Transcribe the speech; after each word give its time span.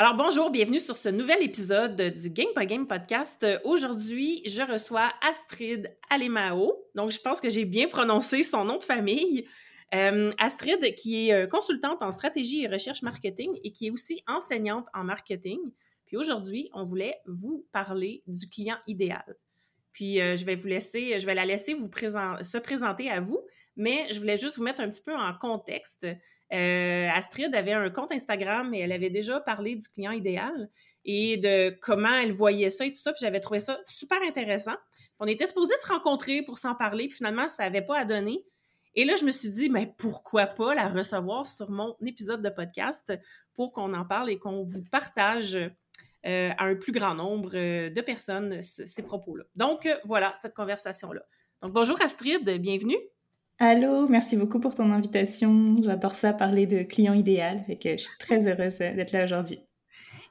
Alors 0.00 0.14
bonjour, 0.14 0.48
bienvenue 0.48 0.80
sur 0.80 0.96
ce 0.96 1.10
nouvel 1.10 1.42
épisode 1.42 2.00
du 2.00 2.30
Game 2.30 2.48
by 2.56 2.64
Game 2.64 2.86
podcast. 2.86 3.46
Aujourd'hui, 3.64 4.40
je 4.46 4.62
reçois 4.62 5.12
Astrid 5.20 5.94
Alemao. 6.08 6.72
Donc, 6.94 7.10
je 7.10 7.20
pense 7.20 7.38
que 7.38 7.50
j'ai 7.50 7.66
bien 7.66 7.86
prononcé 7.86 8.42
son 8.42 8.64
nom 8.64 8.78
de 8.78 8.82
famille. 8.82 9.46
Euh, 9.94 10.32
Astrid, 10.38 10.94
qui 10.94 11.28
est 11.28 11.34
euh, 11.34 11.46
consultante 11.46 12.00
en 12.00 12.12
stratégie 12.12 12.62
et 12.62 12.66
recherche 12.66 13.02
marketing 13.02 13.60
et 13.62 13.72
qui 13.72 13.88
est 13.88 13.90
aussi 13.90 14.22
enseignante 14.26 14.86
en 14.94 15.04
marketing. 15.04 15.58
Puis 16.06 16.16
aujourd'hui, 16.16 16.70
on 16.72 16.86
voulait 16.86 17.18
vous 17.26 17.66
parler 17.70 18.22
du 18.26 18.48
client 18.48 18.78
idéal. 18.86 19.36
Puis 19.92 20.18
euh, 20.22 20.34
je 20.34 20.46
vais 20.46 20.56
vous 20.56 20.68
laisser, 20.68 21.18
je 21.18 21.26
vais 21.26 21.34
la 21.34 21.44
laisser 21.44 21.74
vous 21.74 21.90
se 21.92 22.56
présenter 22.56 23.10
à 23.10 23.20
vous, 23.20 23.46
mais 23.76 24.06
je 24.10 24.18
voulais 24.18 24.38
juste 24.38 24.56
vous 24.56 24.62
mettre 24.62 24.80
un 24.80 24.88
petit 24.88 25.02
peu 25.02 25.14
en 25.14 25.34
contexte. 25.34 26.06
Euh, 26.52 27.08
Astrid 27.14 27.54
avait 27.54 27.72
un 27.72 27.90
compte 27.90 28.12
Instagram 28.12 28.74
et 28.74 28.80
elle 28.80 28.92
avait 28.92 29.10
déjà 29.10 29.40
parlé 29.40 29.76
du 29.76 29.88
client 29.88 30.12
idéal 30.12 30.68
et 31.04 31.36
de 31.36 31.70
comment 31.80 32.14
elle 32.14 32.32
voyait 32.32 32.70
ça 32.70 32.86
et 32.86 32.90
tout 32.90 32.98
ça. 32.98 33.12
Puis 33.12 33.20
j'avais 33.20 33.40
trouvé 33.40 33.60
ça 33.60 33.78
super 33.86 34.20
intéressant. 34.22 34.74
on 35.18 35.26
était 35.26 35.46
supposés 35.46 35.74
se 35.82 35.92
rencontrer 35.92 36.42
pour 36.42 36.58
s'en 36.58 36.74
parler, 36.74 37.08
puis 37.08 37.18
finalement, 37.18 37.46
ça 37.46 37.64
n'avait 37.64 37.82
pas 37.82 37.98
à 37.98 38.04
donner. 38.04 38.44
Et 38.94 39.04
là, 39.04 39.14
je 39.16 39.24
me 39.24 39.30
suis 39.30 39.50
dit, 39.50 39.68
mais 39.68 39.94
pourquoi 39.98 40.46
pas 40.46 40.74
la 40.74 40.88
recevoir 40.88 41.46
sur 41.46 41.70
mon 41.70 41.94
épisode 42.04 42.42
de 42.42 42.50
podcast 42.50 43.12
pour 43.54 43.72
qu'on 43.72 43.94
en 43.94 44.04
parle 44.04 44.30
et 44.30 44.38
qu'on 44.38 44.64
vous 44.64 44.82
partage 44.90 45.54
euh, 45.56 46.50
à 46.58 46.64
un 46.64 46.74
plus 46.74 46.92
grand 46.92 47.14
nombre 47.14 47.52
euh, 47.54 47.90
de 47.90 48.00
personnes 48.00 48.60
ces 48.62 49.02
propos-là. 49.02 49.44
Donc, 49.54 49.88
voilà 50.04 50.34
cette 50.36 50.54
conversation-là. 50.54 51.22
Donc, 51.62 51.72
bonjour 51.72 52.00
Astrid, 52.02 52.48
bienvenue. 52.58 52.98
Allô, 53.62 54.08
merci 54.08 54.38
beaucoup 54.38 54.58
pour 54.58 54.74
ton 54.74 54.90
invitation. 54.90 55.76
J'adore 55.82 56.14
ça, 56.14 56.32
parler 56.32 56.66
de 56.66 56.82
client 56.82 57.12
idéal. 57.12 57.62
et 57.68 57.78
que 57.78 57.90
je 57.90 58.04
suis 58.04 58.18
très 58.18 58.48
heureuse 58.48 58.78
d'être 58.78 59.12
là 59.12 59.24
aujourd'hui. 59.24 59.60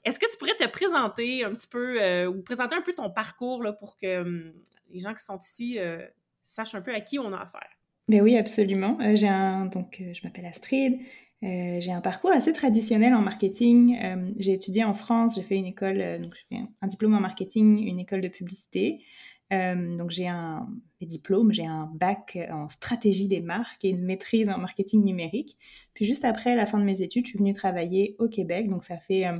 Est-ce 0.03 0.17
que 0.17 0.25
tu 0.31 0.35
pourrais 0.39 0.55
te 0.55 0.67
présenter 0.67 1.43
un 1.43 1.51
petit 1.51 1.67
peu 1.67 2.01
euh, 2.01 2.25
ou 2.25 2.41
présenter 2.41 2.73
un 2.73 2.81
peu 2.81 2.91
ton 2.93 3.11
parcours 3.11 3.61
là, 3.61 3.71
pour 3.71 3.97
que 3.97 4.21
hum, 4.21 4.51
les 4.89 4.97
gens 4.97 5.13
qui 5.13 5.23
sont 5.23 5.37
ici 5.37 5.77
euh, 5.77 5.99
sachent 6.47 6.73
un 6.73 6.81
peu 6.81 6.91
à 6.91 7.01
qui 7.01 7.19
on 7.19 7.31
a 7.31 7.37
affaire? 7.37 7.69
Ben 8.07 8.19
oui, 8.21 8.35
absolument. 8.35 8.97
Euh, 8.99 9.15
j'ai 9.15 9.27
un, 9.27 9.67
donc, 9.67 10.01
je 10.11 10.21
m'appelle 10.23 10.47
Astrid. 10.47 10.97
j'ai 11.43 11.91
un 11.91 12.01
parcours 12.01 12.31
assez 12.31 12.51
traditionnel 12.51 13.13
en 13.13 13.21
marketing. 13.21 13.95
j'ai 14.39 14.53
étudié 14.53 14.83
en 14.83 14.95
France, 14.95 15.35
j'ai 15.35 15.43
fait 15.43 15.55
une 15.55 15.67
école, 15.67 16.19
donc 16.19 16.33
j'ai 16.33 16.57
fait 16.57 16.63
un 16.81 16.87
diplôme 16.87 17.13
en 17.13 17.19
marketing, 17.19 17.77
une 17.77 17.99
école 17.99 18.21
de 18.21 18.27
publicité. 18.27 19.03
Euh, 19.51 19.97
donc 19.97 20.11
j'ai 20.11 20.27
un 20.27 20.67
diplôme, 21.01 21.51
j'ai 21.51 21.65
un 21.65 21.89
bac 21.93 22.37
en 22.51 22.69
stratégie 22.69 23.27
des 23.27 23.41
marques 23.41 23.83
et 23.83 23.89
une 23.89 24.03
maîtrise 24.03 24.49
en 24.49 24.59
marketing 24.59 25.03
numérique. 25.03 25.57
Puis 25.93 26.05
juste 26.05 26.25
après 26.25 26.55
la 26.55 26.65
fin 26.65 26.77
de 26.77 26.83
mes 26.83 27.01
études, 27.01 27.25
je 27.25 27.31
suis 27.31 27.39
venue 27.39 27.53
travailler 27.53 28.15
au 28.19 28.27
Québec. 28.27 28.69
Donc 28.69 28.83
ça 28.83 28.97
fait 28.97 29.25
euh, 29.25 29.37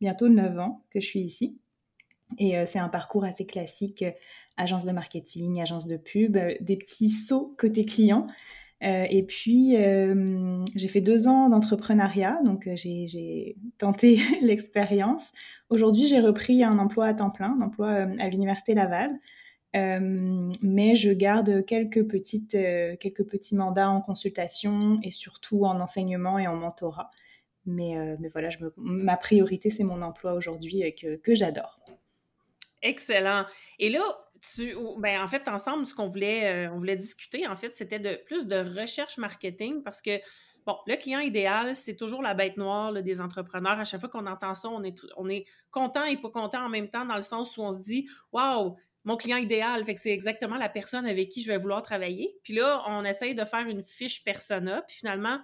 bientôt 0.00 0.28
9 0.28 0.58
ans 0.58 0.84
que 0.90 1.00
je 1.00 1.06
suis 1.06 1.20
ici. 1.20 1.58
Et 2.38 2.56
euh, 2.56 2.64
c'est 2.66 2.78
un 2.78 2.88
parcours 2.88 3.24
assez 3.24 3.44
classique, 3.44 4.04
agence 4.56 4.86
de 4.86 4.92
marketing, 4.92 5.60
agence 5.60 5.86
de 5.86 5.96
pub, 5.96 6.38
des 6.60 6.76
petits 6.76 7.10
sauts 7.10 7.54
côté 7.58 7.84
client. 7.84 8.26
et 8.80 9.22
puis, 9.22 9.76
j'ai 10.74 10.88
fait 10.88 11.00
deux 11.00 11.28
ans 11.28 11.48
d'entrepreneuriat, 11.48 12.40
donc 12.44 12.68
j'ai 12.74 13.56
tenté 13.78 14.20
l'expérience. 14.42 15.32
Aujourd'hui, 15.68 16.06
j'ai 16.06 16.20
repris 16.20 16.64
un 16.64 16.78
emploi 16.78 17.06
à 17.06 17.14
temps 17.14 17.30
plein, 17.30 17.56
un 17.58 17.62
emploi 17.62 17.90
à 17.90 18.28
l'Université 18.28 18.74
Laval. 18.74 19.20
Euh, 19.74 20.52
mais 20.60 20.96
je 20.96 21.10
garde 21.10 21.64
quelques, 21.64 22.06
petites, 22.06 22.54
euh, 22.54 22.94
quelques 22.96 23.24
petits 23.24 23.54
mandats 23.54 23.88
en 23.88 24.02
consultation 24.02 25.00
et 25.02 25.10
surtout 25.10 25.64
en 25.64 25.80
enseignement 25.80 26.38
et 26.38 26.46
en 26.46 26.56
mentorat. 26.56 27.10
Mais, 27.64 27.96
euh, 27.96 28.16
mais 28.20 28.28
voilà, 28.28 28.50
je 28.50 28.58
ma 28.76 29.16
priorité, 29.16 29.70
c'est 29.70 29.84
mon 29.84 30.02
emploi 30.02 30.34
aujourd'hui 30.34 30.94
que, 30.94 31.16
que 31.16 31.34
j'adore. 31.34 31.80
Excellent. 32.82 33.46
Et 33.78 33.88
là, 33.88 34.02
tu, 34.54 34.74
ben, 34.98 35.22
en 35.22 35.28
fait, 35.28 35.48
ensemble, 35.48 35.86
ce 35.86 35.94
qu'on 35.94 36.08
voulait, 36.08 36.68
on 36.68 36.78
voulait 36.78 36.96
discuter, 36.96 37.46
en 37.46 37.56
fait, 37.56 37.74
c'était 37.76 38.00
de 38.00 38.20
plus 38.26 38.46
de 38.46 38.80
recherche 38.80 39.16
marketing 39.16 39.84
parce 39.84 40.02
que, 40.02 40.18
bon, 40.66 40.76
le 40.88 40.96
client 40.96 41.20
idéal, 41.20 41.76
c'est 41.76 41.94
toujours 41.94 42.20
la 42.20 42.34
bête 42.34 42.56
noire 42.56 42.92
des 42.92 43.20
entrepreneurs. 43.20 43.78
À 43.78 43.84
chaque 43.84 44.00
fois 44.00 44.08
qu'on 44.08 44.26
entend 44.26 44.56
ça, 44.56 44.68
on 44.68 44.82
est, 44.82 44.98
on 45.16 45.28
est 45.28 45.46
content 45.70 46.04
et 46.04 46.16
pas 46.16 46.30
content 46.30 46.64
en 46.64 46.68
même 46.68 46.90
temps 46.90 47.06
dans 47.06 47.16
le 47.16 47.22
sens 47.22 47.56
où 47.56 47.62
on 47.62 47.70
se 47.70 47.80
dit, 47.80 48.08
waouh, 48.32 48.76
mon 49.04 49.16
client 49.16 49.36
idéal. 49.36 49.84
Fait 49.84 49.94
que 49.94 50.00
c'est 50.00 50.12
exactement 50.12 50.56
la 50.56 50.68
personne 50.68 51.06
avec 51.06 51.28
qui 51.28 51.42
je 51.42 51.50
vais 51.50 51.58
vouloir 51.58 51.82
travailler. 51.82 52.36
Puis 52.42 52.54
là, 52.54 52.82
on 52.88 53.04
essaye 53.04 53.34
de 53.34 53.44
faire 53.44 53.66
une 53.66 53.82
fiche 53.82 54.24
persona. 54.24 54.82
Puis 54.88 54.98
finalement, 54.98 55.40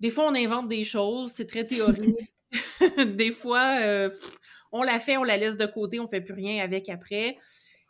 des 0.00 0.10
fois, 0.10 0.26
on 0.26 0.34
invente 0.34 0.68
des 0.68 0.84
choses. 0.84 1.32
C'est 1.32 1.46
très 1.46 1.66
théorique. 1.66 2.18
des 3.16 3.32
fois, 3.32 3.78
euh, 3.82 4.10
on 4.72 4.82
la 4.82 5.00
fait, 5.00 5.16
on 5.16 5.24
la 5.24 5.36
laisse 5.36 5.56
de 5.56 5.66
côté, 5.66 6.00
on 6.00 6.06
fait 6.06 6.20
plus 6.20 6.34
rien 6.34 6.62
avec 6.62 6.88
après. 6.88 7.38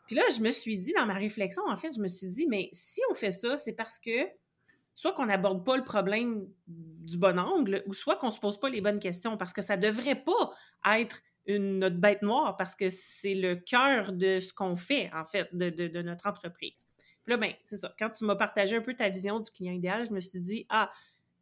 Puis 0.07 0.17
là, 0.17 0.23
je 0.35 0.41
me 0.41 0.51
suis 0.51 0.77
dit, 0.77 0.93
dans 0.93 1.07
ma 1.07 1.15
réflexion, 1.15 1.63
en 1.67 1.77
fait, 1.77 1.91
je 1.95 2.01
me 2.01 2.09
suis 2.09 2.27
dit, 2.27 2.47
mais 2.47 2.69
si 2.73 3.01
on 3.11 3.15
fait 3.15 3.33
ça, 3.33 3.57
c'est 3.59 3.73
parce 3.73 3.99
que 3.99 4.29
soit 4.95 5.13
qu'on 5.13 5.27
n'aborde 5.27 5.65
pas 5.65 5.77
le 5.77 5.85
problème 5.85 6.47
du 6.67 7.17
bon 7.17 7.39
angle, 7.39 7.83
ou 7.87 7.95
soit 7.95 8.17
qu'on 8.17 8.31
se 8.31 8.39
pose 8.39 8.61
pas 8.61 8.69
les 8.69 8.81
bonnes 8.81 9.01
questions, 9.01 9.37
parce 9.37 9.53
que 9.53 9.63
ça 9.63 9.77
devrait 9.77 10.23
pas 10.23 10.53
être 10.99 11.23
une, 11.47 11.79
notre 11.79 11.97
bête 11.97 12.23
noire 12.23 12.57
parce 12.57 12.75
que 12.75 12.91
c'est 12.91 13.35
le 13.35 13.57
cœur 13.57 14.13
de 14.13 14.41
ce 14.41 14.53
qu'on 14.53 14.77
fait, 14.77 15.11
en 15.15 15.25
fait, 15.25 15.49
de, 15.53 16.03
notre 16.03 16.27
entreprise. 16.27 16.87
Puis 17.23 17.31
là, 17.33 17.37
ben, 17.37 17.53
c'est 17.65 17.77
ça. 17.77 17.95
Quand 17.99 18.11
tu 18.11 18.25
m'as 18.25 18.37
partagé 18.37 18.77
un 18.77 18.81
peu 18.81 18.95
ta 18.95 19.09
vision 19.09 19.41
du 19.41 19.51
client 19.51 19.73
idéal, 19.73 20.07
je 20.07 20.13
me 20.13 20.21
suis 20.21 20.41
dit, 20.41 20.67
ah, 20.69 20.91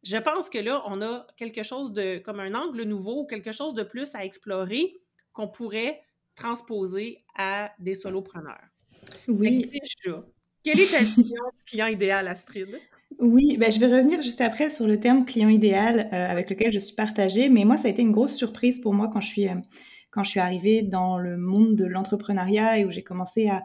je 0.03 0.17
pense 0.17 0.49
que 0.49 0.57
là, 0.57 0.81
on 0.85 1.01
a 1.01 1.25
quelque 1.37 1.63
chose 1.63 1.93
de, 1.93 2.17
comme 2.19 2.39
un 2.39 2.53
angle 2.53 2.83
nouveau, 2.83 3.25
quelque 3.25 3.51
chose 3.51 3.73
de 3.73 3.83
plus 3.83 4.13
à 4.15 4.25
explorer 4.25 4.97
qu'on 5.31 5.47
pourrait 5.47 6.01
transposer 6.35 7.23
à 7.35 7.71
des 7.79 7.95
solopreneurs. 7.95 8.63
Oui. 9.27 9.69
Déjà, 9.71 10.23
quelle 10.63 10.79
est 10.79 10.91
ta 10.91 11.03
vision 11.03 11.43
du 11.57 11.63
client 11.65 11.87
idéal, 11.87 12.27
Astrid? 12.27 12.79
Oui, 13.19 13.57
ben 13.57 13.71
je 13.71 13.79
vais 13.79 13.87
revenir 13.87 14.21
juste 14.21 14.41
après 14.41 14.69
sur 14.69 14.87
le 14.87 14.99
terme 14.99 15.25
client 15.25 15.49
idéal 15.49 16.09
euh, 16.11 16.29
avec 16.29 16.49
lequel 16.49 16.73
je 16.73 16.79
suis 16.79 16.95
partagée, 16.95 17.49
mais 17.49 17.63
moi, 17.63 17.77
ça 17.77 17.87
a 17.87 17.91
été 17.91 18.01
une 18.01 18.11
grosse 18.11 18.35
surprise 18.35 18.79
pour 18.79 18.93
moi 18.93 19.09
quand 19.11 19.21
je 19.21 19.27
suis, 19.27 19.47
euh, 19.47 19.55
quand 20.13 20.23
je 20.23 20.29
suis 20.29 20.39
arrivée 20.39 20.83
dans 20.83 21.17
le 21.17 21.37
monde 21.37 21.75
de 21.75 21.85
l'entrepreneuriat 21.85 22.79
et 22.79 22.85
où 22.85 22.91
j'ai 22.91 23.03
commencé 23.03 23.49
à, 23.49 23.63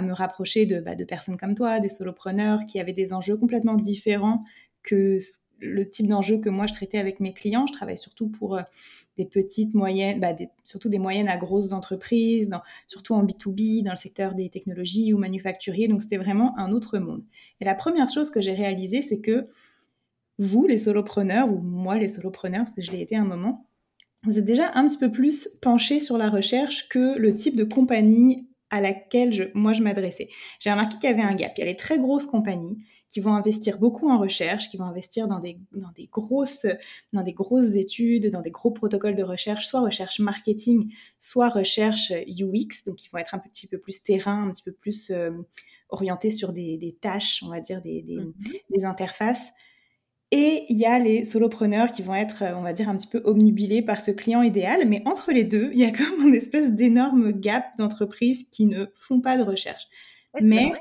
me 0.00 0.12
rapprocher 0.12 0.64
de, 0.64 0.80
bah, 0.80 0.94
de 0.94 1.04
personnes 1.04 1.36
comme 1.36 1.54
toi, 1.54 1.78
des 1.78 1.90
solopreneurs 1.90 2.64
qui 2.66 2.80
avaient 2.80 2.94
des 2.94 3.12
enjeux 3.12 3.36
complètement 3.36 3.76
différents 3.76 4.40
que 4.82 5.18
le 5.60 5.88
type 5.90 6.08
d'enjeux 6.08 6.38
que 6.38 6.48
moi 6.48 6.66
je 6.66 6.72
traitais 6.72 6.96
avec 6.96 7.20
mes 7.20 7.34
clients. 7.34 7.66
Je 7.66 7.74
travaille 7.74 7.98
surtout 7.98 8.28
pour 8.30 8.56
euh, 8.56 8.62
des 9.18 9.26
petites, 9.26 9.74
moyennes, 9.74 10.20
bah, 10.20 10.34
surtout 10.64 10.88
des 10.88 10.98
moyennes 10.98 11.28
à 11.28 11.36
grosses 11.36 11.72
entreprises, 11.72 12.50
surtout 12.86 13.14
en 13.14 13.24
B2B, 13.24 13.82
dans 13.82 13.92
le 13.92 13.96
secteur 13.96 14.34
des 14.34 14.48
technologies 14.48 15.12
ou 15.12 15.18
manufacturiers. 15.18 15.86
Donc 15.86 16.00
c'était 16.00 16.16
vraiment 16.16 16.58
un 16.58 16.72
autre 16.72 16.98
monde. 16.98 17.22
Et 17.60 17.66
la 17.66 17.74
première 17.74 18.08
chose 18.08 18.30
que 18.30 18.40
j'ai 18.40 18.54
réalisée, 18.54 19.02
c'est 19.02 19.20
que 19.20 19.44
vous, 20.38 20.66
les 20.66 20.78
solopreneurs, 20.78 21.48
ou 21.48 21.58
moi, 21.58 21.96
les 21.96 22.08
solopreneurs, 22.08 22.62
parce 22.62 22.74
que 22.74 22.82
je 22.82 22.90
l'ai 22.90 23.00
été 23.00 23.16
un 23.16 23.24
moment, 23.24 23.66
vous 24.24 24.38
êtes 24.38 24.44
déjà 24.44 24.70
un 24.74 24.88
petit 24.88 24.98
peu 24.98 25.10
plus 25.10 25.48
penché 25.60 26.00
sur 26.00 26.18
la 26.18 26.30
recherche 26.30 26.88
que 26.88 27.18
le 27.18 27.34
type 27.34 27.56
de 27.56 27.64
compagnie 27.64 28.48
à 28.70 28.80
laquelle 28.80 29.32
je, 29.32 29.44
moi 29.54 29.72
je 29.72 29.82
m'adressais. 29.82 30.28
J'ai 30.58 30.70
remarqué 30.70 30.96
qu'il 30.98 31.10
y 31.10 31.12
avait 31.12 31.22
un 31.22 31.34
gap. 31.34 31.52
Il 31.56 31.60
y 31.60 31.62
a 31.64 31.66
les 31.66 31.76
très 31.76 31.98
grosses 31.98 32.26
compagnies 32.26 32.78
qui 33.08 33.20
vont 33.20 33.34
investir 33.34 33.78
beaucoup 33.78 34.10
en 34.10 34.18
recherche, 34.18 34.68
qui 34.68 34.76
vont 34.76 34.86
investir 34.86 35.28
dans 35.28 35.38
des, 35.38 35.58
dans 35.72 35.92
des, 35.94 36.06
grosses, 36.06 36.66
dans 37.12 37.22
des 37.22 37.32
grosses 37.32 37.76
études, 37.76 38.30
dans 38.30 38.42
des 38.42 38.50
gros 38.50 38.72
protocoles 38.72 39.14
de 39.14 39.22
recherche, 39.22 39.68
soit 39.68 39.80
recherche 39.80 40.18
marketing, 40.18 40.92
soit 41.20 41.48
recherche 41.48 42.10
UX, 42.26 42.84
donc 42.86 43.04
ils 43.04 43.10
vont 43.12 43.18
être 43.18 43.36
un 43.36 43.38
petit 43.38 43.68
peu 43.68 43.78
plus 43.78 44.02
terrain, 44.02 44.48
un 44.48 44.50
petit 44.50 44.64
peu 44.64 44.72
plus 44.72 45.10
euh, 45.10 45.30
orientés 45.90 46.30
sur 46.30 46.52
des, 46.52 46.76
des, 46.76 46.92
tâches, 46.92 47.40
on 47.44 47.50
va 47.50 47.60
dire, 47.60 47.80
des, 47.82 48.02
des, 48.02 48.16
mmh 48.16 48.32
des 48.70 48.84
interfaces. 48.84 49.52
Et 50.36 50.66
il 50.68 50.76
y 50.76 50.84
a 50.84 50.98
les 50.98 51.24
solopreneurs 51.24 51.92
qui 51.92 52.02
vont 52.02 52.16
être, 52.16 52.42
on 52.56 52.62
va 52.62 52.72
dire, 52.72 52.88
un 52.88 52.96
petit 52.96 53.06
peu 53.06 53.22
omnibilés 53.24 53.82
par 53.82 54.00
ce 54.00 54.10
client 54.10 54.42
idéal. 54.42 54.80
Mais 54.88 55.00
entre 55.06 55.30
les 55.30 55.44
deux, 55.44 55.70
il 55.72 55.78
y 55.78 55.84
a 55.84 55.92
comme 55.92 56.26
une 56.26 56.34
espèce 56.34 56.72
d'énorme 56.72 57.30
gap 57.30 57.64
d'entreprises 57.78 58.48
qui 58.50 58.66
ne 58.66 58.86
font 58.96 59.20
pas 59.20 59.38
de 59.38 59.42
recherche. 59.42 59.86
mais 60.40 60.72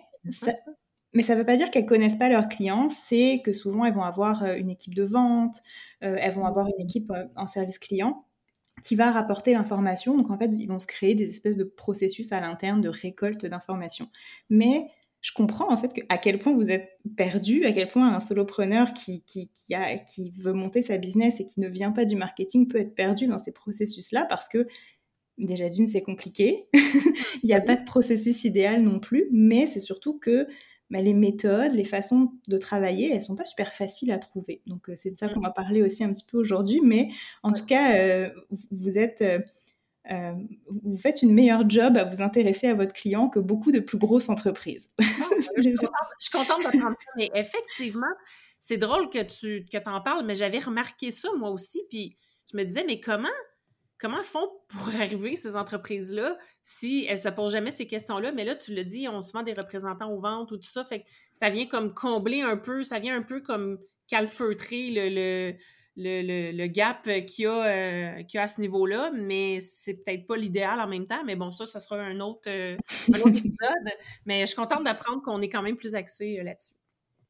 mais 1.16 1.22
ça 1.22 1.36
ne 1.36 1.40
veut 1.40 1.46
pas 1.46 1.58
dire 1.58 1.70
qu'elles 1.70 1.86
connaissent 1.86 2.16
pas 2.16 2.30
leurs 2.30 2.50
clients, 2.50 2.90
c'est 2.90 3.44
que 3.46 3.54
souvent 3.54 3.86
elles 3.86 3.94
vont 3.94 4.02
avoir 4.02 4.46
une 4.46 4.72
équipe 4.72 4.96
de 4.96 5.04
vente, 5.04 5.62
elles 6.00 6.34
vont 6.34 6.48
avoir 6.48 6.66
une 6.68 6.84
équipe 6.84 7.14
en 7.36 7.46
service 7.46 7.78
client 7.78 8.26
qui 8.82 8.96
va 8.96 9.12
rapporter 9.12 9.54
l'information. 9.54 10.18
Donc 10.18 10.32
en 10.32 10.40
fait, 10.40 10.50
ils 10.52 10.66
vont 10.66 10.80
se 10.80 10.88
créer 10.88 11.14
des 11.14 11.30
espèces 11.30 11.58
de 11.58 11.66
processus 11.66 12.32
à 12.32 12.40
l'interne 12.40 12.82
de 12.82 12.90
récolte 12.90 13.46
d'informations. 13.46 14.10
Mais 14.50 14.88
je 15.24 15.32
comprends 15.32 15.72
en 15.72 15.78
fait 15.78 16.02
à 16.10 16.18
quel 16.18 16.38
point 16.38 16.54
vous 16.54 16.70
êtes 16.70 17.00
perdu, 17.16 17.66
à 17.66 17.72
quel 17.72 17.88
point 17.88 18.14
un 18.14 18.20
solopreneur 18.20 18.94
qui, 18.94 19.24
qui, 19.24 19.50
qui, 19.54 19.74
a, 19.74 19.98
qui 19.98 20.32
veut 20.38 20.52
monter 20.52 20.82
sa 20.82 20.98
business 20.98 21.40
et 21.40 21.46
qui 21.46 21.62
ne 21.62 21.70
vient 21.70 21.94
pas 21.94 22.04
du 22.04 22.18
marketing 22.18 22.68
peut 22.68 22.78
être 22.78 22.94
perdu 22.94 23.26
dans 23.26 23.40
ces 23.40 23.54
processus-là 23.54 24.26
parce 24.30 24.50
que 24.50 24.68
déjà 25.38 25.70
d'une, 25.70 25.88
c'est 25.88 26.02
compliqué. 26.02 26.66
Il 27.44 27.48
n'y 27.48 27.54
a 27.54 27.62
pas 27.62 27.78
de 27.78 27.86
processus 27.86 28.44
idéal 28.44 28.82
non 28.84 29.00
plus, 29.00 29.30
mais 29.32 29.66
c'est 29.66 29.80
surtout 29.80 30.20
que 30.20 30.46
bah, 30.90 31.00
les 31.00 31.14
méthodes, 31.14 31.72
les 31.72 31.86
façons 31.86 32.34
de 32.50 32.58
travailler, 32.58 33.14
elles 33.14 33.22
sont 33.22 33.38
pas 33.38 33.46
super 33.46 33.74
faciles 33.74 34.12
à 34.12 34.20
trouver. 34.20 34.62
Donc 34.68 34.90
euh, 34.90 34.94
c'est 34.98 35.12
de 35.12 35.18
ça 35.18 35.30
qu'on 35.30 35.40
mmh. 35.40 35.44
va 35.44 35.52
parler 35.52 35.84
aussi 35.84 36.04
un 36.04 36.12
petit 36.12 36.26
peu 36.30 36.38
aujourd'hui, 36.38 36.82
mais 36.84 37.08
en 37.44 37.54
tout 37.54 37.66
cas, 37.66 37.96
euh, 37.96 38.30
vous 38.72 38.98
êtes... 38.98 39.22
Euh, 39.22 39.40
euh, 40.12 40.34
vous 40.68 40.98
faites 40.98 41.22
une 41.22 41.34
meilleure 41.34 41.70
job 41.70 41.98
à 41.98 42.04
vous 42.04 42.22
intéresser 42.22 42.68
à 42.68 42.74
votre 42.74 42.94
client 42.94 43.30
que 43.30 43.40
beaucoup 43.40 43.72
de 43.72 43.80
plus 43.80 43.98
grosses 43.98 44.30
entreprises. 44.30 44.88
Ah, 45.00 45.04
je, 45.58 45.64
suis 46.20 46.32
contente, 46.32 46.64
d'entendre 46.64 46.98
ça, 47.00 47.12
mais 47.16 47.32
effectivement, 47.36 48.14
c'est 48.60 48.78
drôle 48.78 49.10
que 49.10 49.24
tu 49.24 49.66
que 49.66 49.90
en 49.90 50.02
parles, 50.02 50.26
mais 50.26 50.36
j'avais 50.36 50.60
remarqué 50.60 51.12
ça 51.12 51.30
moi 51.38 51.52
aussi, 51.52 51.82
puis 51.90 52.18
je 52.52 52.58
me 52.58 52.64
disais, 52.64 52.84
mais 52.86 53.00
comment 53.00 53.30
comment 53.98 54.24
font 54.24 54.50
pour 54.68 54.90
arriver 55.02 55.38
ces 55.38 55.56
entreprises-là 55.56 56.38
si 56.62 57.06
elles 57.08 57.20
se 57.20 57.30
posent 57.30 57.54
jamais 57.54 57.72
ces 57.72 57.88
questions-là? 57.88 58.34
Mais 58.34 58.44
là, 58.44 58.56
tu 58.56 58.76
le 58.76 58.84
dis, 58.84 59.08
on 59.08 59.22
souvent 59.22 59.44
des 59.44 59.54
représentants 59.54 60.12
aux 60.12 60.20
ventes 60.20 60.52
ou 60.52 60.58
tout 60.58 60.68
ça, 60.68 60.84
fait 60.84 61.00
que 61.00 61.06
ça 61.34 61.50
vient 61.50 61.66
comme 61.66 61.94
combler 61.94 62.42
un 62.42 62.58
peu, 62.58 62.84
ça 62.84 63.00
vient 63.00 63.16
un 63.16 63.24
peu 63.24 63.40
comme 63.40 63.80
calfeutrer 64.08 64.92
le 64.92 65.10
le, 65.10 65.56
le, 65.96 66.68
gap 66.68 67.04
qu'il 67.26 67.46
y, 67.46 67.48
a, 67.48 67.66
euh, 67.66 68.24
a 68.36 68.42
à 68.42 68.48
ce 68.48 68.62
niveau-là, 68.62 69.12
mais 69.14 69.60
c'est 69.60 70.04
peut-être 70.04 70.26
pas 70.26 70.38
l'idéal 70.38 70.80
en 70.80 70.88
même 70.88 71.06
temps. 71.06 71.24
Mais 71.26 71.36
bon, 71.36 71.52
ça, 71.52 71.66
ça 71.66 71.80
sera 71.80 71.98
un 71.98 72.20
autre, 72.20 72.48
euh, 72.48 72.78
épisode. 73.08 73.94
mais 74.26 74.42
je 74.42 74.46
suis 74.48 74.56
contente 74.56 74.84
d'apprendre 74.84 75.22
qu'on 75.22 75.42
est 75.42 75.50
quand 75.50 75.62
même 75.62 75.76
plus 75.76 75.96
axé 75.96 76.40
euh, 76.40 76.44
là-dessus. 76.44 76.74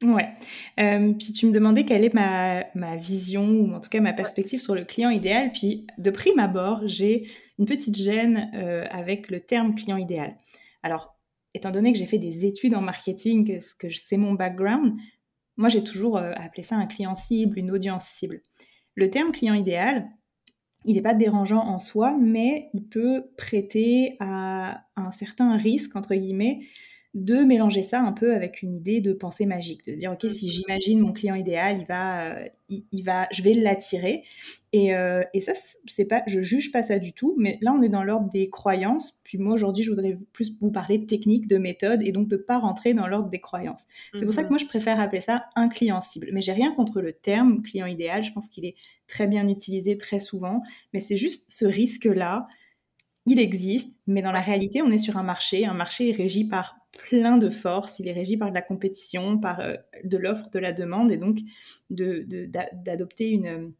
Ouais. 0.04 0.34
puis 0.76 1.32
tu 1.32 1.46
me 1.46 1.54
demandais 1.54 1.86
quelle 1.86 2.04
est 2.04 2.14
ma, 2.14 2.66
ma, 2.76 2.98
vision, 2.98 3.48
ou 3.48 3.74
en 3.74 3.80
tout 3.80 3.90
cas 3.90 4.02
ma 4.02 4.12
perspective 4.12 4.60
sur 4.60 4.76
le 4.76 4.84
client 4.84 5.10
idéal. 5.10 5.54
Puis 5.54 5.88
de 5.98 6.12
prime 6.12 6.40
abord, 6.40 6.82
j'ai 6.88 7.30
une 7.58 7.66
petite 7.66 7.96
gêne 7.96 8.52
avec 8.92 9.32
le 9.32 9.40
terme 9.40 9.76
client 9.76 9.96
idéal. 9.96 10.36
Alors, 10.82 11.18
étant 11.54 11.72
donné 11.72 11.94
que 11.94 12.00
j'ai 12.00 12.06
fait 12.06 12.18
des 12.18 12.46
études 12.46 12.76
en 12.76 12.82
marketing, 12.82 13.48
que, 13.48 13.78
que 13.78 13.90
c'est 13.90 14.18
mon 14.18 14.34
background, 14.34 14.98
moi 15.58 15.70
j'ai 15.70 15.84
toujours 15.84 16.18
appelé 16.18 16.64
ça 16.64 16.76
un 16.76 16.88
client 16.88 17.16
cible, 17.16 17.60
une 17.60 17.72
audience 17.72 18.06
cible. 18.06 18.42
Le 18.96 19.10
terme 19.10 19.32
client 19.32 19.54
idéal, 19.54 20.08
il 20.86 20.96
n'est 20.96 21.02
pas 21.02 21.14
dérangeant 21.14 21.66
en 21.66 21.80
soi, 21.80 22.16
mais 22.20 22.70
il 22.74 22.88
peut 22.88 23.32
prêter 23.38 24.16
à 24.20 24.86
un 24.96 25.12
certain 25.12 25.56
risque, 25.58 25.96
entre 25.96 26.14
guillemets, 26.16 26.62
de 27.14 27.44
mélanger 27.44 27.84
ça 27.84 28.02
un 28.02 28.12
peu 28.12 28.34
avec 28.34 28.64
une 28.64 28.76
idée 28.76 29.00
de 29.00 29.14
pensée 29.14 29.46
magique, 29.46 29.86
de 29.86 29.92
se 29.92 29.98
dire 29.98 30.12
ok 30.12 30.32
si 30.32 30.50
j'imagine 30.50 31.00
mon 31.00 31.14
client 31.14 31.36
idéal, 31.36 31.78
il 31.80 31.86
va, 31.86 32.32
euh, 32.32 32.48
il, 32.70 33.04
va, 33.04 33.28
je 33.32 33.44
vais 33.44 33.54
l'attirer. 33.54 34.24
Et, 34.72 34.96
euh, 34.96 35.24
et, 35.36 35.40
ça 35.40 35.54
c'est 35.86 36.06
pas, 36.06 36.24
je 36.26 36.42
juge 36.42 36.72
pas 36.72 36.82
ça 36.82 36.98
du 36.98 37.14
tout, 37.14 37.36
mais 37.38 37.60
là 37.62 37.72
on 37.78 37.84
est 37.84 37.90
dans 37.90 38.04
l'ordre 38.04 38.32
des 38.32 38.50
croyances. 38.50 39.20
Puis 39.24 39.38
moi 39.38 39.54
aujourd'hui 39.54 39.84
je 39.84 39.92
voudrais 39.92 40.18
plus 40.34 40.58
vous 40.60 40.72
parler 40.72 40.98
de 40.98 41.06
technique, 41.06 41.48
de 41.48 41.60
méthode 41.60 42.02
et 42.02 42.12
donc 42.12 42.28
de 42.28 42.38
pas 42.38 42.58
rentrer 42.58 42.96
dans 42.96 43.06
l'ordre 43.06 43.30
des 43.30 43.42
croyances. 43.42 43.86
C'est 44.16 44.26
pour 44.26 44.34
ça 44.34 44.42
que 44.42 44.48
mhm. 44.48 44.54
moi 44.54 44.58
je 44.58 44.66
préfère 44.66 45.00
appeler 45.00 45.22
ça 45.22 45.46
un 45.56 45.70
client 45.70 46.02
cible. 46.02 46.30
Mais 46.34 46.42
j'ai 46.42 46.54
rien 46.54 46.74
contre 46.74 47.00
le 47.00 47.14
terme 47.14 47.62
client 47.62 47.86
idéal. 47.86 48.24
Je 48.24 48.34
pense 48.34 48.50
qu'il 48.50 48.66
est 48.66 48.76
très 49.08 49.28
bien 49.28 49.48
utilisé 49.48 49.98
très 49.98 50.20
souvent, 50.20 50.64
mais 50.94 51.00
c'est 51.00 51.18
juste 51.18 51.46
ce 51.48 51.66
risque 51.66 52.06
là 52.06 52.48
il 53.26 53.40
existe, 53.40 53.98
mais 54.06 54.22
dans 54.22 54.34
la 54.34 54.42
réalité, 54.42 54.82
on 54.82 54.90
est 54.90 54.98
sur 54.98 55.16
un 55.16 55.24
marché. 55.24 55.66
Un 55.66 55.74
marché 55.74 56.10
est 56.10 56.14
régi 56.14 56.44
par 56.44 56.76
plein 56.94 57.38
de 57.38 57.50
forces. 57.50 58.00
Il 58.00 58.08
est 58.08 58.14
régi 58.14 58.38
par 58.38 58.50
de 58.50 58.56
la 58.56 58.62
compétition, 58.62 59.38
par 59.38 59.60
euh, 59.60 59.76
de 60.04 60.18
l'offre, 60.18 60.50
de 60.50 60.60
la 60.60 60.74
demande, 60.74 61.12
et 61.12 61.18
donc 61.18 61.40
d'adopter 61.90 63.30
une, 63.30 63.74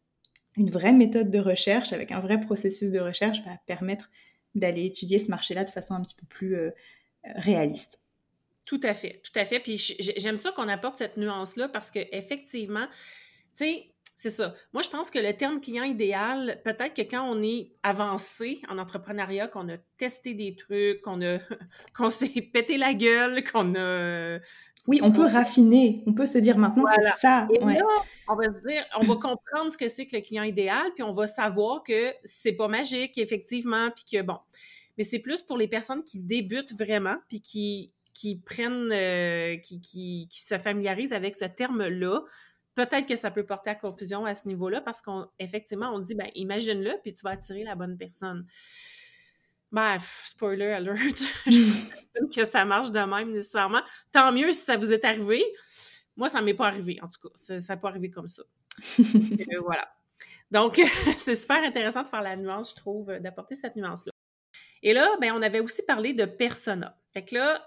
une 0.56 0.70
vraie 0.70 0.92
méthode 0.92 1.30
de 1.30 1.38
recherche 1.38 1.92
avec 1.92 2.12
un 2.12 2.20
vrai 2.20 2.40
processus 2.40 2.90
de 2.90 3.00
recherche 3.00 3.42
va 3.44 3.56
permettre 3.66 4.10
d'aller 4.54 4.84
étudier 4.84 5.18
ce 5.18 5.30
marché-là 5.30 5.64
de 5.64 5.70
façon 5.70 5.94
un 5.94 6.02
petit 6.02 6.14
peu 6.14 6.26
plus 6.26 6.56
euh, 6.56 6.70
réaliste. 7.36 8.00
Tout 8.64 8.80
à 8.82 8.94
fait, 8.94 9.20
tout 9.22 9.38
à 9.38 9.44
fait. 9.44 9.60
Puis 9.60 9.76
j'aime 10.16 10.36
ça 10.36 10.52
qu'on 10.52 10.68
apporte 10.68 10.98
cette 10.98 11.16
nuance-là 11.16 11.68
parce 11.68 11.90
que 11.90 11.98
effectivement, 12.12 12.86
tu 13.56 13.64
sais, 13.64 13.93
c'est 14.14 14.30
ça. 14.30 14.54
Moi, 14.72 14.82
je 14.82 14.88
pense 14.88 15.10
que 15.10 15.18
le 15.18 15.32
terme 15.36 15.60
client 15.60 15.84
idéal, 15.84 16.60
peut-être 16.64 16.94
que 16.94 17.02
quand 17.02 17.28
on 17.28 17.42
est 17.42 17.72
avancé 17.82 18.62
en 18.68 18.78
entrepreneuriat, 18.78 19.48
qu'on 19.48 19.68
a 19.68 19.76
testé 19.96 20.34
des 20.34 20.54
trucs, 20.54 21.02
qu'on 21.02 21.20
a 21.22 21.38
qu'on 21.96 22.10
s'est 22.10 22.28
pété 22.52 22.78
la 22.78 22.94
gueule, 22.94 23.42
qu'on 23.44 23.74
a 23.74 24.38
oui, 24.86 25.00
on 25.02 25.12
peut 25.12 25.24
raffiner, 25.24 26.02
on 26.06 26.12
peut 26.12 26.26
se 26.26 26.36
dire 26.36 26.58
maintenant 26.58 26.84
c'est 26.94 27.20
ça. 27.20 27.46
Et 27.50 27.58
là, 27.58 27.80
on 28.28 28.34
va 28.34 28.44
se 28.44 28.66
dire, 28.66 28.84
on 29.00 29.04
va 29.04 29.14
comprendre 29.14 29.72
ce 29.72 29.78
que 29.78 29.88
c'est 29.88 30.06
que 30.06 30.14
le 30.14 30.20
client 30.20 30.42
idéal, 30.42 30.84
puis 30.94 31.02
on 31.02 31.12
va 31.12 31.26
savoir 31.26 31.82
que 31.82 32.12
c'est 32.22 32.52
pas 32.52 32.68
magique, 32.68 33.16
effectivement, 33.16 33.90
puis 33.90 34.04
que 34.04 34.22
bon. 34.22 34.36
Mais 34.98 35.04
c'est 35.04 35.20
plus 35.20 35.40
pour 35.40 35.56
les 35.56 35.68
personnes 35.68 36.04
qui 36.04 36.20
débutent 36.20 36.78
vraiment, 36.78 37.16
puis 37.30 37.40
qui, 37.40 37.92
qui 38.12 38.36
prennent, 38.36 38.92
euh, 38.92 39.56
qui, 39.56 39.80
qui, 39.80 40.28
qui 40.30 40.42
se 40.42 40.58
familiarisent 40.58 41.14
avec 41.14 41.34
ce 41.34 41.46
terme-là 41.46 42.20
peut-être 42.74 43.06
que 43.06 43.16
ça 43.16 43.30
peut 43.30 43.44
porter 43.44 43.70
à 43.70 43.74
confusion 43.74 44.24
à 44.24 44.34
ce 44.34 44.48
niveau-là 44.48 44.80
parce 44.80 45.00
qu'effectivement, 45.00 45.90
on, 45.92 45.98
dit, 45.98 46.14
ben, 46.14 46.28
imagine-le, 46.34 46.98
puis 47.02 47.12
tu 47.12 47.22
vas 47.22 47.30
attirer 47.30 47.64
la 47.64 47.74
bonne 47.74 47.96
personne. 47.96 48.46
Bref, 49.72 50.24
spoiler 50.26 50.66
alert, 50.66 51.22
je 51.46 52.20
pense 52.20 52.34
que 52.34 52.44
ça 52.44 52.64
marche 52.64 52.90
de 52.90 53.00
même 53.00 53.32
nécessairement. 53.32 53.82
Tant 54.12 54.32
mieux 54.32 54.52
si 54.52 54.60
ça 54.60 54.76
vous 54.76 54.92
est 54.92 55.04
arrivé. 55.04 55.44
Moi, 56.16 56.28
ça 56.28 56.40
ne 56.40 56.44
m'est 56.44 56.54
pas 56.54 56.68
arrivé, 56.68 57.00
en 57.02 57.08
tout 57.08 57.28
cas. 57.28 57.34
Ça 57.34 57.58
n'a 57.58 57.76
pas 57.76 57.88
arrivé 57.88 58.10
comme 58.10 58.28
ça. 58.28 58.42
Euh, 58.98 59.60
voilà. 59.60 59.88
Donc, 60.50 60.80
c'est 61.16 61.34
super 61.34 61.62
intéressant 61.62 62.02
de 62.02 62.08
faire 62.08 62.22
la 62.22 62.36
nuance, 62.36 62.70
je 62.70 62.76
trouve, 62.76 63.06
d'apporter 63.18 63.54
cette 63.56 63.76
nuance-là. 63.76 64.12
Et 64.82 64.92
là, 64.92 65.08
ben, 65.20 65.32
on 65.32 65.42
avait 65.42 65.60
aussi 65.60 65.82
parlé 65.82 66.12
de 66.12 66.24
persona. 66.24 66.96
Fait 67.12 67.24
que 67.24 67.34
là, 67.34 67.66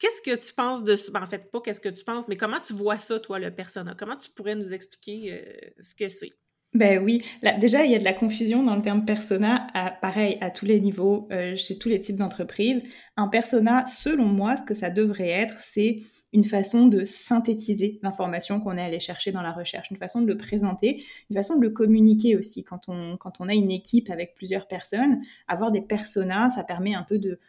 Qu'est-ce 0.00 0.22
que 0.22 0.34
tu 0.34 0.54
penses 0.54 0.82
de 0.82 0.96
ça? 0.96 1.12
Ben, 1.12 1.22
en 1.22 1.26
fait, 1.26 1.50
pas 1.50 1.60
qu'est-ce 1.60 1.80
que 1.80 1.90
tu 1.90 2.04
penses, 2.04 2.26
mais 2.26 2.36
comment 2.36 2.58
tu 2.58 2.72
vois 2.72 2.98
ça, 2.98 3.20
toi, 3.20 3.38
le 3.38 3.50
persona? 3.50 3.94
Comment 3.96 4.16
tu 4.16 4.30
pourrais 4.30 4.54
nous 4.54 4.72
expliquer 4.72 5.32
euh, 5.32 5.70
ce 5.78 5.94
que 5.94 6.08
c'est? 6.08 6.32
Ben 6.72 7.02
oui, 7.02 7.24
déjà 7.58 7.84
il 7.84 7.90
y 7.90 7.96
a 7.96 7.98
de 7.98 8.04
la 8.04 8.12
confusion 8.12 8.62
dans 8.62 8.76
le 8.76 8.82
terme 8.82 9.04
persona, 9.04 9.66
pareil 10.00 10.38
à 10.40 10.50
tous 10.50 10.66
les 10.66 10.80
niveaux, 10.80 11.26
euh, 11.32 11.56
chez 11.56 11.78
tous 11.78 11.88
les 11.88 11.98
types 11.98 12.16
d'entreprises. 12.16 12.84
Un 13.16 13.26
persona, 13.26 13.84
selon 13.86 14.26
moi, 14.26 14.56
ce 14.56 14.62
que 14.62 14.74
ça 14.74 14.88
devrait 14.88 15.30
être, 15.30 15.56
c'est 15.60 16.02
une 16.32 16.44
façon 16.44 16.86
de 16.86 17.02
synthétiser 17.02 17.98
l'information 18.04 18.60
qu'on 18.60 18.78
est 18.78 18.82
allé 18.82 19.00
chercher 19.00 19.32
dans 19.32 19.42
la 19.42 19.50
recherche, 19.50 19.90
une 19.90 19.96
façon 19.96 20.22
de 20.22 20.28
le 20.28 20.36
présenter, 20.36 21.04
une 21.28 21.34
façon 21.34 21.56
de 21.56 21.62
le 21.62 21.70
communiquer 21.70 22.36
aussi. 22.36 22.62
Quand 22.62 22.88
on, 22.88 23.16
quand 23.16 23.40
on 23.40 23.48
a 23.48 23.54
une 23.54 23.72
équipe 23.72 24.08
avec 24.08 24.34
plusieurs 24.36 24.68
personnes, 24.68 25.20
avoir 25.48 25.72
des 25.72 25.82
personas, 25.82 26.50
ça 26.50 26.62
permet 26.62 26.94
un 26.94 27.02
peu 27.02 27.18
de, 27.18 27.40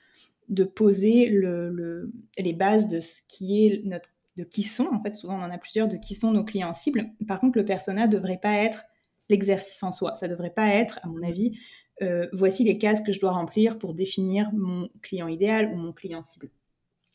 de 0.51 0.63
poser 0.63 1.27
le, 1.27 2.11
les 2.37 2.53
bases 2.53 2.87
de 2.87 3.01
ce 3.01 3.21
qui 3.27 3.65
est 3.65 3.81
notre, 3.85 4.09
de 4.37 4.43
qui 4.43 4.63
sont, 4.63 4.87
en 4.91 5.01
fait, 5.01 5.15
souvent 5.15 5.39
on 5.39 5.43
en 5.43 5.49
a 5.49 5.57
plusieurs, 5.57 5.87
de 5.87 5.97
qui 5.97 6.13
sont 6.13 6.31
nos 6.31 6.43
clients 6.43 6.73
cibles. 6.73 7.09
Par 7.27 7.39
contre, 7.39 7.57
le 7.57 7.65
persona 7.65 8.05
ne 8.05 8.11
devrait 8.11 8.39
pas 8.41 8.53
être 8.55 8.83
l'exercice 9.29 9.81
en 9.81 9.91
soi. 9.91 10.15
Ça 10.15 10.27
ne 10.27 10.33
devrait 10.33 10.53
pas 10.53 10.67
être, 10.67 10.99
à 11.03 11.07
mon 11.07 11.23
avis, 11.23 11.57
euh, 12.01 12.27
voici 12.33 12.63
les 12.63 12.77
cases 12.77 13.01
que 13.01 13.11
je 13.11 13.19
dois 13.19 13.31
remplir 13.31 13.79
pour 13.79 13.93
définir 13.93 14.51
mon 14.53 14.89
client 15.01 15.27
idéal 15.27 15.71
ou 15.73 15.77
mon 15.77 15.93
client 15.93 16.21
cible. 16.21 16.49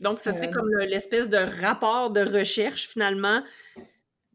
Donc, 0.01 0.19
ça 0.19 0.33
serait 0.33 0.49
euh, 0.49 0.51
comme 0.51 0.71
l'espèce 0.89 1.29
de 1.29 1.39
rapport 1.63 2.11
de 2.11 2.21
recherche, 2.21 2.89
finalement, 2.89 3.43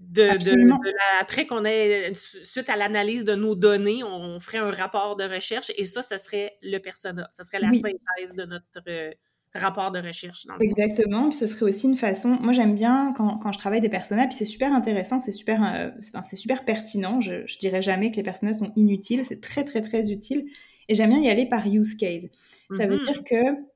de, 0.09 1.21
après 1.21 1.45
qu'on 1.45 1.63
ait, 1.63 2.11
suite 2.13 2.69
à 2.69 2.75
l'analyse 2.75 3.23
de 3.23 3.35
nos 3.35 3.55
données, 3.55 4.03
on 4.03 4.39
ferait 4.39 4.57
un 4.57 4.71
rapport 4.71 5.15
de 5.15 5.23
recherche 5.23 5.71
et 5.77 5.83
ça, 5.83 6.01
ce 6.01 6.17
serait 6.17 6.57
le 6.61 6.79
persona. 6.79 7.29
Ce 7.31 7.43
serait 7.43 7.59
la 7.59 7.71
synthèse 7.71 8.35
de 8.35 8.45
notre 8.45 8.81
euh, 8.87 9.11
rapport 9.53 9.91
de 9.91 9.99
recherche. 9.99 10.47
Exactement. 10.59 11.29
Puis 11.29 11.37
ce 11.37 11.45
serait 11.45 11.65
aussi 11.65 11.87
une 11.87 11.97
façon. 11.97 12.29
Moi, 12.41 12.51
j'aime 12.51 12.75
bien 12.75 13.13
quand, 13.15 13.37
quand, 13.37 13.51
je 13.51 13.57
travaille 13.57 13.81
des 13.81 13.89
personas, 13.89 14.27
puis 14.27 14.35
c'est 14.35 14.45
super 14.45 14.73
intéressant, 14.73 15.19
c'est 15.19 15.31
super, 15.31 15.63
euh, 15.63 15.89
c'est 16.23 16.35
super 16.35 16.65
pertinent. 16.65 17.21
Je, 17.21 17.45
je 17.45 17.59
dirais 17.59 17.81
jamais 17.81 18.11
que 18.11 18.17
les 18.17 18.23
personas 18.23 18.53
sont 18.53 18.71
inutiles, 18.75 19.23
c'est 19.23 19.41
très, 19.41 19.63
très, 19.63 19.81
très 19.81 20.11
utile. 20.11 20.45
Et 20.89 20.93
j'aime 20.93 21.09
bien 21.09 21.19
y 21.19 21.29
aller 21.29 21.45
par 21.45 21.67
use 21.67 21.95
case. 21.95 22.27
Ça 22.71 22.85
veut 22.85 22.97
mm-hmm. 22.97 23.05
dire 23.05 23.23
que 23.23 23.71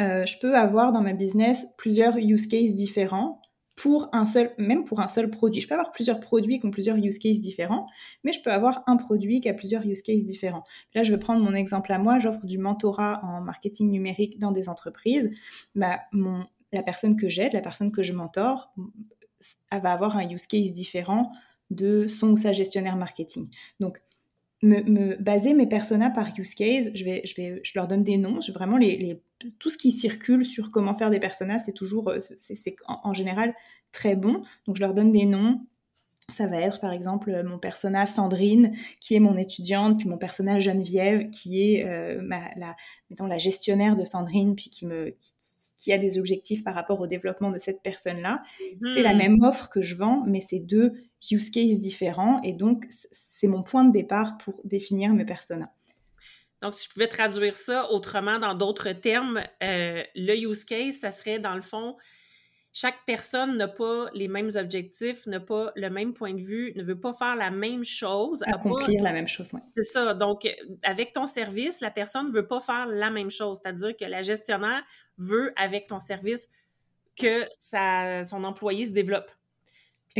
euh, 0.00 0.24
je 0.24 0.38
peux 0.38 0.56
avoir 0.56 0.92
dans 0.92 1.02
ma 1.02 1.12
business 1.12 1.66
plusieurs 1.76 2.16
use 2.16 2.46
cases 2.46 2.72
différents 2.72 3.39
pour 3.80 4.10
un 4.12 4.26
seul, 4.26 4.52
même 4.58 4.84
pour 4.84 5.00
un 5.00 5.08
seul 5.08 5.30
produit. 5.30 5.62
Je 5.62 5.66
peux 5.66 5.72
avoir 5.72 5.90
plusieurs 5.90 6.20
produits 6.20 6.60
qui 6.60 6.66
ont 6.66 6.70
plusieurs 6.70 6.98
use 6.98 7.18
cases 7.18 7.40
différents, 7.40 7.86
mais 8.24 8.32
je 8.32 8.42
peux 8.42 8.52
avoir 8.52 8.82
un 8.86 8.98
produit 8.98 9.40
qui 9.40 9.48
a 9.48 9.54
plusieurs 9.54 9.86
use 9.86 10.02
cases 10.02 10.22
différents. 10.22 10.64
Là, 10.94 11.02
je 11.02 11.10
vais 11.10 11.18
prendre 11.18 11.42
mon 11.42 11.54
exemple 11.54 11.90
à 11.90 11.98
moi. 11.98 12.18
J'offre 12.18 12.44
du 12.44 12.58
mentorat 12.58 13.24
en 13.24 13.40
marketing 13.40 13.90
numérique 13.90 14.38
dans 14.38 14.52
des 14.52 14.68
entreprises. 14.68 15.30
Bah, 15.74 16.00
mon, 16.12 16.44
la 16.74 16.82
personne 16.82 17.16
que 17.16 17.30
j'aide, 17.30 17.54
la 17.54 17.62
personne 17.62 17.90
que 17.90 18.02
je 18.02 18.12
mentor, 18.12 18.70
elle 19.72 19.80
va 19.80 19.92
avoir 19.92 20.14
un 20.18 20.28
use 20.28 20.46
case 20.46 20.72
différent 20.72 21.32
de 21.70 22.06
son 22.06 22.32
ou 22.32 22.36
sa 22.36 22.52
gestionnaire 22.52 22.96
marketing. 22.96 23.48
Donc, 23.80 24.02
me, 24.60 25.16
baser 25.22 25.54
mes 25.54 25.66
personas 25.66 26.10
par 26.10 26.38
use 26.38 26.54
case, 26.54 26.90
je, 26.94 27.02
vais, 27.02 27.22
je, 27.24 27.34
vais, 27.34 27.60
je 27.64 27.72
leur 27.76 27.88
donne 27.88 28.04
des 28.04 28.18
noms, 28.18 28.42
je, 28.42 28.52
vraiment 28.52 28.76
les, 28.76 29.22
tout 29.58 29.70
ce 29.70 29.78
qui 29.78 29.92
circule 29.92 30.44
sur 30.44 30.70
comment 30.70 30.94
faire 30.94 31.10
des 31.10 31.20
personas, 31.20 31.58
c'est 31.58 31.72
toujours, 31.72 32.10
euh, 32.10 32.18
c'est 32.20 32.76
en, 32.86 33.14
général 33.14 33.54
très 33.92 34.16
bon. 34.16 34.42
Donc 34.66 34.76
je 34.76 34.80
leur 34.80 34.94
donne 34.94 35.12
des 35.12 35.24
noms. 35.24 35.66
Ça 36.30 36.46
va 36.46 36.60
être 36.60 36.80
par 36.80 36.92
exemple 36.92 37.42
mon 37.42 37.58
persona 37.58 38.06
Sandrine, 38.06 38.72
qui 39.00 39.14
est 39.14 39.20
mon 39.20 39.36
étudiante, 39.36 39.98
puis 39.98 40.08
mon 40.08 40.18
persona 40.18 40.60
Geneviève, 40.60 41.28
qui 41.30 41.60
est 41.62 41.84
euh, 41.84 42.22
la, 42.56 42.76
mettons, 43.08 43.26
la 43.26 43.38
gestionnaire 43.38 43.96
de 43.96 44.04
Sandrine, 44.04 44.54
puis 44.54 44.70
qui 44.70 44.86
me, 44.86 45.16
qui 45.76 45.92
a 45.92 45.98
des 45.98 46.18
objectifs 46.18 46.62
par 46.62 46.74
rapport 46.74 47.00
au 47.00 47.06
développement 47.06 47.50
de 47.50 47.58
cette 47.58 47.82
personne-là. 47.82 48.42
C'est 48.94 49.02
la 49.02 49.14
hmm. 49.14 49.18
même 49.18 49.42
offre 49.42 49.70
que 49.70 49.80
je 49.80 49.96
vends, 49.96 50.22
mais 50.26 50.40
c'est 50.40 50.60
deux 50.60 50.92
use 51.30 51.50
cases 51.50 51.78
différents 51.78 52.40
et 52.42 52.52
donc 52.52 52.86
c'est 52.90 53.48
mon 53.48 53.62
point 53.62 53.84
de 53.84 53.92
départ 53.92 54.38
pour 54.38 54.60
définir 54.64 55.14
mes 55.14 55.24
personas. 55.24 55.72
Donc, 56.62 56.74
si 56.74 56.86
je 56.86 56.92
pouvais 56.92 57.08
traduire 57.08 57.54
ça 57.54 57.90
autrement 57.90 58.38
dans 58.38 58.54
d'autres 58.54 58.92
termes, 58.92 59.40
euh, 59.62 60.02
le 60.14 60.34
use 60.36 60.64
case, 60.64 60.96
ça 60.96 61.10
serait 61.10 61.38
dans 61.38 61.54
le 61.54 61.62
fond 61.62 61.96
chaque 62.72 63.04
personne 63.04 63.56
n'a 63.56 63.66
pas 63.66 64.08
les 64.14 64.28
mêmes 64.28 64.50
objectifs, 64.54 65.26
n'a 65.26 65.40
pas 65.40 65.72
le 65.74 65.90
même 65.90 66.12
point 66.12 66.34
de 66.34 66.40
vue, 66.40 66.72
ne 66.76 66.84
veut 66.84 66.98
pas 66.98 67.12
faire 67.12 67.34
la 67.34 67.50
même 67.50 67.82
chose. 67.82 68.44
Accomplir 68.46 69.02
la 69.02 69.12
même 69.12 69.26
chose, 69.26 69.50
oui. 69.52 69.60
C'est 69.74 69.82
ça. 69.82 70.14
Donc, 70.14 70.48
avec 70.84 71.12
ton 71.12 71.26
service, 71.26 71.80
la 71.80 71.90
personne 71.90 72.28
ne 72.28 72.32
veut 72.32 72.46
pas 72.46 72.60
faire 72.60 72.86
la 72.86 73.10
même 73.10 73.30
chose. 73.30 73.58
C'est-à-dire 73.60 73.96
que 73.96 74.04
la 74.04 74.22
gestionnaire 74.22 74.82
veut, 75.18 75.52
avec 75.56 75.88
ton 75.88 75.98
service, 75.98 76.48
que 77.20 77.46
sa, 77.58 78.22
son 78.22 78.44
employé 78.44 78.86
se 78.86 78.92
développe. 78.92 79.30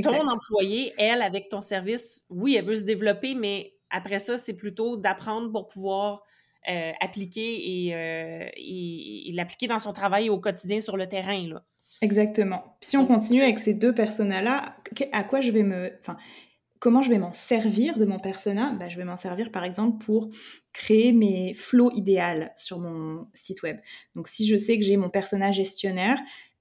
Ton 0.03 0.29
employé, 0.29 0.93
elle, 0.99 1.23
avec 1.23 1.49
ton 1.49 1.61
service, 1.61 2.25
oui, 2.31 2.57
elle 2.57 2.65
veut 2.65 2.75
se 2.75 2.85
développer, 2.85 3.35
mais 3.35 3.75
après 3.91 4.19
ça, 4.19 4.39
c'est 4.39 4.57
plutôt 4.57 4.97
d'apprendre 4.97 5.51
pour 5.51 5.69
pouvoir 5.69 6.23
euh, 6.69 6.93
appliquer 7.01 7.93
euh, 7.95 8.49
et, 8.57 9.31
et 9.31 9.33
l'appliquer 9.33 9.67
dans 9.67 9.79
son 9.79 9.93
travail 9.93 10.29
au 10.31 10.39
quotidien 10.39 10.81
sur 10.81 10.97
le 10.97 11.07
terrain. 11.07 11.49
Là. 11.49 11.65
Exactement. 12.03 12.77
si 12.81 12.97
on 12.97 13.07
continue 13.07 13.43
avec 13.43 13.59
ces 13.59 13.75
deux 13.75 13.95
personas-là, 13.95 14.77
à 15.13 15.25
quoi 15.25 15.41
je 15.41 15.51
vais 15.51 15.63
me... 15.63 15.93
Enfin, 16.01 16.17
comment 16.79 17.03
je 17.03 17.11
vais 17.11 17.19
m'en 17.19 17.33
servir 17.33 17.99
de 17.99 18.05
mon 18.05 18.19
persona? 18.19 18.75
Bah, 18.79 18.89
Je 18.89 18.97
vais 18.97 19.05
m'en 19.05 19.19
servir 19.19 19.51
par 19.51 19.65
exemple 19.65 20.05
pour 20.05 20.29
créer 20.73 21.13
mes 21.13 21.55
flows 21.55 21.91
idéales 21.95 22.53
sur 22.57 22.79
mon 22.79 23.29
site 23.35 23.63
web. 23.63 23.79
Donc 24.15 24.29
si 24.29 24.47
je 24.47 24.57
sais 24.57 24.79
que 24.79 24.85
j'ai 24.85 24.97
mon 24.97 25.11
persona 25.11 25.53
gestionnaire, 25.53 26.19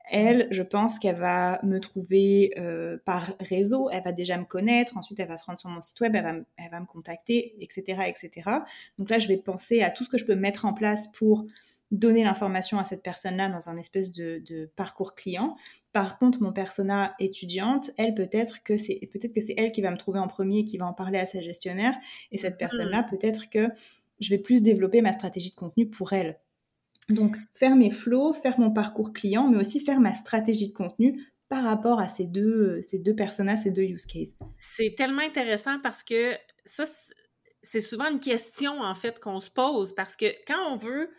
elle, 0.09 0.47
je 0.51 0.63
pense 0.63 0.99
qu'elle 0.99 1.15
va 1.15 1.59
me 1.63 1.79
trouver 1.79 2.53
euh, 2.57 2.97
par 3.05 3.33
réseau, 3.39 3.89
elle 3.91 4.03
va 4.03 4.11
déjà 4.11 4.37
me 4.37 4.45
connaître, 4.45 4.97
ensuite 4.97 5.19
elle 5.19 5.27
va 5.27 5.37
se 5.37 5.45
rendre 5.45 5.59
sur 5.59 5.69
mon 5.69 5.81
site 5.81 5.99
web, 6.01 6.15
elle 6.15 6.23
va, 6.23 6.33
elle 6.57 6.71
va 6.71 6.79
me 6.79 6.85
contacter, 6.85 7.55
etc., 7.59 8.03
etc. 8.07 8.49
Donc 8.97 9.09
là, 9.09 9.19
je 9.19 9.27
vais 9.27 9.37
penser 9.37 9.81
à 9.81 9.91
tout 9.91 10.03
ce 10.03 10.09
que 10.09 10.17
je 10.17 10.25
peux 10.25 10.35
mettre 10.35 10.65
en 10.65 10.73
place 10.73 11.07
pour 11.13 11.45
donner 11.91 12.23
l'information 12.23 12.77
à 12.77 12.85
cette 12.85 13.01
personne-là 13.01 13.49
dans 13.49 13.69
un 13.69 13.77
espèce 13.77 14.11
de, 14.11 14.69
parcours 14.75 15.15
client. 15.15 15.55
Par 15.91 16.19
contre, 16.19 16.41
mon 16.41 16.53
persona 16.53 17.15
étudiante, 17.19 17.89
elle 17.97 18.13
peut-être 18.13 18.61
que 18.63 18.77
c'est 18.77 18.99
peut-être 19.11 19.33
que 19.33 19.41
c'est 19.41 19.55
elle 19.57 19.71
qui 19.71 19.81
va 19.81 19.89
me 19.89 19.97
trouver 19.97 20.19
en 20.19 20.27
premier, 20.27 20.65
qui 20.65 20.77
va 20.77 20.85
en 20.85 20.93
parler 20.93 21.17
à 21.17 21.25
sa 21.25 21.41
gestionnaire, 21.41 21.95
et 22.31 22.37
cette 22.37 22.55
mm-hmm. 22.55 22.57
personne-là 22.57 23.07
peut-être 23.09 23.49
que 23.49 23.69
je 24.19 24.29
vais 24.29 24.37
plus 24.37 24.61
développer 24.61 25.01
ma 25.01 25.13
stratégie 25.13 25.49
de 25.49 25.55
contenu 25.55 25.89
pour 25.89 26.13
elle. 26.13 26.39
Donc, 27.09 27.37
faire 27.53 27.75
mes 27.75 27.91
flows, 27.91 28.33
faire 28.33 28.59
mon 28.59 28.71
parcours 28.71 29.13
client, 29.13 29.47
mais 29.47 29.57
aussi 29.57 29.79
faire 29.79 29.99
ma 29.99 30.15
stratégie 30.15 30.69
de 30.69 30.73
contenu 30.73 31.19
par 31.49 31.63
rapport 31.63 31.99
à 31.99 32.07
ces 32.07 32.25
deux, 32.25 32.81
ces 32.83 32.99
deux 32.99 33.15
personas, 33.15 33.57
ces 33.57 33.71
deux 33.71 33.83
use 33.83 34.05
cases. 34.05 34.35
C'est 34.57 34.93
tellement 34.95 35.23
intéressant 35.23 35.79
parce 35.81 36.03
que 36.03 36.35
ça, 36.63 36.85
c'est 37.63 37.81
souvent 37.81 38.11
une 38.11 38.19
question, 38.19 38.81
en 38.81 38.93
fait, 38.93 39.19
qu'on 39.19 39.39
se 39.39 39.49
pose 39.49 39.93
parce 39.93 40.15
que 40.15 40.27
quand 40.45 40.71
on 40.71 40.75
veut 40.75 41.09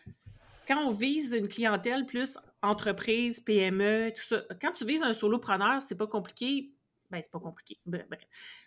quand 0.70 0.86
on 0.86 0.92
vise 0.92 1.32
une 1.32 1.48
clientèle 1.48 2.06
plus 2.06 2.38
entreprise, 2.62 3.40
PME, 3.40 4.12
tout 4.14 4.22
ça, 4.22 4.44
quand 4.60 4.72
tu 4.72 4.84
vises 4.84 5.02
un 5.02 5.12
solopreneur, 5.12 5.82
c'est 5.82 5.96
pas 5.96 6.06
compliqué. 6.06 6.72
Ben, 7.10 7.20
c'est 7.20 7.32
pas 7.32 7.40
compliqué. 7.40 7.76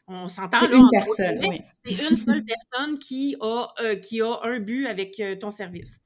On 0.08 0.28
s'entend 0.28 0.60
C'est 0.62 0.76
une 0.76 0.90
personne, 0.92 1.40
oui. 1.48 1.62
C'est 1.86 2.10
une 2.10 2.18
seule 2.18 2.44
personne 2.44 3.00
qui 3.00 3.38
a, 3.40 3.68
euh, 3.82 3.96
qui 3.96 4.22
a 4.22 4.38
un 4.44 4.60
but 4.60 4.86
avec 4.88 5.18
euh, 5.22 5.38
ton 5.38 5.50
service. 5.50 6.02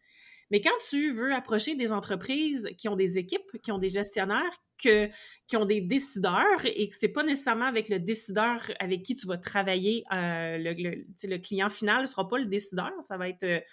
Mais 0.49 0.61
quand 0.61 0.77
tu 0.89 1.11
veux 1.11 1.33
approcher 1.33 1.75
des 1.75 1.91
entreprises 1.91 2.69
qui 2.77 2.87
ont 2.87 2.95
des 2.95 3.17
équipes, 3.17 3.59
qui 3.61 3.71
ont 3.71 3.79
des 3.79 3.89
gestionnaires, 3.89 4.53
qui 4.77 5.57
ont 5.57 5.65
des 5.65 5.81
décideurs 5.81 6.65
et 6.65 6.87
que 6.87 6.95
c'est 6.95 7.09
pas 7.09 7.23
nécessairement 7.23 7.65
avec 7.65 7.89
le 7.89 7.99
décideur 7.99 8.61
avec 8.79 9.03
qui 9.03 9.15
tu 9.15 9.27
vas 9.27 9.37
travailler, 9.37 10.03
euh, 10.13 10.57
le, 10.57 11.37
client 11.37 11.69
final 11.69 12.01
ne 12.01 12.05
sera 12.05 12.27
pas 12.27 12.37
le 12.37 12.45
décideur, 12.45 12.91
ça 13.01 13.17
va 13.17 13.27
être 13.27 13.63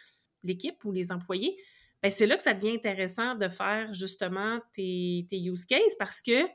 l'équipe 0.43 0.85
ou 0.85 0.93
les 0.93 1.12
employés. 1.12 1.57
Ben, 2.02 2.11
c'est 2.11 2.26
là 2.26 2.37
que 2.37 2.43
ça 2.43 2.54
devient 2.54 2.75
intéressant 2.75 3.35
de 3.35 3.49
faire 3.49 3.95
justement 3.95 4.61
tes, 4.73 5.26
use 5.33 5.64
cases 5.66 5.95
parce 5.99 6.21
que, 6.21 6.47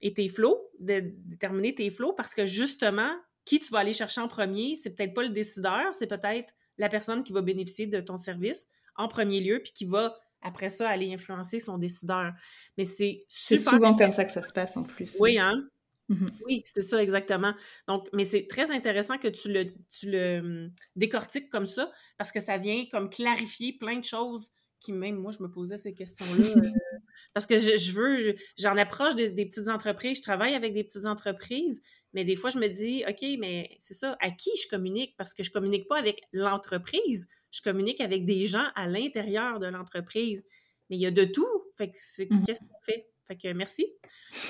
et 0.00 0.14
tes 0.14 0.28
flows, 0.28 0.60
de, 0.78 1.02
déterminer 1.26 1.74
tes 1.74 1.90
flows 1.90 2.12
parce 2.12 2.34
que 2.34 2.44
justement, 2.44 3.12
qui 3.44 3.60
tu 3.60 3.70
vas 3.70 3.78
aller 3.78 3.94
chercher 3.94 4.20
en 4.20 4.28
premier, 4.28 4.76
c'est 4.76 4.94
peut-être 4.94 5.14
pas 5.14 5.22
le 5.22 5.30
décideur, 5.30 5.92
c'est 5.92 6.06
peut-être 6.06 6.52
la 6.76 6.88
personne 6.88 7.24
qui 7.24 7.32
va 7.32 7.40
bénéficier 7.40 7.86
de 7.86 8.00
ton 8.00 8.18
service 8.18 8.68
en 8.98 9.08
premier 9.08 9.40
lieu, 9.40 9.60
puis 9.62 9.72
qui 9.72 9.86
va 9.86 10.16
après 10.42 10.68
ça 10.68 10.88
aller 10.88 11.12
influencer 11.12 11.58
son 11.58 11.78
décideur. 11.78 12.32
Mais 12.76 12.84
c'est 12.84 13.24
C'est 13.28 13.58
souvent 13.58 13.96
comme 13.96 14.12
ça 14.12 14.24
que 14.24 14.32
ça 14.32 14.42
se 14.42 14.52
passe 14.52 14.76
en 14.76 14.84
plus. 14.84 15.16
Oui, 15.20 15.38
hein? 15.38 15.64
Mmh 16.10 16.26
oui, 16.46 16.62
c'est 16.64 16.82
ça 16.82 17.02
exactement. 17.02 17.52
Donc, 17.86 18.08
mais 18.14 18.24
c'est 18.24 18.46
très 18.46 18.70
intéressant 18.70 19.18
que 19.18 19.28
tu 19.28 19.52
le, 19.52 19.74
tu 19.90 20.10
le 20.10 20.38
hum, 20.38 20.72
décortiques 20.96 21.50
comme 21.50 21.66
ça 21.66 21.90
parce 22.16 22.32
que 22.32 22.40
ça 22.40 22.56
vient 22.56 22.86
comme 22.90 23.10
clarifier 23.10 23.76
plein 23.78 23.98
de 23.98 24.04
choses 24.04 24.50
qui 24.80 24.92
même 24.92 25.16
moi, 25.16 25.32
je 25.32 25.42
me 25.42 25.50
posais 25.50 25.76
ces 25.76 25.94
questions-là. 25.94 26.46
Euh, 26.46 26.70
parce 27.34 27.46
que 27.46 27.58
je, 27.58 27.92
veux, 27.92 28.34
j'en 28.56 28.76
approche 28.76 29.14
des, 29.14 29.30
petites 29.30 29.68
entreprises, 29.68 30.18
je 30.18 30.22
travaille 30.22 30.54
avec 30.54 30.72
des 30.72 30.84
petites 30.84 31.06
entreprises, 31.06 31.82
mais 32.12 32.24
des 32.24 32.36
fois, 32.36 32.50
je 32.50 32.58
me 32.58 32.68
dis, 32.68 33.04
OK, 33.08 33.24
mais 33.38 33.76
c'est 33.78 33.94
ça, 33.94 34.16
à 34.20 34.30
qui 34.30 34.50
je 34.62 34.68
communique? 34.68 35.14
Parce 35.16 35.34
que 35.34 35.42
je 35.42 35.50
communique 35.50 35.88
pas 35.88 35.98
avec 35.98 36.22
l'entreprise, 36.32 37.28
je 37.50 37.62
communique 37.62 38.00
avec 38.00 38.24
des 38.24 38.46
gens 38.46 38.66
à 38.74 38.86
l'intérieur 38.86 39.58
de 39.58 39.66
l'entreprise. 39.66 40.44
Mais 40.90 40.96
il 40.96 41.00
y 41.00 41.06
a 41.06 41.10
de 41.10 41.24
tout. 41.24 41.46
Fait 41.76 41.88
que 41.88 41.96
c'est, 41.98 42.30
mmh 42.30 42.44
qu'est-ce 42.44 42.60
qu'on 42.60 42.80
fait? 42.82 43.06
Fait 43.26 43.36
que 43.36 43.52
merci. 43.52 43.86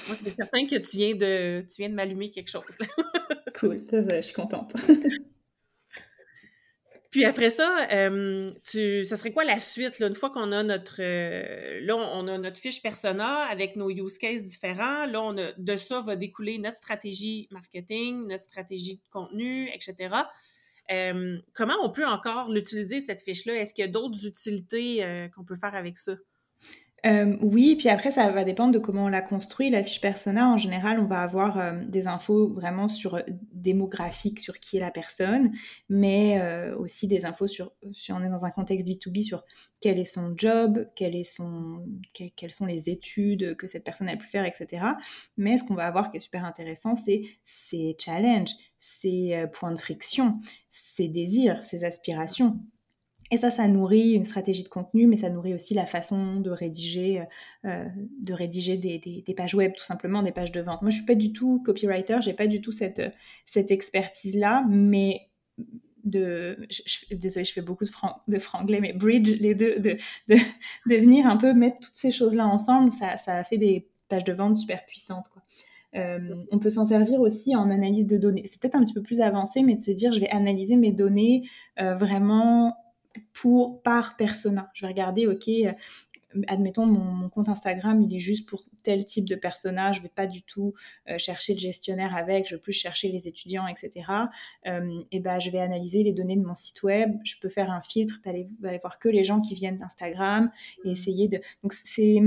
Moi, 0.06 0.16
c'est 0.16 0.30
certain 0.30 0.66
que 0.66 0.76
tu 0.76 0.96
viens 0.96 1.14
de, 1.14 1.62
tu 1.62 1.82
viens 1.82 1.88
de 1.88 1.94
m'allumer 1.94 2.30
quelque 2.30 2.50
chose. 2.50 2.78
cool, 3.58 3.84
je 3.90 4.20
suis 4.20 4.34
contente. 4.34 4.74
Puis 7.10 7.24
après 7.24 7.48
ça, 7.48 7.88
euh, 7.90 8.50
tu, 8.70 9.04
ça 9.06 9.16
serait 9.16 9.32
quoi 9.32 9.44
la 9.44 9.58
suite? 9.58 9.98
Là, 9.98 10.08
une 10.08 10.14
fois 10.14 10.28
qu'on 10.28 10.52
a 10.52 10.62
notre 10.62 10.96
euh, 11.00 11.80
là, 11.80 11.96
on 11.96 12.28
a 12.28 12.36
notre 12.36 12.58
fiche 12.58 12.82
persona 12.82 13.44
avec 13.46 13.76
nos 13.76 13.88
use 13.88 14.18
cases 14.18 14.44
différents. 14.44 15.06
Là, 15.06 15.22
on 15.22 15.36
a, 15.38 15.52
de 15.56 15.76
ça 15.76 16.02
va 16.02 16.16
découler 16.16 16.58
notre 16.58 16.76
stratégie 16.76 17.48
marketing, 17.50 18.26
notre 18.26 18.42
stratégie 18.42 18.96
de 18.96 19.08
contenu, 19.10 19.70
etc. 19.70 20.16
Euh, 20.90 21.38
comment 21.52 21.76
on 21.82 21.90
peut 21.90 22.06
encore 22.06 22.50
l'utiliser, 22.50 23.00
cette 23.00 23.22
fiche-là? 23.22 23.54
Est-ce 23.54 23.74
qu'il 23.74 23.84
y 23.84 23.88
a 23.88 23.90
d'autres 23.90 24.26
utilités 24.26 25.28
qu'on 25.34 25.44
peut 25.44 25.56
faire 25.56 25.74
avec 25.74 25.98
ça? 25.98 26.14
Euh, 27.06 27.36
oui, 27.42 27.76
puis 27.76 27.88
après, 27.88 28.10
ça 28.10 28.28
va 28.30 28.42
dépendre 28.44 28.72
de 28.72 28.78
comment 28.78 29.04
on 29.04 29.08
la 29.08 29.22
construit. 29.22 29.70
La 29.70 29.84
fiche 29.84 30.00
persona, 30.00 30.48
en 30.48 30.56
général, 30.56 30.98
on 30.98 31.06
va 31.06 31.22
avoir 31.22 31.58
euh, 31.58 31.72
des 31.86 32.08
infos 32.08 32.52
vraiment 32.52 32.88
sur 32.88 33.14
euh, 33.14 33.22
démographique, 33.52 34.40
sur 34.40 34.58
qui 34.58 34.78
est 34.78 34.80
la 34.80 34.90
personne, 34.90 35.52
mais 35.88 36.40
aussi 36.78 37.06
des 37.06 37.24
infos 37.24 37.46
sur, 37.46 37.72
si 37.92 38.12
on 38.12 38.22
est 38.22 38.28
dans 38.28 38.44
un 38.44 38.50
contexte 38.50 38.86
B2B, 38.86 39.22
sur 39.22 39.44
quel 39.80 39.98
est 39.98 40.04
son 40.04 40.32
job, 40.36 40.86
quelles 40.94 41.24
sont 41.24 42.66
les 42.66 42.90
études 42.90 43.56
que 43.56 43.66
cette 43.66 43.84
personne 43.84 44.08
a 44.08 44.16
pu 44.16 44.26
faire, 44.26 44.44
etc. 44.44 44.84
Mais 45.36 45.56
ce 45.56 45.64
qu'on 45.64 45.74
va 45.74 45.86
avoir 45.86 46.10
qui 46.10 46.16
est 46.16 46.20
super 46.20 46.44
intéressant, 46.44 46.94
c'est 46.94 47.22
ses 47.44 47.96
challenges, 47.98 48.52
ses 48.80 49.44
points 49.52 49.72
de 49.72 49.78
friction, 49.78 50.38
ses 50.70 51.08
désirs, 51.08 51.64
ses 51.64 51.84
aspirations. 51.84 52.58
Et 53.30 53.36
ça, 53.36 53.50
ça 53.50 53.68
nourrit 53.68 54.12
une 54.12 54.24
stratégie 54.24 54.64
de 54.64 54.68
contenu, 54.68 55.06
mais 55.06 55.16
ça 55.16 55.28
nourrit 55.28 55.54
aussi 55.54 55.74
la 55.74 55.86
façon 55.86 56.36
de 56.40 56.50
rédiger, 56.50 57.24
euh, 57.64 57.84
de 58.22 58.32
rédiger 58.32 58.76
des, 58.76 59.34
pages 59.36 59.54
web, 59.54 59.72
tout 59.76 59.84
simplement, 59.84 60.22
des 60.22 60.32
pages 60.32 60.52
de 60.52 60.60
vente. 60.60 60.80
Moi, 60.82 60.90
je 60.90 60.96
suis 60.96 61.04
pas 61.04 61.14
du 61.14 61.32
tout 61.32 61.62
copywriter, 61.64 62.18
j'ai 62.22 62.32
pas 62.32 62.46
du 62.46 62.60
tout 62.60 62.72
cette, 62.72 63.02
cette 63.44 63.70
expertise-là, 63.70 64.64
mais 64.68 65.28
de, 66.04 66.66
je, 66.70 67.14
désolée, 67.14 67.44
je 67.44 67.52
fais 67.52 67.60
beaucoup 67.60 67.84
de, 67.84 67.90
de 68.28 68.38
franglais, 68.38 68.80
mais 68.80 68.94
bridge 68.94 69.40
les 69.40 69.54
deux, 69.54 69.78
de, 69.78 69.98
de, 70.28 70.36
de, 70.86 70.96
venir 70.96 71.26
un 71.26 71.36
peu 71.36 71.52
mettre 71.52 71.80
toutes 71.80 71.96
ces 71.96 72.10
choses-là 72.10 72.46
ensemble, 72.46 72.90
ça, 72.90 73.18
ça 73.18 73.36
a 73.36 73.44
fait 73.44 73.58
des 73.58 73.88
pages 74.08 74.24
de 74.24 74.32
vente 74.32 74.56
super 74.56 74.86
puissantes, 74.86 75.28
quoi. 75.28 75.42
Euh, 75.96 76.18
on 76.50 76.58
peut 76.58 76.68
s'en 76.68 76.84
servir 76.84 77.20
aussi 77.20 77.56
en 77.56 77.70
analyse 77.70 78.06
de 78.06 78.18
données. 78.18 78.42
C'est 78.44 78.60
peut-être 78.60 78.74
un 78.74 78.84
petit 78.84 78.92
peu 78.92 79.02
plus 79.02 79.20
avancé, 79.20 79.62
mais 79.62 79.74
de 79.74 79.80
se 79.80 79.90
dire, 79.90 80.12
je 80.12 80.20
vais 80.20 80.28
analyser 80.28 80.76
mes 80.76 80.92
données 80.92 81.48
euh, 81.80 81.94
vraiment 81.94 82.76
pour 83.32 83.82
par 83.82 84.16
persona. 84.16 84.70
Je 84.74 84.84
vais 84.84 84.92
regarder, 84.92 85.26
ok, 85.26 85.48
admettons, 86.46 86.86
mon, 86.86 87.28
compte 87.28 87.48
Instagram, 87.48 88.02
il 88.02 88.14
est 88.14 88.20
juste 88.20 88.48
pour 88.48 88.62
tel 88.82 89.04
type 89.04 89.28
de 89.28 89.34
personnage, 89.34 89.96
je 89.96 90.02
vais 90.02 90.08
pas 90.08 90.26
du 90.26 90.42
tout 90.42 90.74
euh, 91.08 91.18
chercher 91.18 91.54
le 91.54 91.58
gestionnaire 91.58 92.14
avec, 92.14 92.48
je 92.48 92.54
veux 92.54 92.60
plus 92.60 92.72
chercher 92.72 93.08
les 93.08 93.28
étudiants, 93.28 93.66
etc. 93.66 94.06
et 95.10 95.20
ben, 95.20 95.38
je 95.38 95.50
vais 95.50 95.60
analyser 95.60 96.02
les 96.02 96.12
données 96.12 96.36
de 96.36 96.44
mon 96.44 96.54
site 96.54 96.82
web, 96.82 97.16
je 97.24 97.34
peux 97.40 97.48
faire 97.48 97.70
un 97.70 97.80
filtre, 97.80 98.20
tu 98.22 98.28
aller 98.28 98.48
voir 98.80 98.98
que 98.98 99.08
les 99.08 99.24
gens 99.24 99.40
qui 99.40 99.54
viennent 99.54 99.78
d'Instagram 99.78 100.50
et 100.84 100.88
mmh. 100.88 100.92
essayer 100.92 101.28
de... 101.28 101.40
Donc, 101.62 101.72
c'est... 101.72 102.18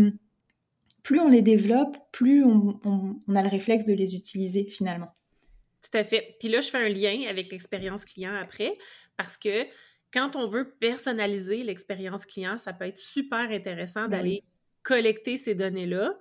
Plus 1.03 1.19
on 1.19 1.29
les 1.29 1.41
développe, 1.41 1.97
plus 2.11 2.43
on, 2.43 2.79
on 2.83 3.35
a 3.35 3.41
le 3.41 3.49
réflexe 3.49 3.85
de 3.85 3.93
les 3.93 4.13
utiliser 4.13 4.65
finalement. 4.65 5.11
Tout 5.81 5.97
à 5.97 6.03
fait. 6.03 6.35
Puis 6.39 6.47
là, 6.47 6.61
je 6.61 6.69
fais 6.69 6.77
un 6.77 6.89
lien 6.89 7.27
avec 7.27 7.51
l'expérience 7.51 8.05
client 8.05 8.35
après, 8.35 8.77
parce 9.17 9.37
que 9.37 9.65
quand 10.13 10.35
on 10.35 10.47
veut 10.47 10.69
personnaliser 10.79 11.63
l'expérience 11.63 12.25
client, 12.25 12.57
ça 12.57 12.73
peut 12.73 12.85
être 12.85 12.97
super 12.97 13.49
intéressant 13.49 14.03
ben 14.03 14.17
d'aller 14.17 14.43
collecter 14.83 15.37
ces 15.37 15.55
données-là, 15.55 16.17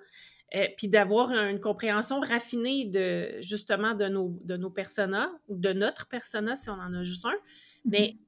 euh, 0.54 0.66
puis 0.76 0.88
d'avoir 0.88 1.30
une 1.30 1.61
compréhension 1.61 2.20
raffinée 2.20 2.85
de 2.87 3.40
justement 3.40 3.94
de 3.94 4.06
nos, 4.06 4.38
de 4.44 4.56
nos 4.56 4.70
personas 4.70 5.30
ou 5.49 5.56
de 5.56 5.73
notre 5.73 6.09
persona 6.09 6.56
si 6.56 6.68
on 6.70 6.75
en 6.75 6.92
a 6.94 7.02
juste 7.02 7.25
un. 7.25 7.37
Mais 7.85 7.99
mm-hmm. 7.99 8.18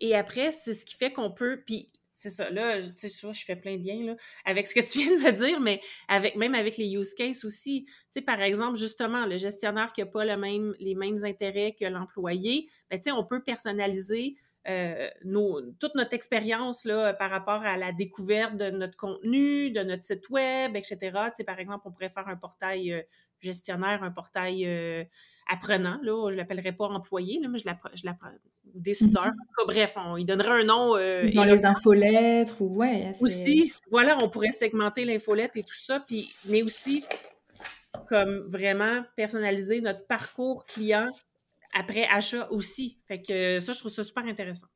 et 0.00 0.14
après, 0.14 0.52
c'est 0.52 0.74
ce 0.74 0.84
qui 0.84 0.94
fait 0.94 1.12
qu'on 1.12 1.30
peut. 1.30 1.62
Puis 1.64 1.90
c'est 2.12 2.30
ça, 2.30 2.50
là, 2.50 2.80
tu 2.80 3.08
sais, 3.08 3.32
je 3.32 3.44
fais 3.44 3.56
plein 3.56 3.78
de 3.78 3.84
liens 3.84 4.04
là, 4.04 4.16
avec 4.44 4.66
ce 4.66 4.74
que 4.74 4.80
tu 4.80 4.98
viens 4.98 5.16
de 5.16 5.22
me 5.22 5.32
dire, 5.32 5.60
mais 5.60 5.80
avec 6.08 6.36
même 6.36 6.54
avec 6.54 6.76
les 6.76 6.94
use 6.94 7.14
cases 7.14 7.44
aussi. 7.44 7.84
Tu 7.86 7.94
sais, 8.10 8.22
par 8.22 8.40
exemple, 8.42 8.78
justement, 8.78 9.26
le 9.26 9.38
gestionnaire 9.38 9.92
qui 9.92 10.02
n'a 10.02 10.06
pas 10.06 10.24
le 10.24 10.36
même, 10.36 10.74
les 10.78 10.94
mêmes 10.94 11.24
intérêts 11.24 11.74
que 11.78 11.84
l'employé, 11.86 12.68
ben, 12.90 12.98
tu 12.98 13.04
sais, 13.04 13.12
on 13.12 13.24
peut 13.24 13.42
personnaliser 13.42 14.36
euh, 14.68 15.08
nos, 15.24 15.60
toute 15.80 15.94
notre 15.96 16.14
expérience 16.14 16.84
là, 16.84 17.12
par 17.14 17.30
rapport 17.30 17.62
à 17.62 17.76
la 17.76 17.90
découverte 17.92 18.56
de 18.56 18.70
notre 18.70 18.96
contenu, 18.96 19.70
de 19.70 19.80
notre 19.80 20.04
site 20.04 20.28
web, 20.30 20.76
etc. 20.76 20.96
Tu 21.00 21.30
sais, 21.34 21.44
par 21.44 21.58
exemple, 21.58 21.82
on 21.86 21.90
pourrait 21.90 22.10
faire 22.10 22.28
un 22.28 22.36
portail 22.36 22.92
euh, 22.92 23.02
gestionnaire, 23.40 24.04
un 24.04 24.12
portail 24.12 24.64
euh, 24.66 25.02
apprenant. 25.50 25.98
Là, 26.02 26.28
je 26.28 26.34
ne 26.34 26.36
l'appellerais 26.36 26.72
pas 26.72 26.86
employé, 26.86 27.40
là, 27.40 27.48
mais 27.48 27.58
je 27.58 27.66
l'appelle 27.66 28.38
décideur. 28.74 29.26
Mm-hmm. 29.26 29.66
bref, 29.66 29.94
on, 29.96 30.16
il 30.16 30.24
donnerait 30.24 30.62
un 30.62 30.64
nom. 30.64 30.90
Dans 30.90 31.44
les 31.44 31.66
infolettres 31.66 32.62
ou 32.62 32.76
ouais. 32.76 33.12
Aussi, 33.20 33.72
voilà, 33.90 34.16
on 34.18 34.28
pourrait 34.28 34.52
segmenter 34.52 35.04
l'infolette 35.04 35.56
et 35.56 35.64
tout 35.64 35.74
ça, 35.74 35.98
puis, 35.98 36.32
mais 36.46 36.62
aussi 36.62 37.04
comme 38.08 38.46
vraiment 38.48 39.02
personnaliser 39.16 39.80
notre 39.80 40.06
parcours 40.06 40.64
client 40.66 41.10
après 41.72 42.06
achat 42.10 42.48
aussi. 42.50 42.98
Fait 43.06 43.20
que 43.20 43.60
ça, 43.60 43.72
je 43.72 43.78
trouve 43.78 43.90
ça 43.90 44.04
super 44.04 44.24
intéressant. 44.24 44.66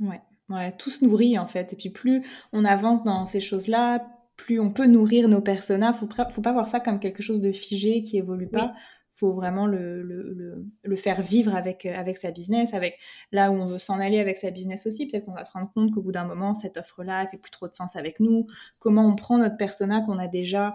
Ouais, 0.00 0.20
ouais, 0.48 0.72
tout 0.72 0.90
se 0.90 1.04
nourrit 1.04 1.38
en 1.38 1.46
fait. 1.46 1.72
Et 1.72 1.76
puis 1.76 1.90
plus 1.90 2.24
on 2.52 2.64
avance 2.64 3.02
dans 3.02 3.26
ces 3.26 3.40
choses-là, 3.40 4.06
plus 4.36 4.60
on 4.60 4.70
peut 4.70 4.86
nourrir 4.86 5.28
nos 5.28 5.40
personas. 5.40 5.92
Faut, 5.92 6.08
faut 6.30 6.42
pas 6.42 6.52
voir 6.52 6.68
ça 6.68 6.80
comme 6.80 6.98
quelque 6.98 7.22
chose 7.22 7.40
de 7.40 7.52
figé 7.52 8.02
qui 8.02 8.16
évolue 8.16 8.48
pas. 8.48 8.74
Faut 9.14 9.34
vraiment 9.34 9.66
le, 9.66 10.02
le, 10.02 10.66
le, 10.82 10.96
faire 10.96 11.22
vivre 11.22 11.54
avec, 11.54 11.86
avec 11.86 12.16
sa 12.16 12.32
business, 12.32 12.74
avec 12.74 12.98
là 13.30 13.52
où 13.52 13.54
on 13.54 13.66
veut 13.66 13.78
s'en 13.78 14.00
aller 14.00 14.18
avec 14.18 14.36
sa 14.36 14.50
business 14.50 14.84
aussi. 14.86 15.06
Peut-être 15.06 15.26
qu'on 15.26 15.34
va 15.34 15.44
se 15.44 15.52
rendre 15.52 15.70
compte 15.72 15.92
qu'au 15.92 16.02
bout 16.02 16.10
d'un 16.10 16.24
moment, 16.24 16.54
cette 16.54 16.76
offre-là 16.76 17.28
fait 17.28 17.36
plus 17.36 17.52
trop 17.52 17.68
de 17.68 17.74
sens 17.74 17.94
avec 17.94 18.18
nous. 18.18 18.46
Comment 18.80 19.06
on 19.06 19.14
prend 19.14 19.38
notre 19.38 19.56
persona 19.56 20.00
qu'on 20.00 20.18
a 20.18 20.26
déjà 20.26 20.74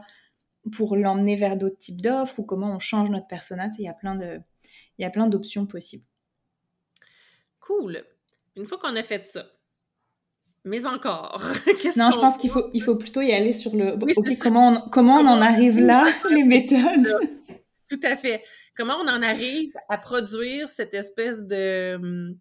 pour 0.71 0.95
l'emmener 0.95 1.35
vers 1.35 1.57
d'autres 1.57 1.77
types 1.77 2.01
d'offres 2.01 2.39
ou 2.39 2.43
comment 2.43 2.71
on 2.71 2.79
change 2.79 3.09
notre 3.09 3.27
persona. 3.27 3.69
Il 3.77 3.85
y 3.85 3.87
a 3.87 3.93
plein 3.93 4.15
de, 4.15 4.39
il 4.97 5.03
y 5.03 5.05
a 5.05 5.09
plein 5.09 5.27
d'options 5.27 5.65
possibles. 5.65 6.05
Cool. 7.59 8.03
Une 8.55 8.65
fois 8.65 8.77
qu'on 8.77 8.95
a 8.95 9.03
fait 9.03 9.25
ça, 9.25 9.45
mais 10.67 10.85
encore, 10.85 11.41
qu'est-ce 11.81 11.97
Non, 11.97 12.11
je 12.11 12.19
pense 12.19 12.37
qu'il 12.37 12.49
faut, 12.49 12.69
il 12.73 12.83
faut 12.83 12.95
plutôt 12.95 13.21
y 13.21 13.31
aller 13.31 13.53
sur 13.53 13.75
le... 13.75 13.97
comment, 14.41 14.69
on, 14.69 14.89
comment 14.89 15.15
on 15.17 15.27
en 15.27 15.41
arrive 15.41 15.79
là, 15.79 16.11
les 16.29 16.43
méthodes? 16.43 17.07
Tout 17.89 17.99
à 18.03 18.17
fait. 18.17 18.43
Comment 18.75 18.95
on 18.97 19.07
en 19.07 19.23
arrive 19.23 19.71
à 19.89 19.97
produire 19.97 20.69
cette 20.69 20.93
espèce 20.93 21.47
de, 21.47 22.35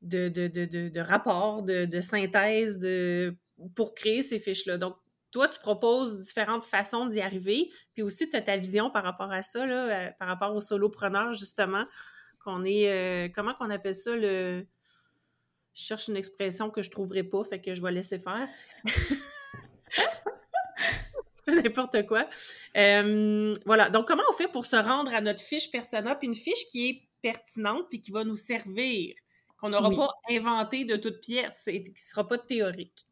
de, 0.00 0.28
de, 0.28 0.48
de, 0.48 0.88
de 0.88 1.00
rapport, 1.00 1.62
de, 1.62 2.00
synthèse 2.00 2.78
de, 2.78 3.36
pour 3.74 3.94
créer 3.94 4.22
ces 4.22 4.38
fiches-là? 4.38 4.78
Donc, 4.78 4.96
toi, 5.36 5.48
tu 5.48 5.58
proposes 5.58 6.18
différentes 6.18 6.64
façons 6.64 7.04
d'y 7.04 7.20
arriver, 7.20 7.70
puis 7.92 8.02
aussi 8.02 8.26
tu 8.30 8.36
as 8.36 8.40
ta 8.40 8.56
vision 8.56 8.88
par 8.90 9.04
rapport 9.04 9.30
à 9.30 9.42
ça, 9.42 9.66
là, 9.66 9.84
euh, 9.84 10.10
par 10.18 10.28
rapport 10.28 10.56
aux 10.56 10.62
solopreneurs, 10.62 11.34
justement, 11.34 11.84
qu'on 12.42 12.64
est, 12.64 12.90
euh, 12.90 13.28
comment 13.34 13.52
qu'on 13.52 13.68
appelle 13.68 13.94
ça, 13.94 14.16
le... 14.16 14.64
Je 15.74 15.82
cherche 15.82 16.08
une 16.08 16.16
expression 16.16 16.70
que 16.70 16.80
je 16.80 16.90
trouverai 16.90 17.22
pas, 17.22 17.44
fait 17.44 17.60
que 17.60 17.74
je 17.74 17.82
vais 17.82 17.92
laisser 17.92 18.18
faire. 18.18 18.48
C'est 21.44 21.62
n'importe 21.62 22.06
quoi. 22.06 22.26
Euh, 22.78 23.52
voilà, 23.66 23.90
donc 23.90 24.08
comment 24.08 24.22
on 24.30 24.32
fait 24.32 24.48
pour 24.48 24.64
se 24.64 24.76
rendre 24.76 25.12
à 25.14 25.20
notre 25.20 25.42
fiche 25.42 25.70
persona, 25.70 26.14
puis 26.14 26.28
une 26.28 26.34
fiche 26.34 26.66
qui 26.70 26.88
est 26.88 27.02
pertinente, 27.20 27.90
puis 27.90 28.00
qui 28.00 28.10
va 28.10 28.24
nous 28.24 28.36
servir, 28.36 29.14
qu'on 29.58 29.68
n'aura 29.68 29.90
pas 29.90 30.14
inventé 30.30 30.86
de 30.86 30.96
toutes 30.96 31.20
pièces 31.20 31.68
et 31.68 31.82
qui 31.82 31.90
ne 31.90 31.96
sera 31.98 32.26
pas 32.26 32.38
théorique? 32.38 33.06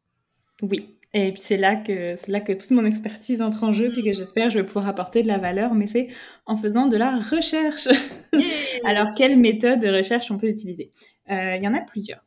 Oui, 0.61 0.95
et 1.13 1.31
puis 1.31 1.41
c'est 1.41 1.57
là 1.57 1.77
que 1.77 2.15
c'est 2.17 2.29
là 2.31 2.41
que 2.41 2.51
toute 2.51 2.71
mon 2.71 2.85
expertise 2.85 3.41
entre 3.41 3.63
en 3.63 3.71
jeu, 3.71 3.89
puis 3.89 4.03
que 4.03 4.13
j'espère 4.13 4.49
je 4.49 4.59
vais 4.59 4.65
pouvoir 4.65 4.87
apporter 4.87 5.23
de 5.23 5.29
la 5.29 5.37
valeur, 5.37 5.73
mais 5.73 5.87
c'est 5.87 6.09
en 6.45 6.57
faisant 6.57 6.87
de 6.87 6.97
la 6.97 7.17
recherche. 7.17 7.87
Alors 8.85 9.13
quelle 9.13 9.37
méthode 9.37 9.79
de 9.79 9.87
recherche 9.87 10.29
on 10.29 10.37
peut 10.37 10.49
utiliser? 10.49 10.91
Euh, 11.31 11.55
Il 11.55 11.63
y 11.63 11.67
en 11.67 11.73
a 11.73 11.81
plusieurs. 11.81 12.25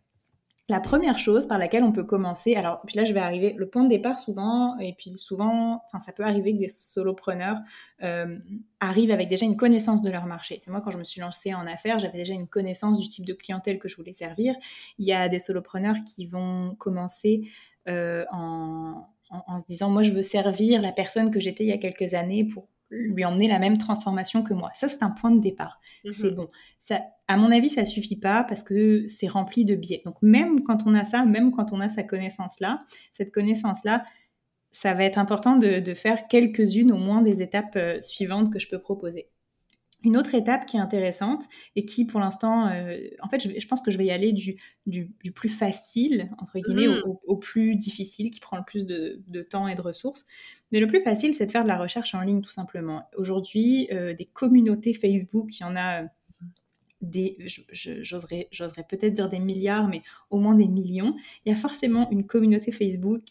La 0.70 0.80
première 0.80 1.18
chose 1.18 1.46
par 1.46 1.56
laquelle 1.56 1.82
on 1.82 1.92
peut 1.92 2.04
commencer, 2.04 2.54
alors 2.54 2.82
puis 2.86 2.96
là 2.96 3.06
je 3.06 3.14
vais 3.14 3.20
arriver, 3.20 3.54
le 3.56 3.68
point 3.70 3.84
de 3.84 3.88
départ 3.88 4.20
souvent, 4.20 4.78
et 4.78 4.92
puis 4.92 5.14
souvent, 5.14 5.82
enfin 5.86 5.98
ça 5.98 6.12
peut 6.12 6.24
arriver 6.24 6.52
que 6.52 6.58
des 6.58 6.68
solopreneurs 6.68 7.56
euh, 8.02 8.38
arrivent 8.78 9.10
avec 9.10 9.30
déjà 9.30 9.46
une 9.46 9.56
connaissance 9.56 10.02
de 10.02 10.10
leur 10.10 10.26
marché. 10.26 10.60
C'est 10.62 10.70
moi 10.70 10.82
quand 10.82 10.90
je 10.90 10.98
me 10.98 11.04
suis 11.04 11.22
lancée 11.22 11.54
en 11.54 11.66
affaires, 11.66 11.98
j'avais 11.98 12.18
déjà 12.18 12.34
une 12.34 12.48
connaissance 12.48 12.98
du 12.98 13.08
type 13.08 13.24
de 13.24 13.32
clientèle 13.32 13.78
que 13.78 13.88
je 13.88 13.96
voulais 13.96 14.12
servir. 14.12 14.54
Il 14.98 15.06
y 15.06 15.12
a 15.14 15.30
des 15.30 15.38
solopreneurs 15.38 15.96
qui 16.04 16.26
vont 16.26 16.74
commencer 16.78 17.48
euh, 17.88 18.24
en, 18.30 19.04
se 19.58 19.66
disant 19.66 19.90
moi 19.90 20.02
je 20.02 20.12
veux 20.12 20.22
servir 20.22 20.80
la 20.80 20.92
personne 20.92 21.30
que 21.30 21.40
j'étais 21.40 21.64
il 21.64 21.68
y 21.68 21.72
a 21.72 21.78
quelques 21.78 22.14
années 22.14 22.44
pour 22.44 22.68
lui 22.90 23.24
emmener 23.24 23.48
la 23.48 23.58
même 23.58 23.76
transformation 23.76 24.42
que 24.42 24.54
moi. 24.54 24.70
Ça, 24.74 24.88
c'est 24.88 25.02
un 25.02 25.10
point 25.10 25.30
de 25.30 25.40
départ. 25.40 25.78
Mhm. 26.04 26.12
C'est 26.14 26.30
bon. 26.30 26.48
Ça, 26.78 27.02
à 27.26 27.36
mon 27.36 27.50
avis, 27.50 27.68
ça 27.68 27.84
suffit 27.84 28.16
pas 28.16 28.44
parce 28.44 28.62
que 28.62 29.06
c'est 29.08 29.28
rempli 29.28 29.66
de 29.66 29.74
biais. 29.74 30.00
Donc, 30.06 30.16
même 30.22 30.62
quand 30.62 30.86
on 30.86 30.94
a 30.94 31.04
ça, 31.04 31.24
même 31.26 31.52
quand 31.52 31.72
on 31.72 31.80
a 31.80 31.90
sa 31.90 32.02
connaissance-là, 32.02 32.78
cette 33.12 33.30
connaissance-là, 33.30 34.04
ça 34.72 34.94
va 34.94 35.04
être 35.04 35.18
important 35.18 35.56
de, 35.56 35.80
de 35.80 35.94
faire 35.94 36.28
quelques-unes 36.28 36.92
au 36.92 36.98
moins 36.98 37.20
des 37.20 37.42
étapes 37.42 37.76
euh, 37.76 38.00
suivantes 38.00 38.52
que 38.52 38.58
je 38.58 38.68
peux 38.68 38.78
proposer. 38.78 39.28
Une 40.04 40.16
autre 40.16 40.34
étape 40.34 40.66
qui 40.66 40.76
est 40.76 40.80
intéressante 40.80 41.44
et 41.74 41.84
qui, 41.84 42.06
pour 42.06 42.20
l'instant, 42.20 42.68
euh, 42.68 42.98
en 43.20 43.28
fait, 43.28 43.40
je, 43.40 43.66
pense 43.66 43.80
que 43.80 43.90
je 43.90 43.98
vais 43.98 44.06
y 44.06 44.10
aller 44.12 44.32
du, 44.32 44.56
du, 44.86 45.10
plus 45.34 45.48
facile, 45.48 46.30
entre 46.38 46.58
guillemets, 46.60 46.86
mmh. 46.86 47.02
au, 47.26 47.36
plus 47.36 47.74
difficile, 47.74 48.30
qui 48.30 48.38
prend 48.38 48.56
le 48.56 48.62
plus 48.64 48.86
de, 48.86 49.20
de, 49.26 49.42
temps 49.42 49.66
et 49.66 49.74
de 49.74 49.80
ressources. 49.80 50.24
Mais 50.70 50.78
le 50.78 50.86
plus 50.86 51.02
facile, 51.02 51.34
c'est 51.34 51.46
de 51.46 51.50
faire 51.50 51.64
de 51.64 51.68
la 51.68 51.78
recherche 51.78 52.14
en 52.14 52.20
ligne, 52.20 52.42
tout 52.42 52.50
simplement. 52.50 53.08
Aujourd'hui, 53.16 53.88
euh, 53.90 54.14
des 54.14 54.26
communautés 54.26 54.94
Facebook, 54.94 55.58
il 55.58 55.62
y 55.62 55.66
en 55.66 55.74
a 55.74 56.04
des, 57.00 57.36
j'oserais, 57.72 58.48
peut-être 58.88 59.12
dire 59.12 59.28
des 59.28 59.38
milliards, 59.38 59.88
mais 59.88 60.02
au 60.30 60.38
moins 60.38 60.54
des 60.54 60.68
millions. 60.68 61.16
Il 61.44 61.52
y 61.52 61.52
a 61.52 61.58
forcément 61.58 62.10
une 62.10 62.26
communauté 62.26 62.72
Facebook 62.72 63.22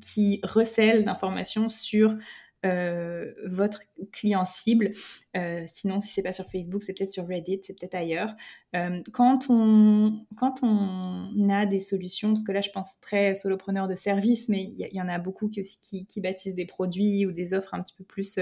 qui 0.00 0.40
recèle 0.42 1.04
d'informations 1.04 1.68
sur 1.68 2.10
euh, 2.10 2.16
votre 2.64 3.82
client 4.12 4.44
cible. 4.44 4.92
Euh, 5.36 5.64
sinon, 5.66 6.00
si 6.00 6.12
c'est 6.12 6.22
pas 6.22 6.32
sur 6.32 6.50
Facebook, 6.50 6.82
c'est 6.82 6.92
peut-être 6.92 7.12
sur 7.12 7.26
Reddit, 7.26 7.60
c'est 7.62 7.78
peut-être 7.78 7.94
ailleurs. 7.94 8.34
Euh, 8.74 9.02
quand, 9.12 9.46
on, 9.50 10.24
quand 10.36 10.62
on 10.62 11.48
a 11.48 11.66
des 11.66 11.80
solutions, 11.80 12.28
parce 12.28 12.42
que 12.42 12.52
là, 12.52 12.60
je 12.60 12.70
pense 12.70 13.00
très 13.00 13.34
solopreneur 13.34 13.88
de 13.88 13.94
service, 13.94 14.48
mais 14.48 14.62
il 14.62 14.88
y, 14.92 15.00
en 15.00 15.08
a 15.08 15.18
beaucoup 15.18 15.48
qui 15.48 15.60
aussi 15.60 15.78
qui, 15.80 16.20
baptisent 16.20 16.54
des 16.54 16.66
produits 16.66 17.26
ou 17.26 17.32
des 17.32 17.54
offres 17.54 17.74
un 17.74 17.82
petit 17.82 17.94
peu 17.96 18.04
plus, 18.04 18.38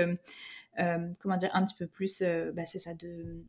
comment 0.76 1.36
dire, 1.36 1.50
un 1.54 1.64
petit 1.64 1.76
peu 1.76 1.86
plus, 1.86 2.22
bah, 2.54 2.66
c'est 2.66 2.78
ça, 2.78 2.94
de 2.94 3.44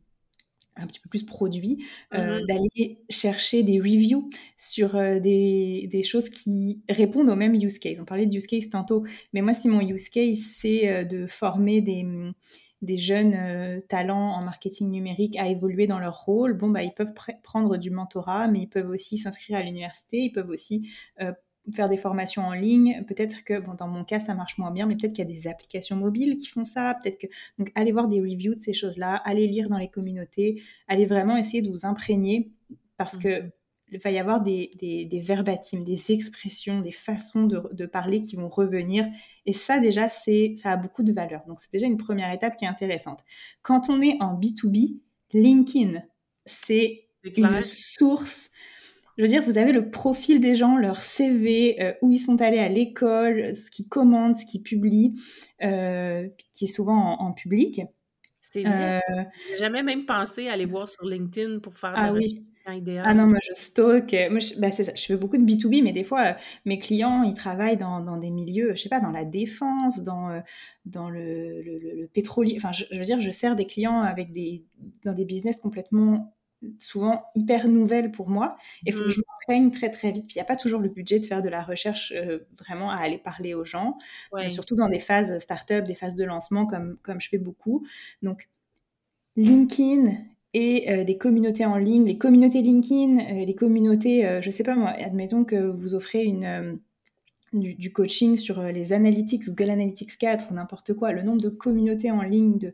un 0.76 0.86
petit 0.86 1.00
peu 1.00 1.08
plus 1.08 1.24
produit, 1.24 1.84
euh, 2.14 2.40
mmh 2.40 2.46
d'aller 2.46 2.98
chercher 3.10 3.62
des 3.62 3.78
reviews 3.78 4.28
sur 4.56 4.96
euh, 4.96 5.20
des, 5.20 5.88
des, 5.90 6.02
choses 6.02 6.28
qui 6.28 6.82
répondent 6.88 7.28
au 7.28 7.36
même 7.36 7.54
use 7.54 7.78
case. 7.78 8.00
On 8.00 8.04
parlait 8.04 8.26
de 8.26 8.36
use 8.36 8.46
case 8.46 8.68
tantôt, 8.68 9.04
mais 9.32 9.40
moi, 9.40 9.54
si 9.54 9.68
mon 9.68 9.80
use 9.80 10.08
case, 10.08 10.38
c'est 10.38 10.88
euh, 10.88 11.04
de 11.04 11.26
former 11.26 11.80
des, 11.80 12.04
des 12.82 12.96
jeunes 12.96 13.80
talents 13.88 14.32
en 14.32 14.42
marketing 14.42 14.90
numérique 14.90 15.36
à 15.36 15.48
évoluer 15.48 15.86
dans 15.86 15.98
leur 15.98 16.24
rôle, 16.24 16.54
bon, 16.54 16.68
bah, 16.68 16.82
ils 16.82 16.92
peuvent 16.92 17.14
prendre 17.42 17.76
du 17.76 17.90
mentorat, 17.90 18.48
mais 18.48 18.60
ils 18.60 18.68
peuvent 18.68 18.90
aussi 18.90 19.16
s'inscrire 19.16 19.58
à 19.58 19.62
l'université, 19.62 20.18
ils 20.18 20.32
peuvent 20.32 20.50
aussi 20.50 20.88
faire 21.72 21.88
des 21.88 21.96
formations 21.96 22.42
en 22.42 22.52
ligne. 22.52 23.04
Peut-être 23.06 23.44
que, 23.44 23.58
bon, 23.58 23.74
dans 23.74 23.88
mon 23.88 24.04
cas, 24.04 24.20
ça 24.20 24.34
marche 24.34 24.58
moins 24.58 24.70
bien, 24.70 24.86
mais 24.86 24.96
peut-être 24.96 25.12
qu'il 25.12 25.24
y 25.24 25.30
a 25.30 25.32
des 25.32 25.48
applications 25.48 25.96
mobiles 25.96 26.36
qui 26.36 26.48
font 26.48 26.64
ça. 26.64 26.96
Peut-être 27.02 27.18
que, 27.18 27.26
donc, 27.58 27.70
allez 27.74 27.92
voir 27.92 28.08
des 28.08 28.20
reviews 28.20 28.54
de 28.54 28.60
ces 28.60 28.74
choses-là, 28.74 29.22
allez 29.24 29.46
lire 29.46 29.68
dans 29.68 29.78
les 29.78 29.88
communautés, 29.88 30.62
allez 30.88 31.06
vraiment 31.06 31.36
essayer 31.36 31.62
de 31.62 31.70
vous 31.70 31.86
imprégner 31.86 32.50
parce 32.96 33.16
que 33.16 33.50
il 33.92 34.00
va 34.00 34.10
y 34.10 34.18
avoir 34.18 34.40
des, 34.40 34.70
des, 34.80 35.04
des 35.04 35.20
verbatims, 35.20 35.84
des 35.84 36.10
expressions, 36.10 36.80
des 36.80 36.90
façons 36.90 37.44
de, 37.44 37.62
de, 37.72 37.86
parler 37.86 38.20
qui 38.20 38.34
vont 38.34 38.48
revenir. 38.48 39.06
Et 39.46 39.52
ça, 39.52 39.78
déjà, 39.78 40.08
c'est, 40.08 40.54
ça 40.56 40.72
a 40.72 40.76
beaucoup 40.76 41.02
de 41.02 41.12
valeur. 41.12 41.42
Donc, 41.46 41.60
c'est 41.60 41.72
déjà 41.72 41.86
une 41.86 41.96
première 41.96 42.32
étape 42.32 42.56
qui 42.56 42.64
est 42.64 42.68
intéressante. 42.68 43.20
Quand 43.62 43.90
on 43.90 44.00
est 44.00 44.16
en 44.20 44.38
B2B, 44.38 44.98
LinkedIn, 45.32 46.02
c'est 46.46 47.08
une 47.24 47.62
source. 47.62 48.50
Je 49.16 49.22
veux 49.22 49.28
dire, 49.28 49.42
vous 49.42 49.58
avez 49.58 49.72
le 49.72 49.90
profil 49.90 50.40
des 50.40 50.54
gens, 50.54 50.76
leur 50.76 51.00
CV, 51.00 51.80
euh, 51.80 51.92
où 52.02 52.10
ils 52.10 52.18
sont 52.18 52.40
allés 52.40 52.58
à 52.58 52.68
l'école, 52.68 53.54
ce 53.54 53.70
qu'ils 53.70 53.88
commandent, 53.88 54.36
ce 54.36 54.44
qu'ils 54.44 54.62
publient, 54.62 55.20
euh, 55.62 56.28
qui 56.52 56.64
est 56.64 56.68
souvent 56.68 57.20
en, 57.20 57.32
public. 57.32 57.82
C'est. 58.40 58.66
Euh, 58.66 58.98
jamais 59.56 59.82
même 59.82 60.04
pensé 60.04 60.48
à 60.48 60.52
aller 60.52 60.66
voir 60.66 60.88
sur 60.88 61.04
LinkedIn 61.04 61.60
pour 61.60 61.78
faire 61.78 61.92
ah, 61.94 62.12
oui. 62.12 62.44
Idéal. 62.66 63.04
Ah 63.06 63.12
non, 63.12 63.26
moi 63.26 63.38
je 63.46 63.52
stocke. 63.52 64.16
Moi, 64.30 64.38
je, 64.38 64.58
bah, 64.58 64.70
ça. 64.70 64.84
je 64.94 65.02
fais 65.04 65.16
beaucoup 65.16 65.36
de 65.36 65.44
B2B, 65.44 65.82
mais 65.82 65.92
des 65.92 66.02
fois, 66.02 66.34
mes 66.64 66.78
clients, 66.78 67.22
ils 67.22 67.34
travaillent 67.34 67.76
dans, 67.76 68.00
dans, 68.00 68.16
des 68.16 68.30
milieux, 68.30 68.74
je 68.74 68.80
sais 68.80 68.88
pas, 68.88 69.00
dans 69.00 69.10
la 69.10 69.26
défense, 69.26 70.02
dans, 70.02 70.42
dans 70.86 71.10
le, 71.10 71.60
le, 71.60 71.78
le 71.78 72.06
pétrolier. 72.06 72.54
Enfin, 72.56 72.72
je, 72.72 72.84
je, 72.90 72.98
veux 72.98 73.04
dire, 73.04 73.20
je 73.20 73.30
sers 73.30 73.54
des 73.54 73.66
clients 73.66 74.00
avec 74.00 74.32
des, 74.32 74.64
dans 75.04 75.12
des 75.12 75.26
business 75.26 75.60
complètement 75.60 76.34
souvent 76.78 77.24
hyper 77.34 77.68
nouvelle 77.68 78.10
pour 78.10 78.28
moi. 78.28 78.56
Et 78.84 78.90
il 78.90 78.92
faut 78.92 79.04
que 79.04 79.10
je 79.10 79.20
mmh. 79.20 79.24
m'entraîne 79.28 79.70
très 79.70 79.90
très 79.90 80.12
vite. 80.12 80.26
Puis 80.26 80.34
il 80.34 80.38
n'y 80.38 80.42
a 80.42 80.46
pas 80.46 80.56
toujours 80.56 80.80
le 80.80 80.88
budget 80.88 81.18
de 81.18 81.26
faire 81.26 81.42
de 81.42 81.48
la 81.48 81.62
recherche 81.62 82.12
euh, 82.16 82.40
vraiment 82.58 82.90
à 82.90 82.96
aller 82.96 83.18
parler 83.18 83.54
aux 83.54 83.64
gens, 83.64 83.98
euh, 84.34 84.50
surtout 84.50 84.76
dans 84.76 84.88
des 84.88 84.98
phases 84.98 85.38
start-up, 85.38 85.84
des 85.84 85.94
phases 85.94 86.16
de 86.16 86.24
lancement 86.24 86.66
comme, 86.66 86.96
comme 87.02 87.20
je 87.20 87.28
fais 87.28 87.38
beaucoup. 87.38 87.86
Donc 88.22 88.48
LinkedIn 89.36 90.12
et 90.52 90.92
euh, 90.92 91.04
des 91.04 91.18
communautés 91.18 91.66
en 91.66 91.76
ligne, 91.76 92.04
les 92.04 92.18
communautés 92.18 92.62
LinkedIn, 92.62 93.44
les 93.44 93.54
communautés, 93.54 94.40
je 94.40 94.50
sais 94.50 94.62
pas 94.62 94.76
moi, 94.76 94.90
admettons 94.90 95.44
que 95.44 95.56
vous 95.56 95.94
offrez 95.94 96.24
une 96.24 96.78
du, 97.54 97.92
coaching 97.92 98.36
sur 98.36 98.58
euh, 98.58 98.72
les 98.72 98.92
analytics, 98.92 99.46
Google 99.48 99.70
Analytics 99.70 100.18
4 100.18 100.50
ou 100.50 100.54
n'importe 100.54 100.94
quoi, 100.94 101.12
le 101.12 101.22
nombre 101.22 101.40
de 101.40 101.48
communautés 101.48 102.10
en 102.10 102.22
ligne, 102.22 102.72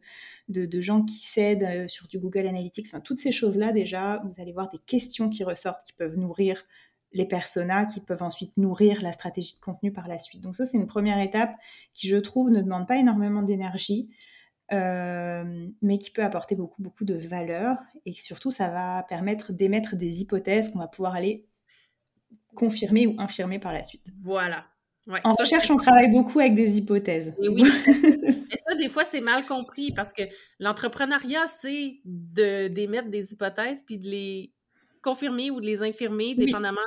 de, 0.48 0.80
gens 0.80 1.02
qui 1.02 1.20
s'aident 1.20 1.64
euh, 1.64 1.88
sur 1.88 2.08
du 2.08 2.18
Google 2.18 2.46
Analytics, 2.46 2.88
toutes 3.04 3.20
ces 3.20 3.32
choses-là 3.32 3.72
déjà, 3.72 4.22
vous 4.24 4.40
allez 4.40 4.52
voir 4.52 4.68
des 4.70 4.78
questions 4.78 5.28
qui 5.28 5.44
ressortent, 5.44 5.84
qui 5.84 5.92
peuvent 5.92 6.16
nourrir 6.16 6.64
les 7.12 7.26
personas, 7.26 7.86
qui 7.86 8.00
peuvent 8.00 8.22
ensuite 8.22 8.56
nourrir 8.56 9.02
la 9.02 9.12
stratégie 9.12 9.56
de 9.56 9.60
contenu 9.60 9.92
par 9.92 10.08
la 10.08 10.18
suite. 10.18 10.40
Donc 10.40 10.54
ça, 10.54 10.64
c'est 10.66 10.76
une 10.76 10.86
première 10.86 11.18
étape 11.18 11.54
qui, 11.92 12.08
je 12.08 12.16
trouve, 12.16 12.50
ne 12.50 12.60
demande 12.60 12.86
pas 12.86 12.96
énormément 12.98 13.42
d'énergie, 13.42 14.10
euh, 14.72 15.68
mais 15.82 15.98
qui 15.98 16.10
peut 16.10 16.22
apporter 16.22 16.54
beaucoup, 16.54 16.80
beaucoup 16.80 17.04
de 17.04 17.14
valeur. 17.14 17.76
Et 18.06 18.12
surtout, 18.12 18.52
ça 18.52 18.68
va 18.68 19.04
permettre 19.08 19.52
d'émettre 19.52 19.96
des 19.96 20.20
hypothèses 20.20 20.68
qu'on 20.68 20.78
va 20.78 20.86
pouvoir 20.86 21.14
aller 21.14 21.48
confirmer 22.54 23.06
ou 23.06 23.16
infirmer 23.18 23.58
par 23.58 23.72
la 23.72 23.82
suite. 23.82 24.06
Voilà. 24.22 24.66
En 25.24 25.34
recherche, 25.34 25.70
on 25.70 25.76
travaille 25.76 26.10
beaucoup 26.10 26.40
avec 26.40 26.54
des 26.54 26.78
hypothèses. 26.78 27.34
Et 27.42 27.48
oui. 27.48 27.70
Et 28.52 28.56
ça, 28.56 28.74
des 28.74 28.88
fois, 28.88 29.04
c'est 29.04 29.20
mal 29.20 29.46
compris 29.46 29.92
parce 29.92 30.12
que 30.12 30.22
l'entrepreneuriat, 30.58 31.46
c'est 31.46 32.00
d'émettre 32.04 33.08
des 33.08 33.32
hypothèses 33.32 33.82
puis 33.86 33.98
de 33.98 34.08
les 34.08 34.52
confirmer 35.02 35.50
ou 35.50 35.60
de 35.60 35.66
les 35.66 35.82
infirmer, 35.82 36.34
dépendamment. 36.34 36.80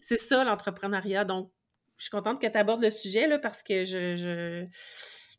C'est 0.00 0.18
ça, 0.18 0.44
l'entrepreneuriat. 0.44 1.24
Donc, 1.24 1.50
je 1.96 2.04
suis 2.04 2.10
contente 2.10 2.40
que 2.40 2.46
tu 2.46 2.56
abordes 2.56 2.82
le 2.82 2.90
sujet 2.90 3.26
là, 3.26 3.38
parce 3.38 3.62
que 3.62 3.84
je 3.84 4.66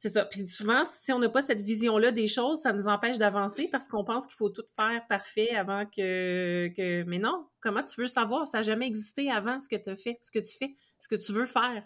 c'est 0.01 0.09
ça. 0.09 0.25
Puis 0.25 0.47
souvent, 0.47 0.83
si 0.83 1.13
on 1.13 1.19
n'a 1.19 1.29
pas 1.29 1.43
cette 1.43 1.61
vision-là 1.61 2.09
des 2.09 2.25
choses, 2.25 2.61
ça 2.61 2.73
nous 2.73 2.87
empêche 2.87 3.19
d'avancer 3.19 3.69
parce 3.71 3.87
qu'on 3.87 4.03
pense 4.03 4.25
qu'il 4.25 4.35
faut 4.35 4.49
tout 4.49 4.63
faire 4.75 5.05
parfait 5.07 5.51
avant 5.51 5.85
que, 5.85 6.69
que... 6.75 7.03
Mais 7.03 7.19
non, 7.19 7.45
comment 7.59 7.83
tu 7.83 8.01
veux 8.01 8.07
savoir? 8.07 8.47
Ça 8.47 8.57
n'a 8.57 8.63
jamais 8.63 8.87
existé 8.87 9.29
avant 9.29 9.59
ce 9.59 9.69
que 9.69 9.75
tu 9.75 9.91
as 9.91 9.95
fait, 9.95 10.17
ce 10.23 10.31
que 10.31 10.39
tu 10.39 10.57
fais, 10.57 10.75
ce 10.97 11.07
que 11.07 11.15
tu 11.15 11.31
veux 11.33 11.45
faire. 11.45 11.83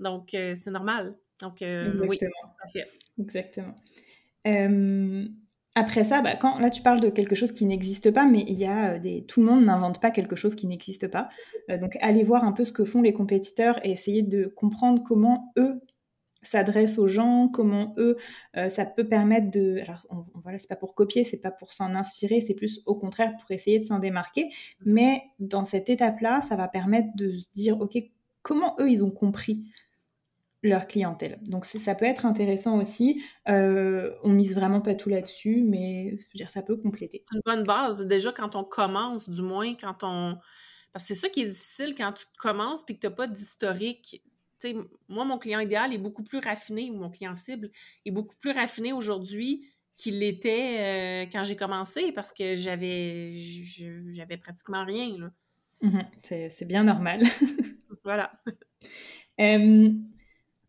Donc, 0.00 0.34
euh, 0.34 0.54
c'est 0.54 0.70
normal. 0.70 1.14
Donc, 1.40 1.62
euh, 1.62 1.94
oui. 2.06 2.18
Exactement. 3.18 3.74
Euh, 4.46 5.26
après 5.74 6.04
ça, 6.04 6.22
bah, 6.22 6.36
quand 6.36 6.58
là 6.58 6.70
tu 6.70 6.82
parles 6.82 7.00
de 7.00 7.10
quelque 7.10 7.34
chose 7.34 7.52
qui 7.52 7.66
n'existe 7.66 8.10
pas, 8.10 8.26
mais 8.26 8.44
il 8.46 8.56
y 8.56 8.66
a 8.66 8.98
des, 8.98 9.24
tout 9.26 9.40
le 9.40 9.46
monde 9.46 9.64
n'invente 9.64 10.00
pas 10.00 10.10
quelque 10.10 10.36
chose 10.36 10.54
qui 10.54 10.66
n'existe 10.66 11.08
pas. 11.08 11.28
donc 11.68 11.98
allez 12.00 12.24
voir 12.24 12.44
un 12.44 12.52
peu 12.52 12.64
ce 12.64 12.72
que 12.72 12.84
font 12.84 13.02
les 13.02 13.12
compétiteurs 13.12 13.84
et 13.84 13.90
essayer 13.90 14.22
de 14.22 14.46
comprendre 14.46 15.02
comment 15.04 15.52
eux 15.58 15.80
s'adresse 16.46 16.98
aux 16.98 17.08
gens, 17.08 17.48
comment 17.48 17.94
eux, 17.98 18.16
euh, 18.56 18.68
ça 18.68 18.86
peut 18.86 19.06
permettre 19.06 19.50
de... 19.50 19.80
Alors 19.82 20.06
on, 20.10 20.24
voilà, 20.42 20.58
c'est 20.58 20.68
pas 20.68 20.76
pour 20.76 20.94
copier, 20.94 21.24
c'est 21.24 21.36
pas 21.36 21.50
pour 21.50 21.72
s'en 21.72 21.94
inspirer, 21.94 22.40
c'est 22.40 22.54
plus 22.54 22.80
au 22.86 22.94
contraire 22.94 23.36
pour 23.36 23.50
essayer 23.50 23.78
de 23.78 23.84
s'en 23.84 23.98
démarquer. 23.98 24.48
Mais 24.84 25.22
dans 25.38 25.64
cette 25.64 25.90
étape-là, 25.90 26.40
ça 26.42 26.56
va 26.56 26.68
permettre 26.68 27.08
de 27.16 27.32
se 27.32 27.50
dire, 27.52 27.80
OK, 27.80 27.98
comment 28.42 28.76
eux, 28.80 28.88
ils 28.88 29.04
ont 29.04 29.10
compris 29.10 29.64
leur 30.66 30.86
clientèle. 30.86 31.38
Donc 31.42 31.64
ça 31.64 31.94
peut 31.94 32.04
être 32.04 32.26
intéressant 32.26 32.80
aussi. 32.80 33.22
Euh, 33.48 34.12
on 34.22 34.30
mise 34.30 34.54
vraiment 34.54 34.80
pas 34.80 34.94
tout 34.94 35.08
là-dessus, 35.08 35.62
mais 35.62 36.10
je 36.10 36.16
veux 36.16 36.36
dire, 36.36 36.50
ça 36.50 36.62
peut 36.62 36.76
compléter. 36.76 37.24
Une 37.32 37.40
bonne 37.44 37.64
base, 37.64 38.06
déjà 38.06 38.32
quand 38.32 38.54
on 38.56 38.64
commence, 38.64 39.28
du 39.28 39.42
moins 39.42 39.74
quand 39.74 40.02
on... 40.02 40.38
Parce 40.92 41.08
que 41.08 41.14
c'est 41.14 41.20
ça 41.20 41.28
qui 41.28 41.42
est 41.42 41.46
difficile 41.46 41.94
quand 41.94 42.12
tu 42.12 42.24
commences 42.38 42.82
puis 42.82 42.94
que 42.94 43.00
tu 43.00 43.06
n'as 43.06 43.12
pas 43.12 43.26
d'historique 43.26 44.22
moi, 45.08 45.24
mon 45.24 45.38
client 45.38 45.60
idéal 45.60 45.92
est 45.92 45.98
beaucoup 45.98 46.22
plus 46.22 46.38
raffiné, 46.38 46.90
ou 46.90 46.96
mon 46.96 47.10
client 47.10 47.34
cible 47.34 47.70
est 48.04 48.10
beaucoup 48.10 48.36
plus 48.36 48.52
raffiné 48.52 48.92
aujourd'hui 48.92 49.68
qu'il 49.96 50.18
l'était 50.18 51.24
euh, 51.24 51.30
quand 51.30 51.44
j'ai 51.44 51.56
commencé 51.56 52.12
parce 52.12 52.32
que 52.32 52.56
j'avais 52.56 53.36
j'avais 53.38 54.36
pratiquement 54.36 54.84
rien. 54.84 55.30
Mmh 55.82 56.00
c'est 56.22 56.64
bien 56.66 56.84
normal. 56.84 57.22
voilà. 58.04 58.32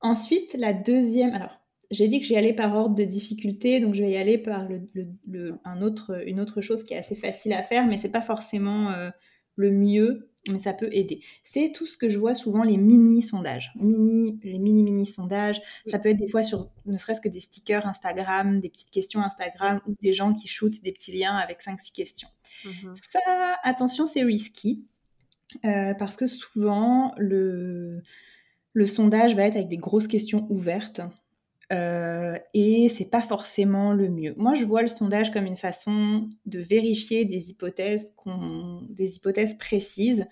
Ensuite, 0.02 0.56
la 0.58 0.74
deuxième. 0.74 1.34
Alors, 1.34 1.60
j'ai 1.92 2.08
dit 2.08 2.20
que 2.20 2.26
j'y 2.26 2.36
allais 2.36 2.54
par 2.54 2.76
ordre 2.76 2.96
de 2.96 3.04
difficulté, 3.04 3.80
donc 3.80 3.94
je 3.94 4.04
vais 4.04 4.12
y 4.12 4.18
aller 4.18 4.38
par 4.38 4.68
le, 4.68 5.60
un 5.64 5.82
autre, 5.82 6.22
une 6.28 6.40
autre 6.40 6.62
chose 6.62 6.84
qui 6.84 6.94
est 6.94 6.98
assez 6.98 7.16
facile 7.16 7.54
à 7.54 7.64
faire, 7.64 7.88
mais 7.88 7.98
c'est 7.98 8.10
pas 8.10 8.22
forcément 8.22 8.92
euh, 8.92 9.10
le 9.56 9.72
mieux 9.72 10.30
mais 10.52 10.60
ça 10.60 10.74
peut 10.74 10.90
aider. 10.92 11.22
C'est 11.44 11.72
tout 11.74 11.86
ce 11.86 11.98
que 11.98 12.10
je 12.10 12.18
vois 12.18 12.36
souvent 12.36 12.64
les 12.64 12.78
mini 12.78 13.22
sondages, 13.22 13.72
mini 13.76 14.40
les 14.44 14.60
mini 14.60 14.84
mini 14.84 15.06
sondages. 15.06 15.62
Ça 15.86 16.00
peut 16.00 16.10
être 16.10 16.18
des 16.18 16.28
fois 16.28 16.44
sur 16.44 16.70
ne 16.86 16.98
serait-ce 16.98 17.22
que 17.22 17.30
des 17.30 17.40
stickers 17.40 17.86
Instagram, 17.86 18.60
des 18.60 18.70
petites 18.70 18.92
questions 18.92 19.22
Instagram 19.22 19.82
ou 19.88 19.96
des 20.02 20.14
gens 20.14 20.34
qui 20.34 20.48
shootent 20.48 20.82
des 20.84 20.92
petits 20.92 21.12
liens 21.12 21.36
avec 21.36 21.62
5-6 21.62 21.94
questions. 21.94 22.30
Mhm. 22.66 22.94
Ça, 23.10 23.58
attention, 23.64 24.06
c'est 24.06 24.24
risky 24.24 24.86
euh, 25.66 25.94
parce 25.94 26.16
que 26.16 26.28
souvent 26.28 27.14
le 27.18 28.02
le 28.78 28.86
sondage 28.86 29.36
va 29.36 29.42
être 29.42 29.56
avec 29.56 29.70
des 29.70 29.78
grosses 29.78 30.06
questions 30.06 30.46
ouvertes. 30.52 31.02
Euh, 31.74 32.38
et 32.54 32.90
c'est 32.90 33.10
pas 33.10 33.24
forcément 33.24 33.92
le 33.92 34.08
mieux. 34.08 34.36
Moi, 34.38 34.54
je 34.54 34.66
vois 34.66 34.84
le 34.84 34.88
sondage 34.88 35.32
comme 35.32 35.48
une 35.48 35.56
façon 35.56 36.30
de 36.46 36.60
vérifier 36.60 37.26
des 37.26 37.50
hypothèses, 37.50 38.16
des 38.90 39.16
hypothèses 39.16 39.58
précises 39.58 40.28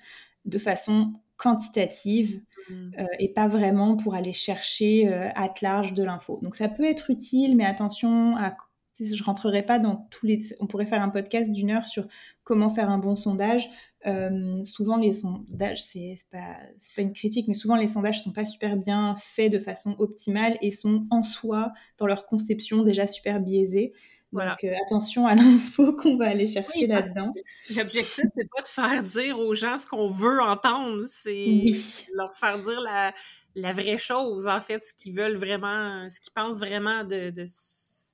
de 0.45 0.59
façon 0.59 1.13
quantitative 1.37 2.39
mmh. 2.69 2.73
euh, 2.99 3.05
et 3.17 3.33
pas 3.33 3.47
vraiment 3.47 3.97
pour 3.97 4.13
aller 4.13 4.31
chercher 4.31 5.09
euh, 5.11 5.27
à 5.33 5.51
large 5.63 5.95
de 5.95 6.03
l'info. 6.03 6.39
Donc 6.43 6.55
ça 6.55 6.69
peut 6.69 6.85
être 6.85 7.09
utile, 7.09 7.57
mais 7.57 7.65
attention 7.65 8.37
à 8.37 8.55
je 8.99 9.23
rentrerai 9.23 9.63
pas 9.63 9.79
dans 9.79 10.07
tous 10.09 10.25
les. 10.25 10.39
On 10.59 10.67
pourrait 10.67 10.85
faire 10.85 11.01
un 11.01 11.09
podcast 11.09 11.51
d'une 11.51 11.71
heure 11.71 11.87
sur 11.87 12.07
comment 12.43 12.69
faire 12.69 12.89
un 12.89 12.97
bon 12.97 13.15
sondage. 13.15 13.69
Euh, 14.05 14.63
souvent, 14.63 14.97
les 14.97 15.13
sondages, 15.13 15.83
c'est 15.83 16.15
pas, 16.31 16.57
pas 16.95 17.01
une 17.01 17.13
critique, 17.13 17.47
mais 17.47 17.53
souvent 17.53 17.75
les 17.75 17.87
sondages 17.87 18.23
sont 18.23 18.31
pas 18.31 18.45
super 18.45 18.77
bien 18.77 19.15
faits 19.19 19.51
de 19.51 19.59
façon 19.59 19.95
optimale 19.97 20.57
et 20.61 20.71
sont 20.71 21.01
en 21.09 21.23
soi, 21.23 21.71
dans 21.97 22.07
leur 22.07 22.25
conception, 22.25 22.83
déjà 22.83 23.07
super 23.07 23.39
biaisés. 23.39 23.93
Donc 24.31 24.63
euh, 24.63 24.73
attention 24.85 25.27
à 25.27 25.35
l'info 25.35 25.93
qu'on 26.01 26.17
va 26.17 26.27
aller 26.27 26.45
chercher 26.45 26.87
là-dedans. 26.87 27.33
L'objectif, 27.75 28.25
c'est 28.27 28.49
pas 28.53 28.61
de 28.61 28.67
faire 28.67 29.03
dire 29.03 29.39
aux 29.39 29.55
gens 29.55 29.77
ce 29.77 29.87
qu'on 29.87 30.09
veut 30.09 30.41
entendre, 30.41 31.03
c'est 31.07 31.71
leur 32.13 32.35
faire 32.37 32.59
dire 32.59 32.81
la, 32.81 33.11
la, 33.55 33.71
vraie 33.71 33.97
chose, 33.97 34.45
en 34.47 34.59
fait, 34.59 34.83
ce 34.83 34.93
qu'ils 34.93 35.15
veulent 35.15 35.37
vraiment, 35.37 36.07
ce 36.09 36.19
qu'ils 36.19 36.33
pensent 36.33 36.59
vraiment 36.59 37.05
de, 37.05 37.29
de 37.29 37.45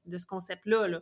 de 0.06 0.17
ce 0.17 0.25
concept-là. 0.25 0.88
Là. 0.88 1.01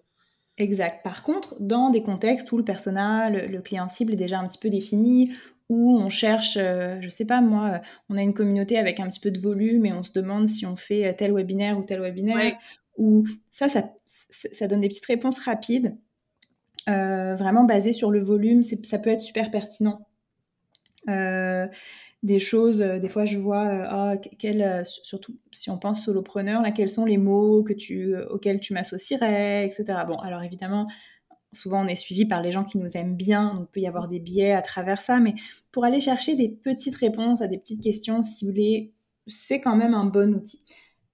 Exact. 0.59 1.03
Par 1.03 1.23
contre, 1.23 1.55
dans 1.59 1.89
des 1.89 2.03
contextes 2.03 2.51
où 2.51 2.57
le 2.57 2.63
personnel, 2.63 3.49
le, 3.49 3.61
client 3.61 3.87
cible 3.87 4.13
est 4.13 4.17
déjà 4.17 4.39
un 4.39 4.47
petit 4.47 4.57
peu 4.57 4.69
défini, 4.69 5.31
où 5.69 5.97
on 5.97 6.09
cherche, 6.09 6.57
euh, 6.57 6.97
je 7.01 7.09
sais 7.09 7.25
pas 7.25 7.41
moi, 7.41 7.81
on 8.09 8.17
a 8.17 8.21
une 8.21 8.33
communauté 8.33 8.77
avec 8.77 8.99
un 8.99 9.09
petit 9.09 9.19
peu 9.19 9.31
de 9.31 9.39
volume 9.39 9.85
et 9.85 9.93
on 9.93 10.03
se 10.03 10.11
demande 10.11 10.47
si 10.47 10.65
on 10.65 10.75
fait 10.75 11.13
tel 11.15 11.33
webinaire 11.33 11.77
ou 11.79 11.83
tel 11.83 12.01
webinaire, 12.01 12.57
ou 12.97 13.25
ça, 13.49 13.69
ça, 13.69 13.89
ça, 14.05 14.67
donne 14.67 14.81
des 14.81 14.89
petites 14.89 15.05
réponses 15.05 15.39
rapides, 15.39 15.95
euh, 16.89 17.35
vraiment 17.35 17.63
basées 17.63 17.93
sur 17.93 18.11
le 18.11 18.19
volume, 18.19 18.63
ça 18.63 18.99
peut 18.99 19.09
être 19.09 19.21
super 19.21 19.51
pertinent. 19.51 20.05
Euh, 21.07 21.67
des 22.23 22.39
choses. 22.39 22.81
Euh, 22.81 22.99
des 22.99 23.09
fois, 23.09 23.25
je 23.25 23.37
vois, 23.37 23.65
euh, 23.65 23.85
ah, 23.89 24.15
euh, 24.45 24.83
surtout 24.83 25.37
si 25.51 25.69
on 25.69 25.77
pense 25.77 26.03
solopreneur, 26.05 26.61
là, 26.61 26.71
quels 26.71 26.89
sont 26.89 27.05
les 27.05 27.17
mots 27.17 27.63
que 27.63 27.73
tu, 27.73 28.15
auxquels 28.29 28.59
tu 28.59 28.73
m'associerais, 28.73 29.65
etc. 29.65 29.99
Bon, 30.07 30.17
alors 30.17 30.43
évidemment, 30.43 30.87
souvent 31.53 31.83
on 31.83 31.87
est 31.87 31.95
suivi 31.95 32.25
par 32.25 32.41
les 32.41 32.51
gens 32.51 32.63
qui 32.63 32.77
nous 32.77 32.95
aiment 32.97 33.15
bien, 33.15 33.53
donc 33.55 33.67
il 33.69 33.71
peut 33.71 33.79
y 33.81 33.87
avoir 33.87 34.07
des 34.07 34.19
biais 34.19 34.53
à 34.53 34.61
travers 34.61 35.01
ça, 35.01 35.19
mais 35.19 35.35
pour 35.71 35.85
aller 35.85 35.99
chercher 35.99 36.35
des 36.35 36.49
petites 36.49 36.95
réponses 36.95 37.41
à 37.41 37.47
des 37.47 37.57
petites 37.57 37.81
questions 37.81 38.21
ciblées, 38.21 38.93
c'est 39.27 39.61
quand 39.61 39.75
même 39.75 39.93
un 39.93 40.05
bon 40.05 40.35
outil. 40.35 40.59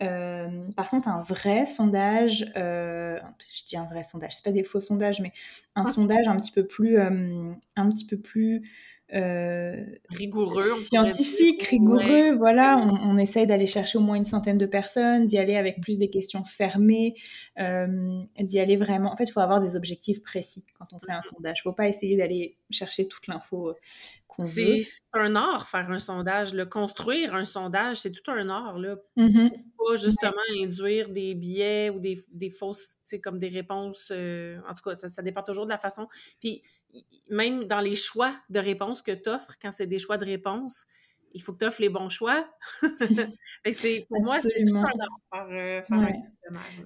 Euh, 0.03 0.69
par 0.75 0.89
contre, 0.89 1.07
un 1.07 1.21
vrai 1.21 1.65
sondage, 1.65 2.51
euh, 2.57 3.17
je 3.55 3.63
dis 3.65 3.77
un 3.77 3.85
vrai 3.85 4.03
sondage, 4.03 4.35
c'est 4.35 4.43
pas 4.43 4.51
des 4.51 4.63
faux 4.63 4.81
sondages, 4.81 5.21
mais 5.21 5.31
un 5.75 5.85
sondage 5.85 6.27
un 6.27 6.35
petit 6.35 6.51
peu 6.51 6.65
plus, 6.67 6.97
euh, 6.99 7.53
un 7.75 7.89
petit 7.91 8.05
peu 8.05 8.17
plus 8.17 8.69
rigoureux, 9.11 10.81
scientifique, 10.83 11.63
rigoureux. 11.63 12.35
Voilà, 12.35 12.77
on, 12.77 13.11
on 13.11 13.17
essaye 13.17 13.47
d'aller 13.47 13.67
chercher 13.67 13.97
au 13.97 14.01
moins 14.01 14.15
une 14.15 14.25
centaine 14.25 14.57
de 14.57 14.65
personnes, 14.65 15.25
d'y 15.25 15.37
aller 15.37 15.55
avec 15.55 15.81
plus 15.81 15.97
des 15.97 16.09
questions 16.09 16.43
fermées, 16.45 17.15
d'y 17.57 18.59
aller 18.59 18.77
vraiment. 18.77 19.11
En 19.11 19.15
fait, 19.15 19.25
il 19.25 19.31
faut 19.31 19.41
avoir 19.41 19.61
des 19.61 19.75
objectifs 19.75 20.21
précis 20.21 20.65
quand 20.77 20.93
on 20.93 20.99
fait 20.99 21.13
un 21.13 21.21
sondage. 21.21 21.59
Il 21.59 21.61
faut 21.63 21.73
pas 21.73 21.87
essayer 21.87 22.17
d'aller 22.17 22.57
chercher 22.71 23.07
toute 23.07 23.27
l'info 23.27 23.75
c'est 24.43 24.81
un 25.13 25.35
art 25.35 25.67
faire 25.67 25.89
un 25.89 25.99
sondage. 25.99 26.53
Le 26.53 26.65
construire 26.65 27.33
un 27.35 27.45
sondage, 27.45 27.97
c'est 27.97 28.11
tout 28.11 28.29
un 28.29 28.49
art. 28.49 28.77
Là. 28.77 28.97
Mmh 29.15 29.49
pas 29.77 29.97
justement 29.97 30.41
induire 30.59 31.09
des 31.09 31.35
biais 31.35 31.91
ou 31.91 31.99
des, 31.99 32.17
des 32.31 32.49
fausses, 32.49 32.97
comme 33.23 33.37
des 33.37 33.49
réponses. 33.49 34.11
Euh, 34.11 34.57
en 34.67 34.73
tout 34.73 34.81
cas, 34.81 34.95
ça, 34.95 35.09
ça, 35.09 35.21
dépend 35.21 35.43
toujours 35.43 35.65
de 35.65 35.69
la 35.69 35.77
façon. 35.77 36.07
Puis 36.39 36.63
même 37.29 37.65
dans 37.65 37.79
les 37.79 37.95
choix 37.95 38.35
de 38.49 38.59
réponses 38.59 39.01
que 39.01 39.11
tu 39.11 39.29
offres, 39.29 39.55
quand 39.61 39.71
c'est 39.71 39.87
des 39.87 39.99
choix 39.99 40.17
de 40.17 40.25
réponses, 40.25 40.85
il 41.35 41.41
faut 41.41 41.51
que 41.51 41.59
tu 41.59 41.65
offres 41.65 41.81
les 41.81 41.89
bons 41.89 42.07
choix. 42.07 42.47
c'est, 43.71 44.05
pour 44.07 44.21
moi, 44.21 44.39
c'est 44.39 44.53
euh, 44.63 45.81
un 45.91 46.07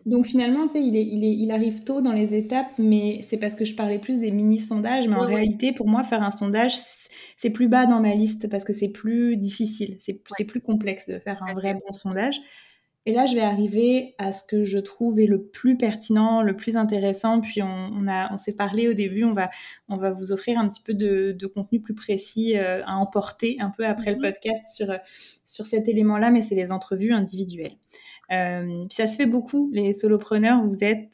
Donc 0.08 0.26
finalement, 0.26 0.65
tu 0.65 0.74
sais, 0.74 0.84
il, 0.84 0.95
est, 0.95 1.06
il, 1.06 1.24
est, 1.24 1.36
il 1.36 1.52
arrive 1.52 1.84
tôt 1.84 2.02
dans 2.02 2.13
les 2.13 2.34
étapes, 2.34 2.72
mais 2.80 3.22
c'est 3.28 3.38
parce 3.38 3.54
que 3.56 3.63
je 3.63 3.76
parlais 3.76 4.00
plus 4.00 4.19
des 4.19 4.32
mini-sondages. 4.32 5.08
Mais 5.08 5.15
en 5.15 5.26
réalité, 5.26 5.72
pour 5.72 5.88
moi, 5.88 6.04
faire 6.04 6.24
un 6.24 6.32
sondage, 6.32 6.74
c'est 7.38 7.52
plus 7.52 7.67
bas 7.67 7.86
dans 7.86 8.00
ma 8.00 8.15
liste 8.15 8.50
parce 8.50 8.63
que 8.63 8.74
c'est 8.74 8.89
plus 8.89 9.38
difficile, 9.38 9.98
c'est 10.00 10.45
plus 10.45 10.62
complexe 10.62 11.08
de 11.08 11.19
faire 11.19 11.43
un 11.43 11.54
vrai 11.54 11.76
bon 11.76 11.93
sondage. 11.93 12.39
Et 13.10 13.12
là, 13.12 13.26
je 13.26 13.34
vais 13.34 13.41
arriver 13.41 14.13
à 14.19 14.32
ce 14.32 14.43
que 14.43 14.65
je 14.65 14.78
trouve 14.78 15.19
est 15.19 15.26
le 15.26 15.41
plus 15.41 15.78
pertinent, 15.78 16.43
le 16.43 16.56
plus 16.56 16.78
intéressant. 16.78 17.41
Puis 17.41 17.63
on, 17.63 18.08
a, 18.08 18.32
on 18.32 18.38
s'est 18.38 18.56
parlé 18.56 18.88
au 18.88 18.93
début, 18.93 19.24
on 19.24 19.34
va, 19.34 19.50
on 19.88 19.98
va 19.98 20.12
vous 20.12 20.32
offrir 20.32 20.60
un 20.60 20.69
petit 20.69 20.84
peu 20.84 20.93
de, 20.93 21.36
contenu 21.48 21.82
plus 21.82 21.95
précis 21.95 22.56
euh, 22.56 22.84
à 22.86 22.98
emporter 22.98 23.58
un 23.62 23.72
peu 23.76 23.84
après 23.84 24.12
le 24.12 24.17
mhm. 24.17 24.22
podcast 24.22 24.62
sur, 24.72 24.93
sur 25.43 25.65
cet 25.65 25.88
élément-là, 25.88 26.30
mais 26.30 26.43
c'est 26.43 26.54
les 26.54 26.72
entrevues 26.72 27.12
individuelles. 27.12 27.78
Euh, 28.32 28.86
ça 28.91 29.08
se 29.08 29.15
fait 29.15 29.26
beaucoup, 29.26 29.72
les 29.74 29.93
solopreneurs, 29.93 30.63
vous 30.63 30.84
êtes 30.84 31.10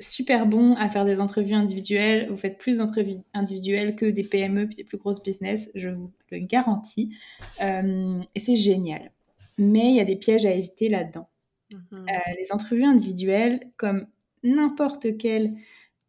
super 0.00 0.44
bon 0.44 0.74
à 0.74 0.90
faire 0.90 1.06
des 1.06 1.20
entrevues 1.20 1.54
individuelles. 1.54 2.28
Vous 2.28 2.36
faites 2.36 2.58
plus 2.58 2.78
d'entrevues 2.78 3.16
individuelles 3.32 3.96
que 3.96 4.04
des 4.04 4.24
PME 4.24 4.66
puis 4.66 4.76
des 4.76 4.84
plus 4.84 4.98
grosses 4.98 5.22
business, 5.22 5.70
je 5.74 5.88
vous 5.88 6.12
le 6.30 6.40
garantis. 6.40 7.16
Euh, 7.62 8.20
et 8.34 8.40
c'est 8.40 8.56
génial. 8.56 9.13
Mais 9.58 9.90
il 9.90 9.96
y 9.96 10.00
a 10.00 10.04
des 10.04 10.16
pièges 10.16 10.46
à 10.46 10.52
éviter 10.52 10.88
là-dedans. 10.88 11.28
Mhm. 11.72 12.06
Euh, 12.08 12.32
les 12.38 12.52
entrevues 12.52 12.84
individuelles, 12.84 13.60
comme 13.76 14.06
n'importe 14.42 15.16
quelle 15.16 15.54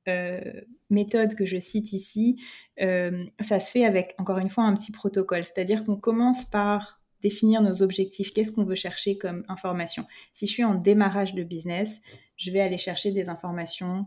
euh, 0.08 0.62
méthode 0.90 1.36
que 1.36 1.46
je 1.46 1.60
cite 1.60 1.94
ici, 1.94 2.42
ça 2.78 3.60
se 3.60 3.72
fait 3.72 3.86
avec, 3.86 4.14
encore 4.18 4.38
une 4.38 4.50
fois, 4.50 4.66
un 4.66 4.76
petit 4.76 4.92
protocole. 4.92 5.44
C'est-à-dire 5.44 5.86
qu'on 5.86 5.96
commence 5.96 6.46
par 6.46 7.02
définir 7.22 7.62
nos 7.62 7.82
objectifs, 7.82 8.34
qu'est-ce 8.34 8.52
qu'on 8.52 8.66
veut 8.66 8.76
chercher 8.76 9.18
comme 9.18 9.44
information? 9.48 10.06
Si 10.32 10.46
je 10.46 10.52
suis 10.52 10.64
en 10.64 10.76
démarrage 10.76 11.34
de 11.34 11.44
business, 11.44 12.02
je 12.38 12.52
vais 12.52 12.60
aller 12.60 12.78
chercher 12.78 13.12
des 13.12 13.30
informations 13.30 14.06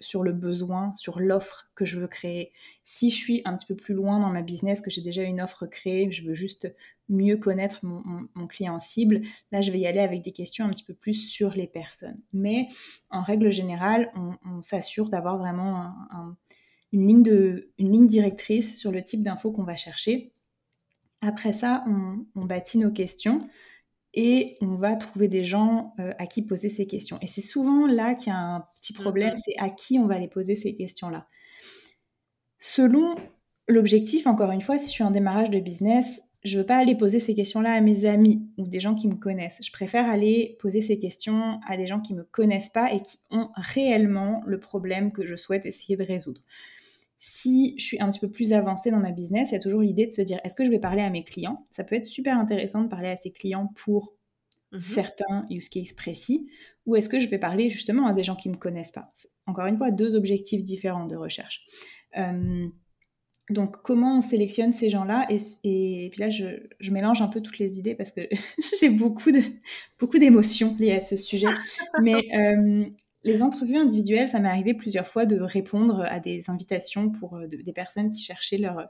sur 0.00 0.22
le 0.22 0.32
besoin, 0.32 0.94
sur 0.94 1.20
l'offre 1.20 1.68
que 1.74 1.84
je 1.84 1.98
veux 1.98 2.06
créer. 2.06 2.52
Si 2.84 3.10
je 3.10 3.16
suis 3.16 3.42
un 3.44 3.56
petit 3.56 3.66
peu 3.66 3.76
plus 3.76 3.94
loin 3.94 4.20
dans 4.20 4.30
ma 4.30 4.42
business, 4.42 4.80
que 4.80 4.90
j'ai 4.90 5.02
déjà 5.02 5.22
une 5.22 5.40
offre 5.40 5.66
créée, 5.66 6.10
je 6.10 6.26
veux 6.26 6.34
juste 6.34 6.72
mieux 7.08 7.36
connaître 7.36 7.80
mon, 7.84 8.46
client 8.46 8.78
cible, 8.78 9.22
là, 9.52 9.60
je 9.60 9.70
vais 9.70 9.78
y 9.78 9.86
aller 9.86 10.00
avec 10.00 10.22
des 10.22 10.32
questions 10.32 10.64
un 10.64 10.70
petit 10.70 10.84
peu 10.84 10.94
plus 10.94 11.14
sur 11.14 11.50
les 11.50 11.66
personnes. 11.66 12.20
Mais 12.32 12.68
en 13.10 13.22
règle 13.22 13.50
générale, 13.50 14.10
on, 14.44 14.62
s'assure 14.62 15.08
d'avoir 15.08 15.38
vraiment 15.38 15.94
une, 16.92 17.62
ligne 17.78 18.06
directrice 18.06 18.78
sur 18.78 18.90
le 18.90 19.02
type 19.02 19.22
d'infos 19.22 19.52
qu'on 19.52 19.64
va 19.64 19.76
chercher. 19.76 20.32
Après 21.20 21.52
ça, 21.52 21.84
on 21.86 22.44
bâtit 22.44 22.78
nos 22.78 22.90
questions 22.90 23.48
et 24.16 24.56
on 24.62 24.74
va 24.74 24.96
trouver 24.96 25.28
des 25.28 25.44
gens 25.44 25.94
euh, 26.00 26.12
à 26.18 26.26
qui 26.26 26.42
poser 26.42 26.70
ces 26.70 26.86
questions. 26.86 27.18
Et 27.20 27.26
c'est 27.26 27.42
souvent 27.42 27.86
là 27.86 28.14
qu'il 28.14 28.32
y 28.32 28.36
a 28.36 28.38
un 28.38 28.64
petit 28.80 28.94
problème, 28.94 29.30
mhm. 29.30 29.36
c'est 29.44 29.58
à 29.58 29.68
qui 29.68 29.98
on 29.98 30.06
va 30.06 30.18
les 30.18 30.28
poser 30.28 30.56
ces 30.56 30.74
questions-là. 30.74 31.28
Selon 32.58 33.14
l'objectif, 33.68 34.26
encore 34.26 34.50
une 34.50 34.62
fois, 34.62 34.78
si 34.78 34.86
je 34.86 34.92
suis 34.92 35.04
en 35.04 35.10
démarrage 35.10 35.50
de 35.50 35.60
business, 35.60 36.22
je 36.44 36.56
ne 36.56 36.62
veux 36.62 36.66
pas 36.66 36.76
aller 36.76 36.94
poser 36.94 37.18
ces 37.18 37.34
questions-là 37.34 37.72
à 37.72 37.80
mes 37.80 38.06
amis 38.06 38.48
ou 38.56 38.66
des 38.66 38.80
gens 38.80 38.94
qui 38.94 39.08
me 39.08 39.16
connaissent. 39.16 39.60
Je 39.62 39.72
préfère 39.72 40.08
aller 40.08 40.56
poser 40.60 40.80
ces 40.80 40.98
questions 40.98 41.60
à 41.68 41.76
des 41.76 41.86
gens 41.86 42.00
qui 42.00 42.14
ne 42.14 42.20
me 42.20 42.24
connaissent 42.24 42.68
pas 42.68 42.92
et 42.92 43.02
qui 43.02 43.18
ont 43.30 43.50
réellement 43.56 44.42
le 44.46 44.58
problème 44.58 45.12
que 45.12 45.26
je 45.26 45.36
souhaite 45.36 45.66
essayer 45.66 45.96
de 45.96 46.04
résoudre. 46.04 46.40
Si 47.28 47.74
je 47.76 47.82
suis 47.82 48.00
un 48.00 48.08
petit 48.08 48.20
peu 48.20 48.30
plus 48.30 48.52
avancée 48.52 48.92
dans 48.92 49.00
ma 49.00 49.10
business, 49.10 49.50
il 49.50 49.54
y 49.54 49.56
a 49.56 49.60
toujours 49.60 49.80
l'idée 49.80 50.06
de 50.06 50.12
se 50.12 50.22
dire 50.22 50.38
est-ce 50.44 50.54
que 50.54 50.64
je 50.64 50.70
vais 50.70 50.78
parler 50.78 51.02
à 51.02 51.10
mes 51.10 51.24
clients? 51.24 51.64
Ça 51.72 51.82
peut 51.82 51.96
être 51.96 52.06
super 52.06 52.38
intéressant 52.38 52.82
de 52.82 52.88
parler 52.88 53.08
à 53.08 53.16
ses 53.16 53.32
clients 53.32 53.72
pour 53.74 54.14
mmh 54.70 54.78
certains 54.78 55.46
use 55.50 55.68
cases 55.68 55.92
précis, 55.92 56.48
ou 56.86 56.94
est-ce 56.94 57.08
que 57.08 57.18
je 57.18 57.28
vais 57.28 57.38
parler 57.38 57.68
justement 57.68 58.06
à 58.06 58.12
des 58.12 58.22
gens 58.22 58.36
qui 58.36 58.48
ne 58.48 58.54
me 58.54 58.58
connaissent 58.58 58.92
pas? 58.92 59.12
Encore 59.46 59.66
une 59.66 59.76
fois, 59.76 59.90
deux 59.90 60.14
objectifs 60.14 60.62
différents 60.62 61.06
de 61.06 61.16
recherche. 61.16 61.66
donc, 63.50 63.76
comment 63.82 64.18
on 64.18 64.20
sélectionne 64.20 64.72
ces 64.72 64.88
gens-là? 64.88 65.26
Et, 65.64 66.08
puis 66.12 66.20
là, 66.20 66.30
je, 66.30 66.90
mélange 66.92 67.22
un 67.22 67.28
peu 67.28 67.40
toutes 67.40 67.58
les 67.58 67.78
idées 67.78 67.96
parce 67.96 68.12
que 68.12 68.20
j'ai 68.80 68.88
beaucoup 68.88 69.32
d'émotions 69.32 70.68
beaucoup 70.68 70.82
liées 70.82 70.92
à 70.92 71.00
ce 71.00 71.16
sujet. 71.16 71.48
Mais 72.00 72.28
les 73.26 73.42
entrevues 73.42 73.76
individuelles, 73.76 74.28
ça 74.28 74.38
m'est 74.40 74.48
arrivé 74.48 74.72
plusieurs 74.72 75.06
fois 75.06 75.26
de 75.26 75.40
répondre 75.40 76.06
à 76.08 76.20
des 76.20 76.48
invitations 76.48 77.10
pour 77.10 77.36
euh, 77.36 77.46
des 77.48 77.72
personnes 77.72 78.10
qui 78.10 78.22
cherchaient 78.22 78.56
leur, 78.56 78.88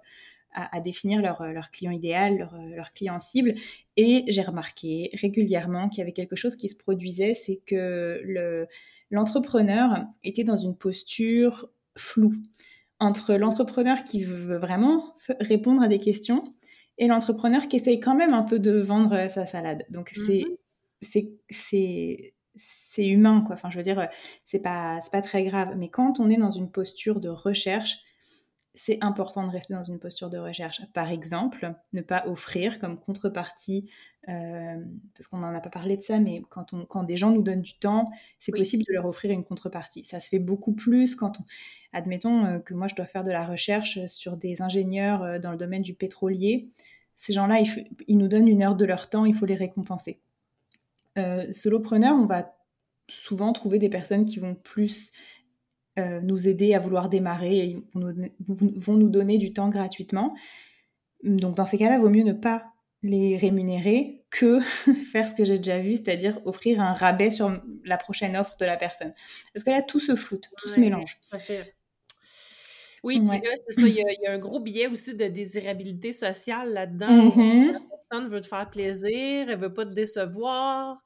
à, 0.53 0.81
définir 0.81 1.21
leur, 1.21 1.43
leur, 1.53 1.71
client 1.71 1.91
idéal, 1.91 2.49
leur, 2.75 2.93
client 2.93 3.19
cible. 3.19 3.55
Et 3.97 4.25
j'ai 4.29 4.43
remarqué 4.43 5.11
régulièrement 5.15 5.89
qu'il 5.89 5.99
y 5.99 6.03
avait 6.03 6.13
quelque 6.13 6.37
chose 6.37 6.57
qui 6.57 6.69
se 6.69 6.77
produisait, 6.77 7.35
c'est 7.35 7.61
que 7.67 8.67
l'entrepreneur 9.11 10.05
était 10.25 10.45
dans 10.45 10.57
une 10.57 10.77
posture 10.77 11.69
floue 11.97 12.35
entre 12.99 13.35
l'entrepreneur 13.35 14.03
qui 14.05 14.23
veut 14.23 14.57
vraiment 14.57 15.15
répondre 15.41 15.83
à 15.83 15.89
des 15.89 15.99
questions 15.99 16.43
et 16.97 17.07
l'entrepreneur 17.07 17.69
qui 17.69 17.77
essaye 17.77 18.01
quand 18.01 18.15
même 18.15 18.33
un 18.33 18.43
peu 18.43 18.59
de 18.59 18.81
vendre 18.81 19.29
sa 19.29 19.45
salade. 19.45 19.85
Donc 19.91 20.13
c'est 20.15 20.45
mmh 20.47 20.57
c'est 21.51 22.35
c'est 22.57 23.07
humain, 23.07 23.43
quoi. 23.47 23.55
Enfin, 23.55 23.71
je 23.71 23.77
veux 23.77 23.83
dire, 23.83 24.09
c'est 24.47 24.59
pas, 24.59 25.01
pas 25.13 25.23
très 25.23 25.45
grave. 25.45 25.75
Mais 25.77 25.89
quand 25.89 26.21
on 26.21 26.31
est 26.31 26.37
dans 26.37 26.51
une 26.51 26.71
posture 26.71 27.21
de 27.21 27.29
recherche, 27.29 27.99
c'est 28.77 28.99
important 29.01 29.47
de 29.47 29.51
rester 29.51 29.73
dans 29.73 29.83
une 29.83 29.99
posture 29.99 30.29
de 30.29 30.37
recherche. 30.37 30.83
Par 30.93 31.11
exemple, 31.11 31.75
ne 31.95 32.03
pas 32.03 32.27
offrir 32.29 32.79
comme 32.79 33.01
contrepartie, 33.01 33.89
euh, 34.29 34.77
parce 35.15 35.29
qu'on 35.29 35.39
n'en 35.39 35.55
a 35.55 35.61
pas 35.61 35.71
parlé 35.71 35.97
de 35.97 36.03
ça, 36.03 36.19
mais 36.19 36.43
quand, 36.51 36.75
on, 36.75 36.85
quand 36.85 37.03
des 37.03 37.17
gens 37.17 37.31
nous 37.31 37.43
donnent 37.43 37.63
du 37.63 37.79
temps, 37.79 38.11
c'est 38.39 38.53
possible 38.53 38.85
de 38.87 38.93
leur 38.93 39.07
offrir 39.07 39.31
une 39.31 39.45
contrepartie. 39.45 40.05
Ça 40.05 40.21
se 40.21 40.29
fait 40.29 40.39
beaucoup 40.39 40.75
plus 40.75 41.17
quand 41.17 41.41
on... 41.41 41.45
Admettons 41.93 42.45
euh, 42.45 42.59
que 42.59 42.75
moi, 42.75 42.87
je 42.87 42.95
dois 42.95 43.07
faire 43.07 43.25
de 43.25 43.31
la 43.31 43.47
recherche 43.47 44.07
sur 44.09 44.37
des 44.37 44.61
ingénieurs 44.61 45.23
euh, 45.23 45.39
dans 45.39 45.53
le 45.53 45.57
domaine 45.57 45.83
du 45.83 45.95
pétrolier. 45.95 46.69
Ces 47.15 47.33
gens-là, 47.33 47.61
ils, 47.61 47.89
ils, 48.09 48.19
nous 48.19 48.29
donnent 48.29 48.49
une 48.49 48.63
heure 48.63 48.77
de 48.77 48.85
leur 48.85 49.09
temps, 49.09 49.25
il 49.25 49.35
faut 49.35 49.47
les 49.47 49.55
récompenser. 49.55 50.21
Solopreneur, 51.51 52.15
on 52.15 52.27
va 52.27 52.53
souvent 53.09 53.53
trouver 53.53 53.79
des 53.79 53.89
personnes 53.89 54.27
qui 54.27 54.39
vont 54.39 54.55
plus 54.55 55.13
euh, 55.99 56.21
nous 56.21 56.47
aider 56.47 56.75
à 56.75 56.79
vouloir 56.79 57.09
démarrer 57.09 57.59
et 57.59 57.83
vont 57.95 58.95
nous, 58.95 59.09
donner 59.09 59.39
du 59.39 59.55
temps 59.55 59.71
gratuitement. 59.71 60.35
Donc 61.23 61.57
dans 61.57 61.65
ces 61.65 61.79
cas-là, 61.79 61.99
vaut 61.99 62.11
mieux 62.11 62.23
ne 62.23 62.35
pas 62.35 62.65
les 63.03 63.39
rémunérer 63.39 64.25
que 64.31 64.61
faire 65.13 65.27
ce 65.27 65.35
que 65.35 65.47
j'ai 65.47 65.57
déjà 65.57 65.79
vu, 65.79 65.97
c'est-à-dire 65.97 66.39
offrir 66.45 66.81
un 66.83 66.93
rabais 66.93 67.31
sur 67.31 67.63
la 67.85 67.97
prochaine 67.97 68.37
offre 68.37 68.57
de 68.59 68.67
la 68.67 68.77
personne. 68.77 69.15
Parce 69.55 69.65
que 69.65 69.71
là, 69.71 69.81
tout 69.81 70.01
se 70.01 70.17
floute, 70.17 70.51
tout 70.59 70.69
se 70.69 70.79
mélange. 70.79 71.19
Oui, 73.03 73.21
puis 73.21 73.39
là, 73.39 73.55
c'est 73.69 73.81
ça, 73.81 73.87
il 73.87 73.95
y, 73.95 74.27
a, 74.27 74.33
un 74.33 74.39
gros 74.39 74.61
biais 74.61 74.89
aussi 74.89 75.17
de 75.17 75.27
désirabilité 75.29 76.13
sociale 76.13 76.75
là-dedans. 76.75 77.31
Mm-hmm. 77.31 77.79
Personne 78.09 78.29
veut 78.29 78.41
te 78.41 78.47
faire 78.47 78.69
plaisir, 78.71 79.49
elle 79.49 79.59
veut 79.59 79.73
pas 79.73 79.85
te 79.85 79.93
décevoir. 79.93 81.03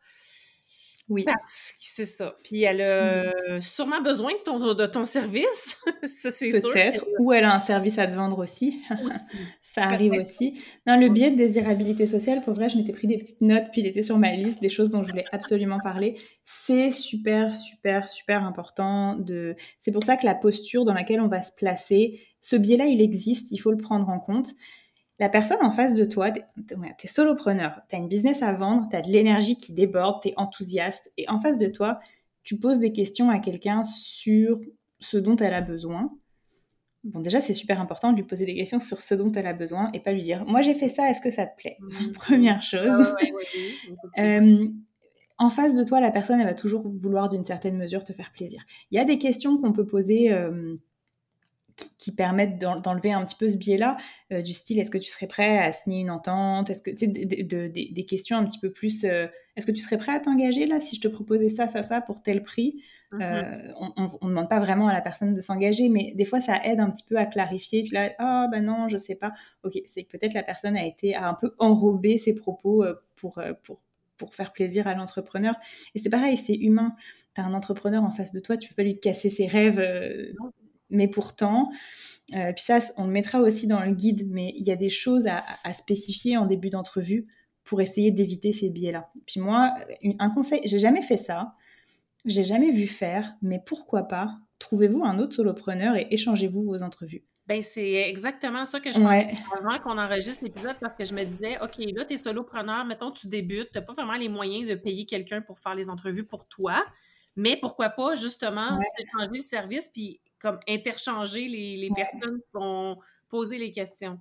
Oui. 1.11 1.25
Parce 1.25 1.73
que 1.73 1.79
c'est 1.81 2.05
ça. 2.05 2.37
Puis 2.45 2.63
elle 2.63 2.81
a 2.83 3.33
mmh. 3.57 3.61
sûrement 3.61 4.01
besoin 4.01 4.31
de 4.33 4.39
ton, 4.45 4.75
de 4.75 4.87
ton 4.87 5.05
service, 5.05 5.77
ça 6.05 6.31
c'est 6.31 6.53
sûr. 6.53 6.71
Peut-être. 6.71 7.05
Ou 7.19 7.33
elle 7.33 7.43
a 7.43 7.53
un 7.53 7.59
service 7.59 7.99
à 7.99 8.07
te 8.07 8.13
vendre 8.13 8.39
aussi. 8.39 8.81
ça 9.63 9.83
arrive 9.83 10.13
aussi. 10.13 10.63
Non, 10.87 10.97
le 10.97 11.09
biais 11.09 11.33
de 11.33 11.37
désirabilité 11.37 12.07
sociale, 12.07 12.43
pour 12.43 12.55
vrai, 12.55 12.69
je 12.69 12.77
m'étais 12.77 12.93
pris 12.93 13.09
des 13.09 13.19
petites 13.19 13.41
notes, 13.41 13.67
puis 13.73 13.81
il 13.81 13.89
était 13.89 14.05
sur 14.05 14.19
ma 14.19 14.31
liste 14.33 14.63
des 14.63 14.69
choses 14.69 14.89
dont 14.89 15.03
je 15.03 15.11
voulais 15.11 15.25
absolument 15.33 15.81
parler. 15.83 16.17
C'est 16.45 16.93
super, 16.93 17.53
super, 17.57 18.09
super 18.09 18.45
important. 18.45 19.17
De... 19.17 19.57
C'est 19.81 19.91
pour 19.91 20.05
ça 20.05 20.17
que 20.17 20.25
la 20.25 20.37
posture 20.37 20.85
dans 20.85 20.95
laquelle 20.95 21.21
on 21.21 21.29
va 21.29 21.43
se 21.43 21.53
placer, 21.53 22.21
ce 22.39 22.55
biais-là, 22.55 22.87
il 22.87 23.03
existe, 23.03 23.51
il 23.51 23.59
faut 23.59 23.73
le 23.73 23.79
prendre 23.79 24.09
en 24.09 24.21
compte 24.21 24.55
la 25.21 25.29
personne 25.29 25.59
en 25.61 25.71
face 25.71 25.95
de 25.95 26.07
toi, 26.07 26.31
tu 26.31 26.41
es, 26.41 27.07
solopreneur, 27.07 27.83
tu 27.91 27.95
as 27.95 27.99
une 27.99 28.09
business 28.09 28.43
à 28.43 28.53
vendre, 28.55 28.89
tu 28.91 28.97
as 28.97 29.03
de 29.03 29.11
l'énergie 29.11 29.57
qui 29.57 29.75
déborde, 29.75 30.23
tu 30.23 30.29
es 30.29 30.35
enthousiaste, 30.39 31.13
et 31.19 31.29
en 31.29 31.41
face 31.41 31.59
de 31.59 31.69
toi, 31.69 32.01
tu 32.43 32.57
poses 32.57 32.81
des 32.81 32.91
questions 32.91 33.29
à 33.29 33.39
quelqu'un 33.39 33.85
sur 33.85 34.59
ce 34.99 35.19
dont 35.19 35.37
elle 35.37 35.53
a 35.53 35.61
besoin. 35.61 36.11
Bon, 37.05 37.21
déjà, 37.21 37.43
c'est 37.43 37.53
super 37.53 37.81
important 37.81 38.13
de 38.13 38.17
lui 38.17 38.25
poser 38.25 38.47
des 38.47 38.55
questions 38.55 38.81
sur 38.81 38.99
ce 38.99 39.15
dont 39.15 39.31
elle 39.33 39.47
a 39.47 39.53
besoin 39.53 39.91
et 39.93 40.01
pas 40.01 40.13
lui 40.13 40.23
dire 40.23 40.45
Moi, 40.47 40.63
j'ai 40.63 40.75
fait 40.75 40.89
ça, 40.89 41.11
est-ce 41.11 41.21
que 41.21 41.31
ça 41.31 41.47
te 41.47 41.55
plaît? 41.55 41.77
Mmh. 41.81 42.13
Première 42.15 42.63
chose. 42.63 43.15
Euh, 44.19 44.69
en 45.39 45.51
face 45.51 45.75
de 45.75 45.85
toi, 45.85 46.01
la 46.01 46.11
personne, 46.11 46.41
elle 46.41 46.47
va 46.47 46.55
toujours 46.55 46.89
vouloir 46.89 47.29
d'une 47.29 47.45
certaine 47.45 47.77
mesure 47.77 48.05
te 48.05 48.15
faire 48.15 48.33
plaisir. 48.33 48.63
Il 48.91 48.97
y 48.97 48.99
a 48.99 49.05
des 49.05 49.19
questions 49.19 49.59
qu'on 49.59 49.73
peut 49.73 49.87
poser. 49.87 50.33
Euh, 50.33 50.77
qui 51.99 52.13
permettent 52.13 52.59
d'enlever 52.59 53.13
un 53.13 53.25
petit 53.25 53.37
peu 53.37 53.51
ce 53.51 53.57
biais-là, 53.57 53.97
euh, 54.33 54.43
du 54.43 54.53
style 54.53 54.79
est-ce 54.79 54.91
que 54.91 54.99
tu 54.99 55.09
serais 55.09 55.27
prêt 55.27 55.59
à 55.59 55.73
signer 55.73 56.01
une 56.01 56.11
entente? 56.11 56.71
Est-ce 56.71 56.83
que 56.83 56.91
tu 56.91 56.99
sais, 56.99 57.07
des 57.07 58.07
questions 58.09 58.37
un 58.37 58.45
petit 58.45 58.59
peu 58.59 58.71
plus 58.71 59.05
euh, 59.05 59.27
est-ce 59.57 59.67
que 59.67 59.73
tu 59.73 59.81
serais 59.81 59.99
prêt 59.99 60.13
à 60.13 60.21
t'engager 60.21 60.67
là 60.67 60.81
si 60.81 60.97
je 60.97 61.01
te 61.01 61.09
proposais 61.09 61.49
ça, 61.49 61.69
ça, 61.69 61.83
ça 61.83 62.01
pour 62.01 62.23
tel 62.23 62.43
prix? 62.43 62.83
Mmh 63.13 63.23
euh, 63.23 63.73
On 63.77 64.27
ne 64.27 64.29
demande 64.29 64.49
pas 64.49 64.61
vraiment 64.61 64.87
à 64.87 64.93
la 64.93 65.01
personne 65.01 65.35
de 65.35 65.41
s'engager, 65.41 65.89
mais 65.89 66.13
des 66.15 66.25
fois 66.25 66.41
ça 66.41 66.61
aide 66.65 66.79
un 66.79 66.91
petit 66.91 67.05
peu 67.09 67.17
à 67.17 67.27
clarifier. 67.27 67.83
Puis 67.83 67.93
là, 67.93 68.13
ah 68.19 68.47
ben 68.51 68.65
non, 68.65 68.89
je 68.89 68.97
sais 68.97 69.17
pas. 69.17 69.33
Ok, 69.65 69.73
c'est 69.87 70.05
que 70.05 70.17
peut-être 70.17 70.35
la 70.35 70.45
personne 70.45 70.77
a 70.77 70.87
été 70.87 71.17
un 71.17 71.35
peu 71.35 71.55
enrobé 71.59 72.19
ses 72.19 72.35
propos 72.35 72.85
pour, 73.17 73.43
pour, 73.65 73.81
pour 74.17 74.35
faire 74.35 74.53
plaisir 74.53 74.87
à 74.87 74.95
l'entrepreneur. 74.95 75.57
Et 75.95 75.99
c'est 75.99 76.11
pareil, 76.11 76.37
c'est 76.37 76.55
humain. 76.55 76.93
Tu 77.35 77.41
as 77.41 77.45
un 77.45 77.53
entrepreneur 77.53 78.05
en 78.05 78.11
face 78.11 78.33
de 78.33 78.41
toi, 78.41 78.57
tu 78.57 78.69
peux 78.69 78.77
pas 78.77 78.85
lui 78.85 79.01
casser 79.01 79.29
ses 79.29 79.47
rêves 79.47 79.81
mais 80.91 81.09
pourtant, 81.09 81.71
euh, 82.35 82.53
puis 82.53 82.65
ça, 82.65 82.79
on 82.97 83.05
le 83.05 83.11
mettra 83.11 83.41
aussi 83.41 83.67
dans 83.67 83.81
le 83.81 83.93
guide, 83.93 84.29
mais 84.31 84.53
il 84.57 84.67
y 84.67 84.71
a 84.71 84.77
des 84.77 84.89
choses 84.89 85.27
à, 85.27 85.73
spécifier 85.73 86.37
en 86.37 86.47
début 86.47 86.71
d'entrevue 86.71 87.27
pour 87.65 87.81
essayer 87.81 88.11
d'éviter 88.11 88.53
ces 88.53 88.71
biais-là. 88.71 89.11
Puis 89.27 89.41
moi, 89.41 89.75
un 90.19 90.31
conseil, 90.31 90.61
j'ai 90.65 90.79
jamais 90.79 91.03
fait 91.03 91.17
ça, 91.17 91.55
j'ai 92.25 92.45
jamais 92.45 92.71
vu 92.71 92.87
faire, 92.87 93.35
mais 93.43 93.61
pourquoi 93.65 94.05
pas 94.05 94.39
Trouvez-vous 94.59 95.05
un 95.05 95.19
autre 95.19 95.35
solopreneur 95.35 95.97
et 95.97 96.07
échangez-vous 96.11 96.63
vos 96.63 96.83
entrevues. 96.83 97.25
Ben, 97.47 97.63
c'est 97.63 98.09
exactement 98.09 98.65
ça 98.65 98.79
que 98.79 98.93
je 98.93 99.01
pensais 99.01 99.35
avant 99.59 99.79
qu'on 99.81 99.99
enregistre 99.99 100.45
l'épisode 100.45 100.77
parce 100.81 100.95
que 100.95 101.05
je 101.05 101.15
me 101.15 101.25
disais, 101.25 101.59
OK, 101.61 101.79
là, 101.97 102.05
tu 102.05 102.15
es 102.15 102.17
solopreneur, 102.17 102.85
mettons, 102.85 103.11
tu 103.11 103.27
débutes, 103.27 103.71
tu 103.73 103.79
n'as 103.79 103.85
pas 103.85 103.95
vraiment 103.95 104.15
les 104.15 104.29
moyens 104.29 104.69
de 104.69 104.75
payer 104.75 105.07
quelqu'un 105.07 105.41
pour 105.41 105.59
faire 105.59 105.75
les 105.75 105.91
entrevues 105.91 106.27
pour 106.27 106.47
toi, 106.47 106.85
mais 107.35 107.57
pourquoi 107.57 107.89
pas, 107.89 108.15
justement, 108.15 108.79
s'échanger 108.97 109.39
le 109.39 109.43
service 109.43 109.89
puis 109.89 110.21
comme 110.41 110.59
interchanger 110.69 111.47
les, 111.47 111.91
personnes 111.95 112.41
qui 112.41 112.49
vont 112.53 112.99
poser 113.29 113.59
les 113.59 113.71
questions. 113.71 114.19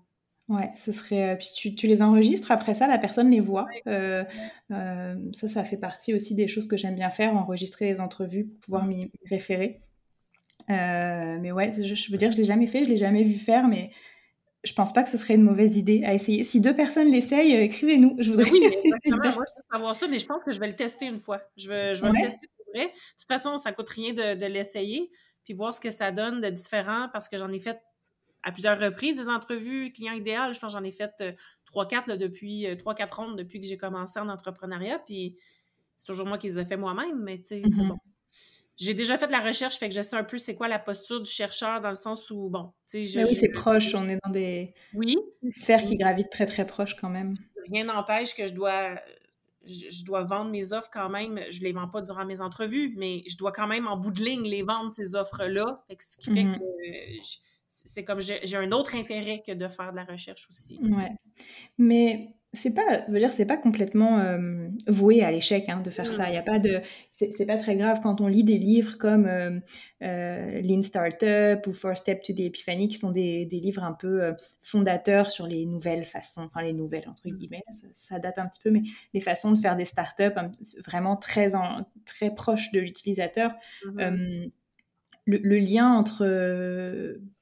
Ouais, 0.50 0.72
ce 0.76 0.92
serait. 0.92 1.34
Euh, 1.34 1.36
puis 1.36 1.76
tu, 1.76 1.86
les 1.86 2.02
enregistres, 2.02 2.52
après 2.52 2.74
ça, 2.74 2.88
la 2.88 2.98
personne 2.98 3.30
les 3.30 3.40
voit. 3.40 3.68
Euh, 3.86 4.24
euh, 4.72 5.16
ça, 5.32 5.48
ça 5.48 5.64
fait 5.64 5.78
partie 5.78 6.16
aussi 6.16 6.34
des 6.34 6.48
choses 6.48 6.68
que 6.68 6.76
j'aime 6.76 6.96
bien 6.96 7.12
faire, 7.12 7.36
enregistrer 7.36 7.86
les 7.86 8.02
entrevues 8.02 8.46
pour 8.46 8.60
pouvoir 8.62 8.86
m'y 8.86 9.12
référer. 9.30 9.82
mais 10.68 11.52
ouais, 11.52 11.72
je, 11.72 12.12
veux 12.12 12.18
dire, 12.18 12.32
je 12.32 12.38
l'ai 12.38 12.46
jamais 12.46 12.66
fait, 12.66 12.84
je 12.84 12.90
l'ai 12.90 12.98
jamais 12.98 13.24
vu 13.24 13.38
faire, 13.38 13.68
mais 13.68 13.92
je 14.64 14.74
pense 14.74 14.92
pas 14.92 15.04
que 15.04 15.10
ce 15.10 15.18
serait 15.20 15.36
une 15.36 15.44
mauvaise 15.44 15.78
idée 15.78 16.04
à 16.04 16.16
essayer. 16.16 16.44
Si 16.44 16.60
deux 16.60 16.76
personnes 16.76 17.12
l'essayent, 17.12 17.54
écrivez-nous. 17.54 18.16
Je 18.18 18.32
voudrais. 18.32 18.50
Oui, 18.50 18.60
exactement. 18.84 19.36
Moi, 19.36 19.46
je 19.48 19.62
veux 19.62 19.68
savoir 19.72 19.96
ça, 19.96 20.08
mais 20.08 20.18
je 20.18 20.26
pense 20.26 20.44
que 20.44 20.52
je 20.52 20.60
vais 20.60 20.68
le 20.68 20.76
tester 20.76 21.06
une 21.06 21.20
fois. 21.20 21.42
Je 21.58 21.70
vais, 21.70 21.94
je 21.94 22.02
vais 22.02 22.10
le 22.10 22.24
tester 22.24 22.48
pour 22.58 22.66
vrai. 22.74 22.88
De 22.88 23.20
toute 23.20 23.28
façon, 23.28 23.60
ça 23.60 23.72
coûte 23.72 23.90
rien 23.90 24.14
de, 24.14 24.34
de 24.34 24.46
l'essayer 24.48 25.12
puis 25.50 25.56
voir 25.56 25.74
ce 25.74 25.80
que 25.80 25.90
ça 25.90 26.12
donne 26.12 26.42
de 26.42 26.50
différent 26.50 27.10
parce 27.12 27.28
que 27.28 27.40
j'en 27.40 27.52
ai 27.52 27.60
fait 27.60 27.82
à 28.44 28.52
plusieurs 28.52 28.80
reprises 28.80 29.18
des 29.18 29.28
entrevues 29.28 29.92
client 29.92 30.14
idéal. 30.14 30.54
Je 30.54 30.60
pense 30.60 30.72
que 30.72 30.80
j'en 30.80 30.86
ai 30.86 30.92
fait 30.92 31.12
euh, 31.22 31.32
trois, 31.66 31.88
quatre 31.88 32.16
depuis 32.18 32.68
euh, 32.68 32.76
trois, 32.76 32.94
quatre 32.94 33.20
ans 33.20 33.32
depuis 33.32 33.60
que 33.60 33.66
j'ai 33.66 33.76
commencé 33.76 34.20
en 34.20 34.30
entrepreneuriat. 34.30 35.00
Puis 35.00 35.38
c'est 35.98 36.06
toujours 36.06 36.28
moi 36.28 36.38
qui 36.38 36.46
les 36.46 36.60
ai 36.60 36.66
fait 36.66 36.78
moi-même, 36.78 37.20
mais 37.24 37.40
tu 37.40 37.48
sais, 37.48 37.64
c'est 37.66 37.82
mm-hmm. 37.82 37.88
bon. 37.88 37.98
J'ai 38.78 38.94
déjà 38.94 39.18
fait 39.18 39.26
de 39.26 39.32
la 39.32 39.40
recherche, 39.40 39.78
fait 39.78 39.90
que 39.90 39.96
je 39.96 40.02
sais 40.02 40.16
un 40.16 40.24
peu 40.24 40.38
c'est 40.38 40.54
quoi 40.54 40.68
la 40.68 40.78
posture 40.78 41.20
du 41.20 41.30
chercheur 41.30 41.82
dans 41.82 41.90
le 41.90 41.96
sens 41.96 42.30
où, 42.30 42.48
bon, 42.50 42.72
tu 42.88 43.06
sais, 43.08 43.24
oui, 43.24 43.36
c'est 43.36 43.50
proche, 43.50 43.96
on 43.96 44.08
est 44.08 44.20
dans 44.24 44.32
des, 44.32 44.76
oui. 44.94 45.18
sphères 45.50 45.84
qui 45.84 45.98
gravitent 45.98 46.30
très, 46.30 46.46
très 46.46 46.66
proches 46.66 46.96
quand 46.96 47.10
même. 47.10 47.34
Rien 47.72 47.86
n'empêche 47.86 48.36
que 48.36 48.46
je 48.46 48.54
dois 48.54 49.02
je, 49.70 50.04
dois 50.04 50.24
vendre 50.24 50.52
mes 50.52 50.74
offres 50.74 50.90
quand 50.92 51.10
même. 51.10 51.40
Je 51.50 51.62
les 51.62 51.72
vends 51.72 51.88
pas 51.88 52.02
durant 52.02 52.26
mes 52.26 52.42
entrevues, 52.42 52.94
mais 52.98 53.24
je 53.28 53.38
dois 53.38 53.52
quand 53.52 53.68
même 53.68 53.88
en 53.88 53.98
bout 53.98 54.12
de 54.12 54.24
ligne 54.24 54.48
les 54.48 54.64
vendre, 54.64 54.92
ces 54.92 55.16
offres-là. 55.16 55.84
Ce 56.00 56.18
qui 56.18 56.34
fait 56.34 56.44
mm-hmm. 56.44 56.60
que 56.60 57.40
c'est 57.68 58.04
comme 58.04 58.20
j'ai 58.20 58.58
un 58.58 58.72
autre 58.72 58.96
intérêt 58.96 59.44
que 59.46 59.52
de 59.52 59.68
faire 59.68 59.92
de 59.92 59.98
la 59.98 60.04
recherche 60.04 60.48
aussi. 60.50 60.80
Ouais. 60.82 61.12
Mais 61.78 62.34
c'est 62.54 62.72
pas, 62.72 63.06
veux 63.08 63.20
dire, 63.20 63.32
c'est 63.32 63.46
pas 63.46 63.58
complètement 63.58 64.20
euh, 64.20 64.70
voué 64.88 65.22
à 65.22 65.30
l'échec 65.30 65.70
hein, 65.70 65.82
de 65.82 65.92
faire 65.92 66.12
ça. 66.12 66.30
Il 66.30 66.34
y 66.34 66.38
a 66.38 66.42
pas 66.42 66.58
de, 66.58 66.82
c'est 67.16 67.46
pas 67.46 67.58
très 67.58 67.76
grave 67.76 68.00
quand 68.02 68.22
on 68.22 68.28
lit 68.28 68.44
des 68.44 68.58
livres 68.58 68.98
comme 68.98 69.28
euh, 69.28 69.60
euh, 70.02 70.60
Lean 70.62 70.82
Startup 70.82 71.66
ou 71.68 71.74
First 71.74 72.04
Step 72.04 72.24
to 72.24 72.34
the 72.34 72.40
Epiphany, 72.40 72.88
qui 72.88 72.98
sont 72.98 73.12
des, 73.12 73.46
des 73.46 73.60
livres 73.60 73.84
un 73.84 73.94
peu 73.94 74.34
fondateurs 74.64 75.30
sur 75.30 75.46
les 75.46 75.68
nouvelles 75.68 76.06
façons, 76.06 76.42
enfin 76.42 76.64
les 76.64 76.74
nouvelles 76.74 77.08
entre 77.08 77.28
mmh. 77.28 77.38
guillemets, 77.38 77.64
ça, 77.94 78.18
date 78.18 78.40
un 78.40 78.48
petit 78.48 78.62
peu, 78.64 78.72
mais 78.72 78.82
les 79.14 79.20
façons 79.20 79.52
de 79.52 79.60
faire 79.60 79.76
des 79.76 79.86
startups 79.86 80.34
vraiment 80.84 81.18
très 81.18 81.54
en, 81.54 81.86
très 82.06 82.34
proches 82.34 82.72
de 82.72 82.80
l'utilisateur. 82.80 83.54
Mmh 83.86 84.48
le, 85.26 85.38
le, 85.38 85.60
lien 85.60 85.94
entre 85.94 86.26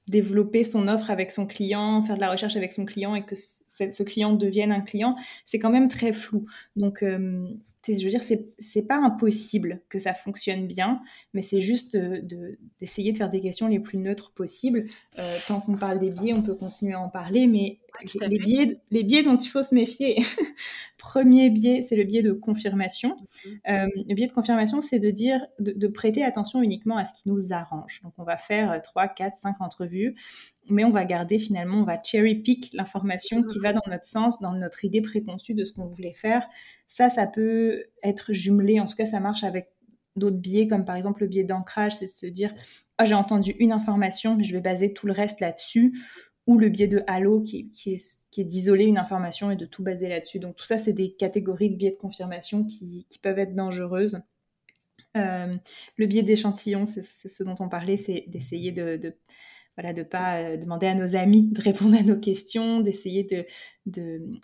développer 0.07 0.63
son 0.63 0.87
offre 0.87 1.09
avec 1.09 1.31
son 1.31 1.45
client, 1.45 2.01
faire 2.01 2.15
de 2.15 2.21
la 2.21 2.31
recherche 2.31 2.55
avec 2.55 2.73
son 2.73 2.85
client 2.85 3.15
et 3.15 3.23
que 3.23 3.35
ce 3.77 4.03
client 4.03 4.33
devienne 4.33 4.71
un 4.71 4.81
client, 4.81 5.15
c'est 5.45 5.59
quand 5.59 5.69
même 5.69 5.87
très 5.87 6.13
flou. 6.13 6.45
Donc, 6.75 7.03
euh, 7.03 7.47
je 7.87 8.03
veux 8.03 8.09
dire, 8.09 8.23
c'est 8.59 8.81
pas 8.81 8.97
impossible 8.97 9.81
que 9.89 9.99
ça 9.99 10.13
fonctionne 10.13 10.67
bien, 10.67 11.01
mais 11.33 11.41
c'est 11.41 11.61
juste 11.61 11.95
d'essayer 11.95 13.11
de, 13.11 13.17
faire 13.17 13.29
des 13.29 13.39
questions 13.39 13.67
les 13.67 13.79
plus 13.79 13.97
neutres 13.97 14.31
possibles. 14.31 14.85
Euh, 15.19 15.37
tant 15.47 15.61
qu'on 15.61 15.75
parle 15.75 15.99
des 15.99 16.09
biais, 16.09 16.33
on 16.33 16.41
peut 16.41 16.55
continuer 16.55 16.93
à 16.93 16.99
en 16.99 17.09
parler, 17.09 17.47
mais 17.47 17.79
les, 18.21 18.39
biais, 18.39 18.79
les 18.91 19.03
biais 19.03 19.23
dont 19.23 19.35
il 19.35 19.47
faut 19.47 19.63
se 19.63 19.73
méfier. 19.73 20.17
Premier 20.97 21.49
biais, 21.49 21.81
c'est 21.81 21.95
le 21.95 22.03
biais 22.03 22.21
de 22.21 22.31
confirmation. 22.31 23.17
Mhm. 23.45 23.59
Euh, 23.69 23.87
le 23.95 24.13
biais 24.13 24.27
de 24.27 24.31
confirmation, 24.31 24.81
c'est 24.81 24.99
de 24.99 25.09
dire, 25.09 25.45
de, 25.59 25.87
prêter 25.87 26.23
attention 26.23 26.61
uniquement 26.61 26.97
à 26.97 27.05
ce 27.05 27.13
qui 27.13 27.29
nous 27.29 27.53
arrange. 27.53 28.01
Donc, 28.03 28.13
on 28.17 28.23
va 28.23 28.37
faire 28.37 28.81
3, 28.81 29.07
4, 29.07 29.37
5 29.37 29.55
entrevues, 29.61 30.15
mais 30.69 30.83
on 30.83 30.91
va 30.91 31.05
garder 31.05 31.39
finalement, 31.39 31.81
on 31.81 31.85
va 31.85 32.01
cherry 32.03 32.35
pick 32.35 32.71
l'information 32.73 33.43
qui 33.43 33.59
va 33.59 33.69
mhm. 33.69 33.75
dans 33.75 33.91
notre 33.91 34.05
sens, 34.05 34.39
dans 34.39 34.53
notre 34.53 34.83
idée 34.85 35.01
préconçue 35.01 35.53
de 35.53 35.65
ce 35.65 35.73
qu'on 35.73 35.85
voulait 35.85 36.13
faire. 36.13 36.47
Ça, 36.87 37.09
ça 37.09 37.27
peut 37.27 37.85
être 38.03 38.33
jumelé, 38.33 38.79
en 38.79 38.85
tout 38.85 38.95
cas, 38.95 39.05
ça 39.05 39.19
marche 39.19 39.43
avec 39.43 39.69
d'autres 40.15 40.37
biais, 40.37 40.67
comme 40.67 40.83
par 40.83 40.95
exemple 40.95 41.21
le 41.21 41.27
biais 41.27 41.43
d'ancrage, 41.43 41.95
c'est 41.95 42.07
de 42.07 42.11
se 42.11 42.25
dire, 42.25 42.53
ah, 42.97 43.05
j'ai 43.05 43.13
entendu 43.13 43.55
une 43.59 43.71
information, 43.71 44.35
mais 44.35 44.43
je 44.43 44.53
vais 44.53 44.61
baser 44.61 44.93
tout 44.93 45.05
le 45.05 45.13
reste 45.13 45.39
là-dessus 45.39 45.93
ou 46.47 46.57
le 46.57 46.69
biais 46.69 46.87
de 46.87 47.03
halo 47.07 47.41
qui, 47.41 47.69
est, 47.85 48.43
d'isoler 48.43 48.85
une 48.85 48.97
information 48.97 49.51
et 49.51 49.57
de 49.57 49.65
tout 49.65 49.83
baser 49.83 50.07
là-dessus. 50.07 50.39
Donc 50.39 50.55
tout 50.55 50.65
ça, 50.65 50.77
c'est 50.77 50.93
des 50.93 51.11
catégories 51.11 51.69
de 51.69 51.75
biais 51.75 51.91
de 51.91 51.97
confirmation 51.97 52.63
qui, 52.63 53.05
peuvent 53.21 53.37
être 53.37 53.53
dangereuses. 53.53 54.21
Euh, 55.17 55.57
le 55.97 56.05
biais 56.05 56.23
d'échantillon, 56.23 56.85
c'est 56.85 57.03
ce 57.03 57.43
dont 57.43 57.55
on 57.59 57.67
parlait, 57.67 57.97
c'est 57.97 58.23
d'essayer 58.27 58.71
de, 58.71 59.13
voilà, 59.77 59.93
de 59.93 60.01
pas 60.01 60.37
euh, 60.37 60.57
demander 60.57 60.87
à 60.87 60.95
nos 60.95 61.15
amis 61.15 61.43
de 61.51 61.61
répondre 61.61 61.95
à 61.95 62.01
nos 62.01 62.17
questions, 62.17 62.81
d'essayer 62.81 63.23
de, 63.23 63.45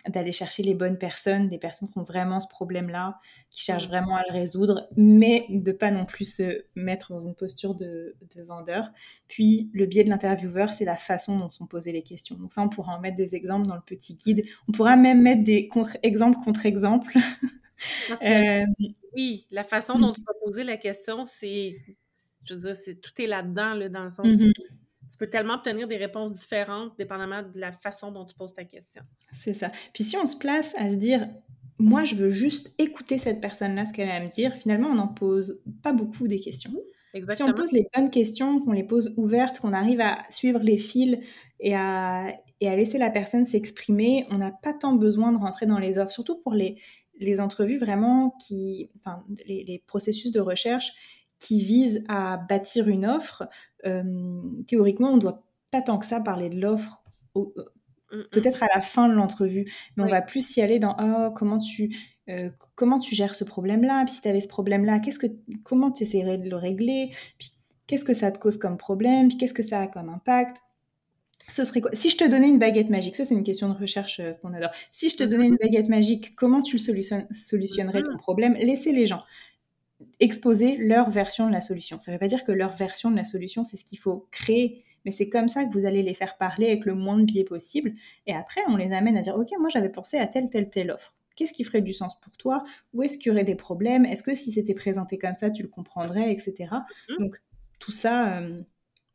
d'aller 0.08 0.30
chercher 0.30 0.62
les 0.62 0.74
bonnes 0.74 0.96
personnes, 0.96 1.48
des 1.48 1.58
personnes 1.58 1.90
qui 1.90 1.98
ont 1.98 2.04
vraiment 2.04 2.38
ce 2.38 2.46
problème-là, 2.46 3.18
qui 3.50 3.64
cherchent 3.64 3.88
vraiment 3.88 4.14
à 4.14 4.22
le 4.28 4.32
résoudre, 4.32 4.88
mais 4.96 5.46
de 5.50 5.72
pas 5.72 5.90
non 5.90 6.06
plus 6.06 6.36
se 6.36 6.64
mettre 6.76 7.12
dans 7.12 7.18
une 7.18 7.34
posture 7.34 7.74
de, 7.74 8.14
vendeur. 8.46 8.90
Puis 9.26 9.70
le 9.74 9.86
biais 9.86 10.04
de 10.04 10.08
l'intervieweur, 10.08 10.70
c'est 10.70 10.84
la 10.84 10.96
façon 10.96 11.36
dont 11.36 11.50
sont 11.50 11.66
posées 11.66 11.92
les 11.92 12.02
questions. 12.02 12.36
Donc 12.36 12.52
ça, 12.52 12.62
on 12.62 12.68
pourra 12.68 12.96
en 12.96 13.00
mettre 13.00 13.16
des 13.16 13.34
exemples 13.34 13.66
dans 13.66 13.74
le 13.74 13.82
petit 13.84 14.14
guide. 14.14 14.44
On 14.68 14.72
pourra 14.72 14.96
même 14.96 15.20
mettre 15.20 15.42
des 15.42 15.66
contre-exemples 15.66 16.38
contre-exemples. 16.44 17.14
Euh, 18.22 18.64
oui, 19.14 19.46
la 19.50 19.64
façon 19.64 19.98
dont 19.98 20.12
tu 20.12 20.22
vas 20.22 20.32
poser 20.44 20.62
la 20.62 20.76
question, 20.76 21.26
c'est, 21.26 21.76
je 22.44 22.54
veux 22.54 22.60
dire, 22.60 22.74
c'est, 22.74 23.00
tout 23.00 23.10
est 23.20 23.26
là-dedans, 23.26 23.74
là, 23.74 23.88
dans 23.88 24.04
le 24.04 24.08
sens 24.08 24.26
mm-hmm 24.26 24.52
tu 25.14 25.18
peux 25.18 25.30
tellement 25.30 25.54
obtenir 25.54 25.86
des 25.86 25.96
réponses 25.96 26.34
différentes 26.34 26.98
dépendamment 26.98 27.42
de 27.42 27.60
la 27.60 27.70
façon 27.70 28.10
dont 28.10 28.24
tu 28.24 28.34
poses 28.34 28.52
ta 28.52 28.64
question. 28.64 29.02
C'est 29.32 29.54
ça. 29.54 29.70
Puis 29.92 30.02
si 30.02 30.16
on 30.16 30.26
se 30.26 30.34
place 30.34 30.74
à 30.76 30.90
se 30.90 30.96
dire, 30.96 31.28
moi, 31.78 32.02
je 32.02 32.16
veux 32.16 32.30
juste 32.30 32.72
écouter 32.78 33.18
cette 33.18 33.40
personne-là, 33.40 33.86
ce 33.86 33.92
qu'elle 33.92 34.08
a 34.08 34.16
à 34.16 34.20
me 34.20 34.28
dire. 34.28 34.52
Finalement, 34.54 34.88
on 34.88 34.96
n'en 34.96 35.06
pose 35.06 35.62
pas 35.84 35.92
beaucoup 35.92 36.26
des 36.26 36.40
questions. 36.40 36.74
Si 37.32 37.44
on 37.44 37.52
pose 37.52 37.70
les 37.70 37.86
bonnes 37.94 38.10
questions, 38.10 38.58
qu'on 38.58 38.72
les 38.72 38.82
pose 38.82 39.14
ouvertes, 39.16 39.60
qu'on 39.60 39.72
arrive 39.72 40.00
à 40.00 40.18
suivre 40.30 40.58
les 40.60 40.78
fils 40.78 41.18
et 41.60 41.76
à, 41.76 42.26
et 42.60 42.68
à 42.68 42.74
laisser 42.74 42.98
la 42.98 43.10
personne 43.10 43.44
s'exprimer, 43.44 44.26
on 44.30 44.38
n'a 44.38 44.50
pas 44.50 44.74
tant 44.74 44.94
besoin 44.94 45.30
de 45.30 45.38
rentrer 45.38 45.66
dans 45.66 45.78
les 45.78 45.98
offres, 45.98 46.10
surtout 46.10 46.40
pour 46.40 46.54
les, 46.54 46.76
les 47.20 47.40
entrevues 47.40 47.78
vraiment 47.78 48.34
qui, 48.44 48.90
enfin, 48.98 49.24
les, 49.46 49.80
processus 49.86 50.32
de 50.32 50.40
recherche 50.40 50.92
qui 51.44 51.62
visent 51.62 52.04
à 52.08 52.36
bâtir 52.36 52.88
une 52.88 53.06
offre. 53.06 53.48
Euh, 53.84 54.02
théoriquement, 54.66 55.10
on 55.10 55.16
ne 55.16 55.20
doit 55.20 55.44
pas 55.70 55.82
tant 55.82 55.98
que 55.98 56.06
ça 56.06 56.20
parler 56.20 56.48
de 56.48 56.60
l'offre 56.60 57.04
Mm, 58.14 58.18
mm. 58.18 58.24
peut-être 58.30 58.62
à 58.62 58.66
la 58.74 58.80
fin 58.80 59.08
de 59.08 59.14
l'entrevue, 59.14 59.64
mais 59.96 60.04
on 60.04 60.08
va 60.08 60.22
plus 60.22 60.56
y 60.56 60.62
aller 60.62 60.78
dans 60.78 60.96
oh, 61.00 61.32
comment 61.34 61.58
tu 61.58 61.96
euh, 62.30 62.48
comment 62.74 62.98
tu 62.98 63.14
gères 63.14 63.34
ce 63.34 63.44
problème-là, 63.44 64.04
puis 64.06 64.14
si 64.14 64.20
tu 64.22 64.28
avais 64.28 64.40
ce 64.40 64.48
problème-là, 64.48 64.98
qu'est-ce 65.00 65.18
que 65.18 65.26
comment 65.62 65.90
tu 65.90 66.04
essaierais 66.04 66.38
de 66.38 66.48
le 66.48 66.56
régler, 66.56 67.10
puis 67.38 67.52
qu'est-ce 67.86 68.04
que 68.04 68.14
ça 68.14 68.30
te 68.30 68.38
cause 68.38 68.56
comme 68.56 68.78
problème, 68.78 69.28
puis 69.28 69.36
qu'est-ce 69.36 69.54
que 69.54 69.62
ça 69.62 69.80
a 69.80 69.86
comme 69.86 70.08
impact? 70.08 70.56
Ce 71.48 71.64
serait 71.64 71.82
quoi? 71.82 71.90
Si 71.92 72.08
je 72.08 72.16
te 72.16 72.24
donnais 72.24 72.48
une 72.48 72.58
baguette 72.58 72.88
magique, 72.88 73.16
ça 73.16 73.26
c'est 73.26 73.34
une 73.34 73.44
question 73.44 73.68
de 73.68 73.78
recherche 73.78 74.20
euh, 74.20 74.32
qu'on 74.40 74.54
adore. 74.54 74.70
Si 74.92 75.10
je 75.10 75.16
te 75.16 75.24
donnais 75.24 75.46
une 75.46 75.56
baguette 75.56 75.88
magique, 75.88 76.34
comment 76.36 76.62
tu 76.62 76.76
le 76.76 77.02
solutionnerais 77.32 78.02
ton 78.02 78.16
problème? 78.16 78.54
Laissez 78.54 78.92
les 78.92 79.04
gens 79.04 79.20
exposer 80.20 80.76
leur 80.76 81.10
version 81.10 81.46
de 81.46 81.52
la 81.52 81.60
solution. 81.60 82.00
Ça 82.00 82.10
ne 82.10 82.16
veut 82.16 82.20
pas 82.20 82.26
dire 82.26 82.44
que 82.44 82.52
leur 82.52 82.74
version 82.74 83.10
de 83.10 83.16
la 83.16 83.24
solution, 83.24 83.64
c'est 83.64 83.76
ce 83.76 83.84
qu'il 83.84 83.98
faut 83.98 84.28
créer 84.30 84.84
mais 85.04 85.10
c'est 85.10 85.28
comme 85.28 85.48
ça 85.48 85.64
que 85.64 85.72
vous 85.72 85.86
allez 85.86 86.02
les 86.02 86.14
faire 86.14 86.36
parler 86.36 86.66
avec 86.66 86.84
le 86.84 86.94
moins 86.94 87.18
de 87.18 87.24
biais 87.24 87.44
possible. 87.44 87.94
Et 88.26 88.34
après, 88.34 88.62
on 88.68 88.76
les 88.76 88.92
amène 88.92 89.16
à 89.16 89.20
dire, 89.20 89.36
OK, 89.36 89.50
moi 89.58 89.68
j'avais 89.68 89.90
pensé 89.90 90.18
à 90.18 90.26
telle, 90.26 90.48
telle, 90.50 90.70
telle 90.70 90.90
offre. 90.90 91.14
Qu'est-ce 91.36 91.52
qui 91.52 91.64
ferait 91.64 91.82
du 91.82 91.92
sens 91.92 92.18
pour 92.20 92.36
toi? 92.36 92.62
Où 92.92 93.02
est-ce 93.02 93.18
qu'il 93.18 93.30
y 93.30 93.30
aurait 93.32 93.44
des 93.44 93.56
problèmes? 93.56 94.04
Est-ce 94.04 94.22
que 94.22 94.34
si 94.34 94.52
c'était 94.52 94.74
présenté 94.74 95.18
comme 95.18 95.34
ça, 95.34 95.50
tu 95.50 95.62
le 95.62 95.68
comprendrais, 95.68 96.32
etc. 96.32 96.54
Mm-hmm. 97.08 97.18
Donc, 97.18 97.42
tout 97.80 97.92
ça... 97.92 98.38
Euh, 98.38 98.62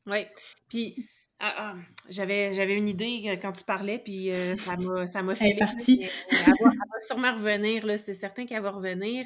oui. 0.06 0.26
Puis, 0.68 1.08
ah, 1.40 1.54
ah, 1.58 1.76
j'avais, 2.10 2.54
j'avais 2.54 2.76
une 2.76 2.90
idée 2.90 3.40
quand 3.42 3.54
tu 3.54 3.64
parlais, 3.64 4.00
puis 4.00 4.32
euh, 4.32 4.58
ça 4.58 4.76
m'a, 4.76 5.08
ça 5.08 5.24
m'a 5.24 5.36
fait. 5.36 5.46
Elle 5.46 5.52
est 5.54 5.60
partie. 5.60 6.06
Elle 6.30 6.54
va, 6.62 7.00
sûrement 7.00 7.34
revenir, 7.34 7.86
là, 7.86 7.98
c'est 7.98 8.14
certain 8.14 8.46
qu'elle 8.46 8.62
va 8.62 8.72
revenir. 8.72 9.26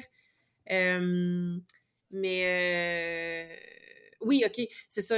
Mais 2.10 2.38
oui, 4.20 4.42
OK, 4.46 4.60
c'est 4.88 5.02
ça 5.02 5.16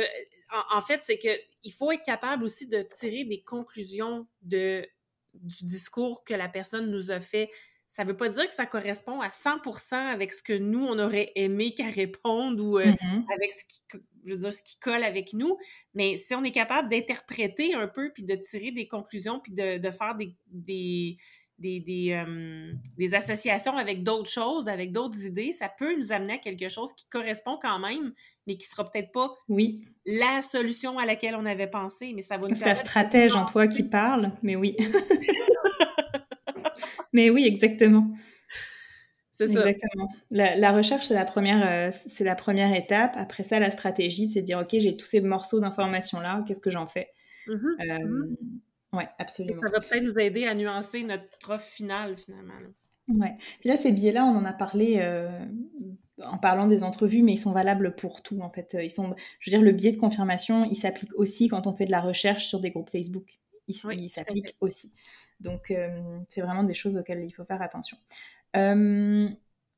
en, 0.72 0.80
fait, 0.80 1.01
c'est 1.03 1.18
qu'il 1.18 1.72
faut 1.72 1.90
être 1.92 2.05
capable 2.05 2.44
aussi 2.44 2.66
de 2.66 2.82
tirer 2.82 3.24
des 3.24 3.42
conclusions 3.42 4.26
de, 4.42 4.86
du 5.34 5.64
discours 5.64 6.24
que 6.24 6.34
la 6.34 6.49
personne 6.49 6.90
nous 6.90 7.11
a 7.11 7.20
fait. 7.20 7.51
Ça 7.88 8.05
ne 8.05 8.11
veut 8.11 8.16
pas 8.16 8.28
dire 8.28 8.49
que 8.49 8.55
ça 8.55 8.66
correspond 8.66 9.20
à 9.20 9.28
100% 9.28 9.94
avec 9.94 10.32
ce 10.32 10.42
que 10.42 10.53
nous, 10.53 10.84
on 10.84 10.99
aurait 10.99 11.32
aimé 11.36 11.72
qu'elle 11.74 11.92
réponde 11.92 12.61
ou 12.61 12.78
euh, 12.78 12.86
mm-hmm. 12.86 13.32
avec 13.32 13.53
ce 13.53 13.64
qui, 13.64 14.03
je 14.24 14.32
veux 14.32 14.38
dire, 14.38 14.53
ce 14.53 14.62
qui 14.62 14.76
colle 14.78 15.05
avec 15.05 15.32
nous. 15.32 15.57
Mais 15.94 16.18
si 16.18 16.34
on 16.34 16.42
est 16.42 16.53
capable 16.53 16.88
d'interpréter 16.88 17.74
un 17.74 17.86
peu, 17.86 18.12
puis 18.12 18.24
de 18.24 18.34
tirer 18.34 18.72
des 18.72 18.88
conclusions, 18.88 19.38
puis 19.40 19.53
de, 19.53 19.78
de 19.78 19.90
faire 19.92 20.16
des, 20.16 20.34
des, 20.49 21.16
des, 21.59 21.81
des, 21.81 22.13
euh, 22.13 22.73
des, 22.99 23.15
associations 23.15 23.77
avec 23.77 24.03
d'autres 24.03 24.31
choses, 24.31 24.69
avec 24.69 24.93
d'autres 24.93 25.25
idées, 25.25 25.53
ça 25.53 25.69
peut 25.69 25.97
nous 25.97 26.13
amener 26.13 26.35
à 26.35 26.39
quelque 26.39 26.69
chose 26.69 26.93
qui 26.93 27.07
correspond 27.09 27.59
quand 27.61 27.79
même, 27.79 28.13
mais 28.47 28.57
qui 28.57 28.67
sera 28.67 28.89
peut-être 28.89 29.13
pas 29.13 29.35
oui. 29.49 29.87
la 30.05 30.43
solution 30.43 30.99
à 30.99 31.07
laquelle 31.07 31.35
on 31.35 31.47
avait 31.47 31.71
pensé, 31.71 32.13
mais 32.15 32.23
ça 32.23 32.37
va 32.37 32.49
nous 32.49 32.55
C'est 32.55 32.67
la 32.67 32.75
stratège 32.75 33.35
en 33.35 33.47
toi 33.47 33.69
qui 33.69 33.83
parle, 33.83 34.33
mais 34.43 34.57
oui. 34.57 34.77
mais 37.13 37.31
oui, 37.31 37.47
exactement. 37.47 38.11
C'est 39.33 39.49
ça. 39.49 39.61
Exactement. 39.61 40.09
La, 40.31 40.73
recherche, 40.73 41.09
c'est 41.09 41.15
la, 41.15 41.27
première, 41.27 41.67
euh, 41.67 41.91
c'est 42.07 42.25
la 42.25 42.35
première 42.35 42.75
étape. 42.75 43.13
Après 43.17 43.45
ça, 43.45 43.59
la 43.59 43.71
stratégie, 43.71 44.29
c'est 44.29 44.41
de 44.41 44.47
dire, 44.47 44.59
OK, 44.59 44.75
j'ai 44.79 44.97
tous 44.97 45.07
ces 45.07 45.21
morceaux 45.21 45.61
d'informations-là, 45.61 46.43
qu'est-ce 46.47 46.61
que 46.61 46.71
j'en 46.71 46.87
fais? 46.87 47.11
Mmh 47.47 47.53
euh, 47.53 47.99
mmh 47.99 48.37
oui, 48.97 49.05
absolument. 49.18 49.61
Ça 49.62 49.68
va 49.70 49.80
peut-être 49.80 50.03
nous 50.03 50.18
aider 50.18 50.47
à 50.47 50.55
nuancer 50.55 51.05
notre 51.05 51.51
offre 51.51 51.64
finale, 51.64 52.16
finalement. 52.16 52.55
Oui. 53.09 53.28
Puis 53.61 53.68
là, 53.68 53.76
ces 53.76 53.92
biais-là, 53.92 54.24
on 54.24 54.36
en 54.36 54.44
a 54.44 54.53
parlé 54.53 54.97
euh, 54.99 55.44
en 56.22 56.38
parlant 56.38 56.66
des 56.66 56.82
entrevues, 56.82 57.22
mais 57.22 57.34
ils 57.34 57.38
sont 57.38 57.53
valables 57.53 57.94
pour 57.94 58.22
tout, 58.22 58.40
en 58.40 58.51
fait. 58.51 58.76
Ils 58.80 58.90
sont, 58.90 59.14
je 59.38 59.51
veux 59.51 59.57
dire, 59.57 59.64
le 59.64 59.72
biais 59.72 59.92
de 59.92 59.97
confirmation, 59.97 60.64
il 60.64 60.76
s'applique 60.76 61.14
aussi 61.14 61.49
quand 61.49 61.66
on 61.66 61.74
fait 61.74 61.86
de 61.86 61.92
la 61.92 62.01
recherche 62.01 62.47
sur 62.47 62.61
des 62.61 62.70
groupes 62.70 62.90
Facebook. 62.90 63.38
Il, 63.68 64.09
s'applique 64.09 64.55
aussi. 64.61 64.92
Donc, 65.40 65.70
euh, 65.70 66.20
c'est 66.28 66.40
vraiment 66.40 66.62
des 66.62 66.74
choses 66.74 66.97
auxquelles 66.97 67.24
il 67.24 67.32
faut 67.32 67.44
faire 67.44 67.62
attention. 67.62 67.97
Euh, 68.57 69.28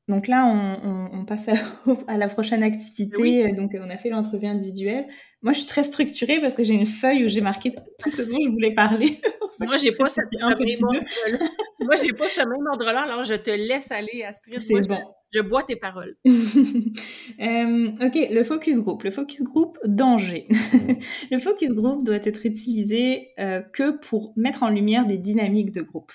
donc 0.09 0.27
là, 0.27 0.45
on, 0.47 1.23
passe 1.25 1.47
à, 2.07 2.17
la 2.17 2.27
prochaine 2.27 2.63
activité. 2.63 3.51
Donc, 3.51 3.71
on 3.79 3.89
a 3.89 3.97
fait 3.97 4.09
l'entrevue 4.09 4.47
individuelle. 4.47 5.05
Moi, 5.43 5.53
je 5.53 5.59
suis 5.59 5.67
très 5.67 5.83
structurée 5.83 6.41
parce 6.41 6.55
que 6.55 6.63
j'ai 6.63 6.73
une 6.73 6.87
feuille 6.87 7.25
où 7.25 7.29
j'ai 7.29 7.41
marqué 7.41 7.73
tout 7.99 8.09
ce 8.09 8.23
dont 8.23 8.39
je 8.43 8.49
voulais 8.49 8.73
parler. 8.73 9.19
Moi, 9.59 9.77
j'ai 9.77 9.91
pas 9.91 10.09
cette 10.09 10.25
un 10.41 10.49
Moi, 10.49 11.95
j'ai 12.03 12.13
pas 12.13 12.25
ce 12.25 12.39
même 12.39 12.65
ordre-là. 12.71 13.03
Alors, 13.03 13.23
je 13.23 13.35
te 13.35 13.51
laisse 13.51 13.91
aller, 13.91 14.23
Astrid. 14.23 14.59
C'est 14.59 14.87
bon. 14.87 14.99
Je, 15.31 15.41
bois 15.41 15.63
tes 15.63 15.75
paroles. 15.75 16.17
Euh, 17.41 17.91
ok, 18.01 18.27
le 18.31 18.43
focus 18.43 18.81
group. 18.81 19.03
Le 19.03 19.11
focus 19.11 19.43
group, 19.43 19.77
danger. 19.85 20.47
le 21.31 21.37
focus 21.37 21.69
group 21.69 22.03
doit 22.03 22.15
être 22.15 22.45
utilisé 22.45 23.29
euh, 23.39 23.61
que 23.61 23.91
pour 23.91 24.33
mettre 24.35 24.63
en 24.63 24.69
lumière 24.69 25.05
des 25.05 25.17
dynamiques 25.17 25.71
de 25.71 25.81
groupe. 25.81 26.11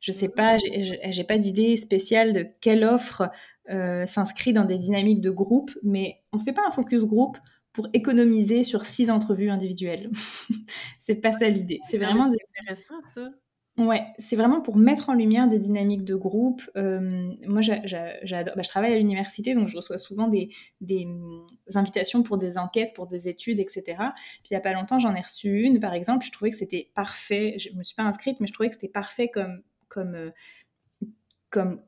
Je 0.00 0.12
sais 0.12 0.28
pas, 0.28 0.56
j'ai 0.58 1.24
pas 1.24 1.38
d'idée 1.38 1.76
spéciale 1.76 2.32
de 2.32 2.46
quelle 2.60 2.84
offre 2.84 3.30
euh, 3.70 4.06
s'inscrit 4.06 4.52
dans 4.52 4.64
des 4.64 4.78
dynamiques 4.78 5.20
de 5.20 5.30
groupe, 5.30 5.72
mais 5.82 6.22
on 6.32 6.38
fait 6.38 6.52
pas 6.52 6.62
un 6.66 6.70
focus 6.70 7.02
group 7.02 7.36
pour 7.72 7.88
économiser 7.92 8.62
sur 8.62 8.84
six 8.84 9.10
entrevues 9.10 9.50
individuelles. 9.50 10.10
c'est 11.00 11.16
pas 11.16 11.32
ça 11.32 11.48
l'idée. 11.48 11.80
C'est 11.88 11.98
vraiment 11.98 12.24
intéressant 12.24 12.94
ça. 13.12 13.30
Ouais, 13.78 14.04
c'est 14.18 14.34
vraiment 14.34 14.60
pour 14.60 14.76
mettre 14.76 15.08
en 15.08 15.14
lumière 15.14 15.46
des 15.46 15.60
dynamiques 15.60 16.02
de 16.02 16.16
groupe. 16.16 16.62
Euh, 16.76 17.30
moi. 17.46 17.60
Bah, 17.60 17.82
je 17.86 18.68
travaille 18.68 18.92
à 18.92 18.96
l'université, 18.96 19.54
donc 19.54 19.68
je 19.68 19.76
reçois 19.76 19.98
souvent 19.98 20.26
des, 20.26 20.48
des, 20.80 21.04
mm, 21.06 21.46
invitations 21.76 22.24
pour 22.24 22.38
des 22.38 22.58
enquêtes, 22.58 22.92
pour 22.94 23.06
des 23.06 23.28
études, 23.28 23.60
etc. 23.60 23.82
Puis 24.42 24.48
il 24.50 24.54
y 24.54 24.56
a 24.56 24.60
pas 24.60 24.72
longtemps, 24.72 24.98
j'en 24.98 25.14
ai 25.14 25.20
reçu 25.20 25.60
une, 25.60 25.78
par 25.78 25.94
exemple. 25.94 26.26
Je 26.26 26.32
trouvais 26.32 26.50
que 26.50 26.56
c'était 26.56 26.90
parfait. 26.94 27.54
Je 27.58 27.72
me 27.76 27.84
suis 27.84 27.94
pas 27.94 28.02
inscrite, 28.02 28.40
mais 28.40 28.48
je 28.48 28.52
trouvais 28.52 28.68
que 28.68 28.74
c'était 28.74 28.88
parfait 28.88 29.28
comme 29.28 29.62
comme, 29.88 30.14
euh, 30.14 30.30
comme 31.50 31.80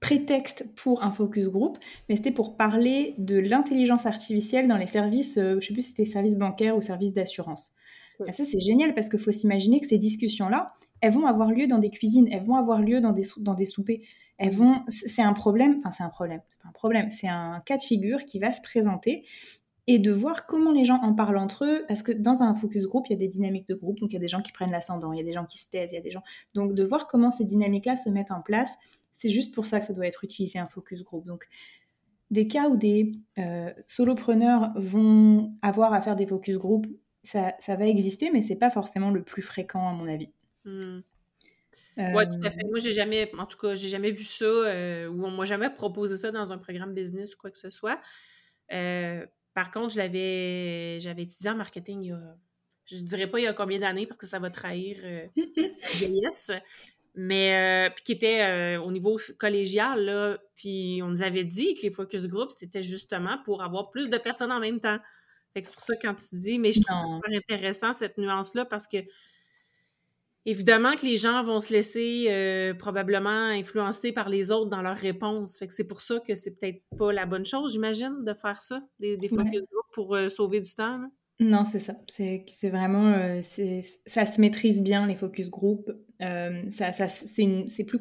prétexte 0.00 0.66
pour 0.76 1.02
un 1.02 1.10
focus 1.10 1.48
group, 1.48 1.78
mais 2.08 2.16
c'était 2.16 2.30
pour 2.30 2.56
parler 2.56 3.14
de 3.18 3.38
l'intelligence 3.38 4.04
artificielle 4.06 4.68
dans 4.68 4.76
les 4.76 4.86
services, 4.86 5.38
euh, 5.38 5.52
je 5.52 5.56
ne 5.56 5.60
sais 5.60 5.72
plus 5.72 5.82
si 5.82 5.88
c'était 5.88 6.04
services 6.04 6.36
bancaires 6.36 6.76
ou 6.76 6.82
services 6.82 7.12
d'assurance. 7.12 7.74
Ça, 8.30 8.44
c'est 8.44 8.60
génial 8.60 8.94
parce 8.94 9.08
qu'il 9.08 9.18
faut 9.18 9.32
s'imaginer 9.32 9.80
que 9.80 9.86
ces 9.86 9.98
discussions-là, 9.98 10.74
elles 11.00 11.12
vont 11.12 11.26
avoir 11.26 11.50
lieu 11.50 11.66
dans 11.66 11.78
des 11.78 11.90
cuisines, 11.90 12.28
elles 12.30 12.44
vont 12.44 12.54
avoir 12.54 12.80
lieu 12.80 13.00
dans 13.00 13.12
des, 13.12 13.24
dans 13.38 13.54
des 13.54 13.64
soupers. 13.64 14.02
Elles 14.38 14.52
vont, 14.52 14.82
c'est 14.88 15.22
un 15.22 15.32
problème, 15.32 15.76
enfin 15.78 15.90
c'est 15.90 16.02
un 16.02 16.08
problème, 16.08 16.40
c'est 16.50 16.62
pas 16.62 16.68
un 16.68 16.72
problème, 16.72 17.10
c'est 17.10 17.28
un 17.28 17.62
cas 17.66 17.76
de 17.76 17.82
figure 17.82 18.24
qui 18.24 18.38
va 18.38 18.52
se 18.52 18.60
présenter 18.60 19.24
et 19.86 19.98
de 19.98 20.10
voir 20.10 20.46
comment 20.46 20.72
les 20.72 20.84
gens 20.84 21.00
en 21.02 21.14
parlent 21.14 21.36
entre 21.36 21.64
eux, 21.64 21.84
parce 21.88 22.02
que 22.02 22.12
dans 22.12 22.42
un 22.42 22.54
focus 22.54 22.84
group, 22.84 23.06
il 23.08 23.12
y 23.12 23.16
a 23.16 23.18
des 23.18 23.28
dynamiques 23.28 23.68
de 23.68 23.74
groupe, 23.74 23.98
donc 23.98 24.10
il 24.10 24.14
y 24.14 24.16
a 24.16 24.20
des 24.20 24.28
gens 24.28 24.40
qui 24.40 24.52
prennent 24.52 24.70
l'ascendant, 24.70 25.12
il 25.12 25.18
y 25.18 25.22
a 25.22 25.24
des 25.24 25.32
gens 25.32 25.44
qui 25.44 25.58
se 25.58 25.68
taisent, 25.68 25.92
il 25.92 25.96
y 25.96 25.98
a 25.98 26.02
des 26.02 26.10
gens... 26.10 26.22
Donc 26.54 26.74
de 26.74 26.84
voir 26.84 27.06
comment 27.06 27.30
ces 27.30 27.44
dynamiques-là 27.44 27.96
se 27.96 28.08
mettent 28.08 28.30
en 28.30 28.40
place, 28.40 28.74
c'est 29.12 29.28
juste 29.28 29.54
pour 29.54 29.66
ça 29.66 29.80
que 29.80 29.86
ça 29.86 29.92
doit 29.92 30.06
être 30.06 30.24
utilisé 30.24 30.58
un 30.58 30.68
focus 30.68 31.02
group. 31.04 31.26
Donc 31.26 31.46
des 32.30 32.48
cas 32.48 32.68
où 32.68 32.76
des 32.76 33.12
euh, 33.38 33.72
solopreneurs 33.86 34.72
vont 34.76 35.54
avoir 35.62 35.92
à 35.92 36.00
faire 36.00 36.16
des 36.16 36.26
focus 36.26 36.56
group, 36.56 36.86
ça, 37.22 37.54
ça 37.58 37.76
va 37.76 37.86
exister, 37.86 38.30
mais 38.30 38.42
c'est 38.42 38.56
pas 38.56 38.70
forcément 38.70 39.10
le 39.10 39.22
plus 39.22 39.42
fréquent 39.42 39.88
à 39.88 39.92
mon 39.92 40.08
avis. 40.08 40.30
Hmm. 40.64 41.00
Oui, 41.96 42.24
tout 42.28 42.46
à 42.46 42.50
fait. 42.50 42.64
Euh, 42.64 42.70
Moi, 42.70 42.78
j'ai 42.78 42.92
jamais, 42.92 43.30
en 43.38 43.46
tout 43.46 43.58
cas, 43.58 43.74
j'ai 43.74 43.88
jamais 43.88 44.10
vu 44.10 44.24
ça, 44.24 44.44
euh, 44.44 45.08
ou 45.08 45.24
on 45.24 45.30
m'a 45.30 45.44
jamais 45.44 45.70
proposé 45.70 46.16
ça 46.16 46.32
dans 46.32 46.52
un 46.52 46.58
programme 46.58 46.92
business 46.92 47.34
ou 47.34 47.38
quoi 47.38 47.50
que 47.50 47.58
ce 47.58 47.70
soit. 47.70 48.00
Euh, 48.72 49.24
par 49.54 49.70
contre, 49.70 49.94
je 49.94 49.98
l'avais, 49.98 50.98
j'avais 51.00 51.22
étudié 51.22 51.50
en 51.50 51.56
marketing 51.56 52.02
il 52.02 52.08
y 52.08 52.12
a, 52.12 52.36
je 52.86 52.96
dirais 52.96 53.28
pas 53.28 53.38
il 53.38 53.44
y 53.44 53.46
a 53.46 53.54
combien 53.54 53.78
d'années 53.78 54.06
parce 54.06 54.18
que 54.18 54.26
ça 54.26 54.38
va 54.38 54.50
trahir 54.50 54.98
euh, 55.04 55.26
vieillesse, 55.94 56.50
mais 57.14 57.86
euh, 57.88 57.90
puis 57.94 58.04
qui 58.04 58.12
était 58.12 58.42
euh, 58.42 58.80
au 58.80 58.90
niveau 58.90 59.16
collégial 59.38 60.04
là, 60.04 60.38
puis 60.56 61.00
on 61.02 61.08
nous 61.08 61.22
avait 61.22 61.44
dit 61.44 61.74
que 61.74 61.82
les 61.82 61.90
focus 61.90 62.26
groups 62.26 62.52
c'était 62.52 62.82
justement 62.82 63.38
pour 63.44 63.62
avoir 63.62 63.90
plus 63.90 64.10
de 64.10 64.18
personnes 64.18 64.52
en 64.52 64.60
même 64.60 64.80
temps. 64.80 64.98
c'est 65.54 65.72
pour 65.72 65.82
ça 65.82 65.94
quand 66.02 66.14
tu 66.14 66.34
dis, 66.34 66.58
mais 66.58 66.72
je 66.72 66.82
trouve 66.82 66.96
ça 66.96 67.04
super 67.04 67.38
intéressant 67.38 67.92
cette 67.92 68.18
nuance 68.18 68.54
là 68.54 68.64
parce 68.64 68.88
que 68.88 68.98
Évidemment 70.46 70.94
que 70.94 71.06
les 71.06 71.16
gens 71.16 71.42
vont 71.42 71.58
se 71.58 71.72
laisser 71.72 72.26
euh, 72.28 72.74
probablement 72.74 73.28
influencer 73.30 74.12
par 74.12 74.28
les 74.28 74.50
autres 74.50 74.68
dans 74.68 74.82
leurs 74.82 74.96
réponses. 74.96 75.58
Fait 75.58 75.66
que 75.66 75.72
c'est 75.72 75.86
pour 75.86 76.02
ça 76.02 76.20
que 76.20 76.34
c'est 76.34 76.58
peut-être 76.58 76.82
pas 76.98 77.12
la 77.12 77.24
bonne 77.24 77.46
chose, 77.46 77.72
j'imagine, 77.72 78.24
de 78.24 78.34
faire 78.34 78.60
ça, 78.60 78.82
des, 79.00 79.16
des 79.16 79.28
focus 79.28 79.62
group 79.62 79.86
pour 79.92 80.14
euh, 80.14 80.28
sauver 80.28 80.60
du 80.60 80.74
temps. 80.74 81.00
Non, 81.40 81.64
c'est 81.64 81.78
ça. 81.78 81.94
C'est 82.08 82.70
vraiment, 82.70 83.12
euh, 83.12 83.40
ça 84.06 84.26
se 84.26 84.40
maîtrise 84.40 84.82
bien 84.82 85.06
les 85.06 85.16
focus 85.16 85.50
group. 85.50 85.90
ça, 86.20 86.92
ça 86.92 87.08
c'est 87.08 87.84
plus 87.84 87.98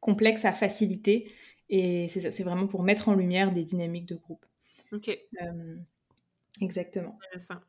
complexe 0.00 0.44
à 0.44 0.52
faciliter. 0.52 1.30
Et 1.68 2.08
c'est 2.08 2.20
ça, 2.20 2.30
c'est 2.30 2.42
vraiment 2.44 2.66
pour 2.66 2.82
mettre 2.82 3.08
en 3.08 3.14
lumière 3.14 3.52
des 3.52 3.62
dynamiques 3.62 4.06
de 4.06 4.16
groupe. 4.16 4.44
OK. 4.92 5.18
Exactement. 6.60 7.18
Intéressant. 7.26 7.60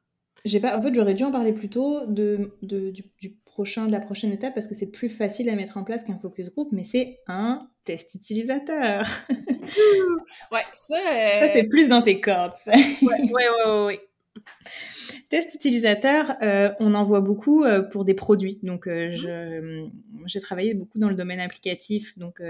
J'ai 0.44 0.60
pas, 0.60 0.78
en 0.78 0.82
fait, 0.82 0.94
j'aurais 0.94 1.16
dû 1.16 1.24
en 1.24 1.32
parler 1.32 1.54
plus 1.54 1.70
tôt 1.70 2.06
de, 2.06 2.52
de- 2.62 2.92
du, 2.92 3.04
du 3.20 3.36
prochain, 3.56 3.86
de 3.88 3.92
la 3.94 4.02
prochaine 4.02 4.34
étape 4.34 4.54
parce 4.54 4.68
que 4.68 4.76
c'est 4.76 4.92
plus 4.92 5.08
facile 5.10 5.50
à 5.50 5.56
mettre 5.56 5.78
en 5.78 5.86
place 5.86 6.04
qu'un 6.04 6.18
focus 6.20 6.52
group, 6.52 6.70
mais 6.74 6.84
c'est 6.84 7.20
un 7.28 7.70
test 7.86 8.14
utilisateur. 8.16 9.08
Ouais, 10.52 10.62
ça. 10.74 10.96
Ça, 11.00 11.46
euh, 11.46 11.50
c'est 11.54 11.64
plus 11.64 11.88
dans 11.90 12.02
tes 12.02 12.22
cordes. 12.22 12.54
ça. 12.64 12.72
ouais, 12.72 12.78
ouais, 13.02 13.20
ouais, 13.32 13.50
ouais, 13.66 13.86
ouais. 13.86 14.00
Test 15.30 15.56
utilisateur, 15.56 16.36
euh, 16.42 16.72
on 16.80 16.94
en 16.94 17.04
voit 17.06 17.22
beaucoup 17.22 17.64
euh, 17.64 17.82
pour 17.82 18.06
des 18.06 18.14
produits. 18.14 18.60
Donc, 18.64 18.86
euh, 18.88 19.10
je- 19.10 19.88
j'ai 20.28 20.40
travaillé 20.42 20.74
beaucoup 20.74 21.00
dans 21.00 21.10
le 21.10 21.16
domaine 21.16 21.40
applicatif. 21.40 22.18
Donc, 22.18 22.42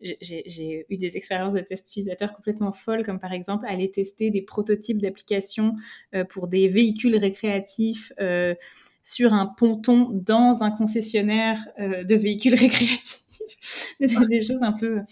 j'ai- 0.00 0.42
j'ai 0.46 0.86
eu 0.88 0.96
des 0.96 1.16
expériences 1.16 1.54
de 1.54 1.60
test 1.60 1.86
utilisateur 1.88 2.32
complètement 2.34 2.72
folles, 2.72 3.04
comme 3.04 3.20
par 3.20 3.32
exemple 3.32 3.64
aller 3.68 3.90
tester 3.90 4.30
des 4.30 4.42
prototypes 4.42 4.98
d'applications 4.98 5.74
pour 6.30 6.48
des 6.48 6.66
véhicules 6.68 7.16
récréatifs 7.16 8.12
sur 9.06 9.32
un 9.32 9.46
ponton 9.46 10.10
dans 10.12 10.64
un 10.64 10.72
concessionnaire 10.72 11.64
euh, 11.78 12.02
de 12.02 12.16
véhicules 12.16 12.54
récréatifs. 12.56 13.22
des, 14.00 14.26
des 14.26 14.42
choses 14.42 14.62
un 14.62 14.72
peu 14.72 15.02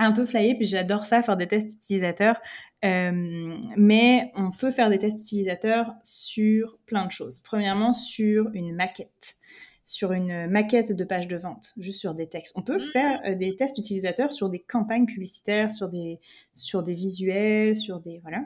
un 0.00 0.12
peu 0.12 0.24
flyé, 0.24 0.54
puis 0.54 0.66
j'adore 0.66 1.06
ça, 1.06 1.22
faire 1.22 1.36
des 1.36 1.48
tests 1.48 1.72
utilisateurs. 1.74 2.36
Euh, 2.84 3.58
mais 3.76 4.30
on 4.36 4.52
peut 4.52 4.70
faire 4.70 4.90
des 4.90 4.98
tests 4.98 5.20
utilisateurs 5.20 5.94
sur 6.04 6.78
plein 6.86 7.06
de 7.06 7.10
choses. 7.10 7.40
Premièrement, 7.40 7.94
sur 7.94 8.50
une 8.52 8.76
maquette, 8.76 9.36
sur 9.82 10.12
une 10.12 10.46
maquette 10.46 10.92
de 10.92 11.04
page 11.04 11.26
de 11.26 11.36
vente, 11.36 11.74
juste 11.78 11.98
sur 11.98 12.14
des 12.14 12.28
textes. 12.28 12.52
On 12.56 12.62
peut 12.62 12.78
faire 12.78 13.20
euh, 13.26 13.34
des 13.34 13.56
tests 13.56 13.78
utilisateurs 13.78 14.32
sur 14.32 14.50
des 14.50 14.60
campagnes 14.60 15.06
publicitaires, 15.06 15.72
sur 15.72 15.88
des, 15.88 16.20
sur 16.54 16.84
des 16.84 16.94
visuels, 16.94 17.76
sur 17.76 17.98
des... 17.98 18.20
Voilà. 18.22 18.44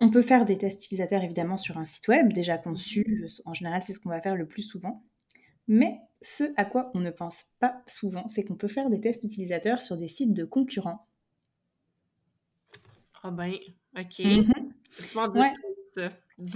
On 0.00 0.10
peut 0.10 0.22
faire 0.22 0.44
des 0.44 0.58
tests 0.58 0.84
utilisateurs 0.84 1.22
évidemment 1.22 1.56
sur 1.56 1.78
un 1.78 1.84
site 1.84 2.08
web 2.08 2.32
déjà 2.32 2.58
conçu. 2.58 3.28
En 3.44 3.54
général, 3.54 3.82
c'est 3.82 3.92
ce 3.92 4.00
qu'on 4.00 4.08
va 4.08 4.20
faire 4.20 4.36
le 4.36 4.46
plus 4.46 4.62
souvent. 4.62 5.04
Mais 5.68 6.00
ce 6.22 6.44
à 6.56 6.64
quoi 6.64 6.90
on 6.94 7.00
ne 7.00 7.10
pense 7.10 7.44
pas 7.60 7.82
souvent, 7.86 8.28
c'est 8.28 8.44
qu'on 8.44 8.56
peut 8.56 8.68
faire 8.68 8.90
des 8.90 9.00
tests 9.00 9.24
utilisateurs 9.24 9.82
sur 9.82 9.96
des 9.96 10.08
sites 10.08 10.34
de 10.34 10.44
concurrents. 10.44 11.06
Ah 13.22 13.30
ben, 13.30 13.52
OK. 13.98 14.20
Ouais. 15.34 15.52
plus, 15.94 16.02
euh, 16.02 16.08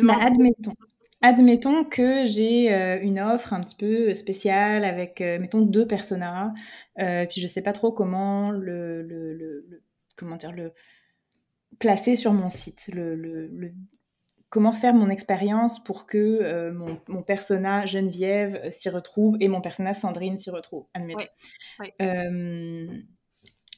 Bah, 0.02 0.18
admettons. 0.20 0.74
Admettons 1.22 1.84
que 1.84 2.24
j'ai 2.24 2.72
euh, 2.74 3.00
une 3.00 3.18
offre 3.20 3.52
un 3.54 3.62
petit 3.62 3.76
peu 3.76 4.14
spéciale 4.14 4.84
avec, 4.84 5.20
euh, 5.20 5.38
mettons, 5.38 5.62
deux 5.62 5.86
personas, 5.86 6.52
euh, 6.98 7.24
puis 7.26 7.40
je 7.40 7.46
sais 7.46 7.62
pas 7.62 7.72
trop 7.72 7.92
comment 7.92 8.50
le, 8.50 9.02
le, 9.02 9.32
le- 9.34 9.64
le- 9.68 9.82
comment 10.16 10.36
dire, 10.36 10.52
le 10.52 10.72
placer 11.78 12.16
sur 12.16 12.32
mon 12.32 12.50
site, 12.50 12.90
le, 12.92 13.14
le- 13.14 13.46
le- 13.48 13.72
comment 14.50 14.72
faire 14.72 14.94
mon 14.94 15.08
expérience 15.10 15.82
pour 15.82 16.06
que 16.06 16.18
euh, 16.18 16.72
mon, 16.72 17.00
mon 17.08 17.22
persona 17.22 17.86
Geneviève 17.86 18.60
euh, 18.64 18.70
s'y 18.70 18.88
retrouve 18.88 19.36
et 19.40 19.48
mon 19.48 19.60
persona 19.60 19.94
Sandrine 19.94 20.38
s'y 20.38 20.50
retrouve, 20.50 20.86
admettons. 20.94 21.24
Euh, 22.02 22.86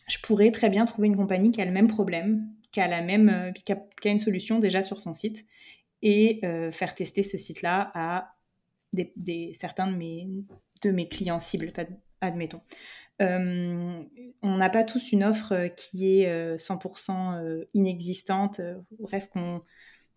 je 0.08 0.18
pourrais 0.22 0.50
très 0.50 0.68
bien 0.68 0.84
trouver 0.84 1.08
une 1.08 1.16
compagnie 1.16 1.50
qui 1.50 1.60
a 1.60 1.64
le 1.64 1.72
même 1.72 1.88
problème, 1.88 2.48
qui 2.72 2.80
a, 2.80 2.88
la 2.88 3.00
même, 3.02 3.52
qui 3.64 3.72
a, 3.72 3.76
qui 4.00 4.08
a 4.08 4.10
une 4.10 4.18
solution 4.18 4.58
déjà 4.58 4.82
sur 4.82 5.00
son 5.00 5.14
site 5.14 5.46
et 6.02 6.40
euh, 6.44 6.70
faire 6.70 6.94
tester 6.94 7.22
ce 7.22 7.36
site-là 7.38 7.90
à 7.94 8.34
des, 8.92 9.12
des- 9.16 9.52
certains 9.54 9.86
de 9.90 9.96
mes, 9.96 10.28
de 10.82 10.90
mes 10.90 11.08
clients 11.08 11.40
cibles, 11.40 11.68
admettons. 12.20 12.60
Euh, 13.22 14.02
on 14.42 14.56
n'a 14.56 14.70
pas 14.70 14.84
tous 14.84 15.12
une 15.12 15.24
offre 15.24 15.68
qui 15.76 16.20
est 16.20 16.28
euh, 16.28 16.56
100% 16.58 17.36
euh, 17.42 17.64
inexistante, 17.74 18.60
reste 19.02 19.32
qu'on 19.32 19.62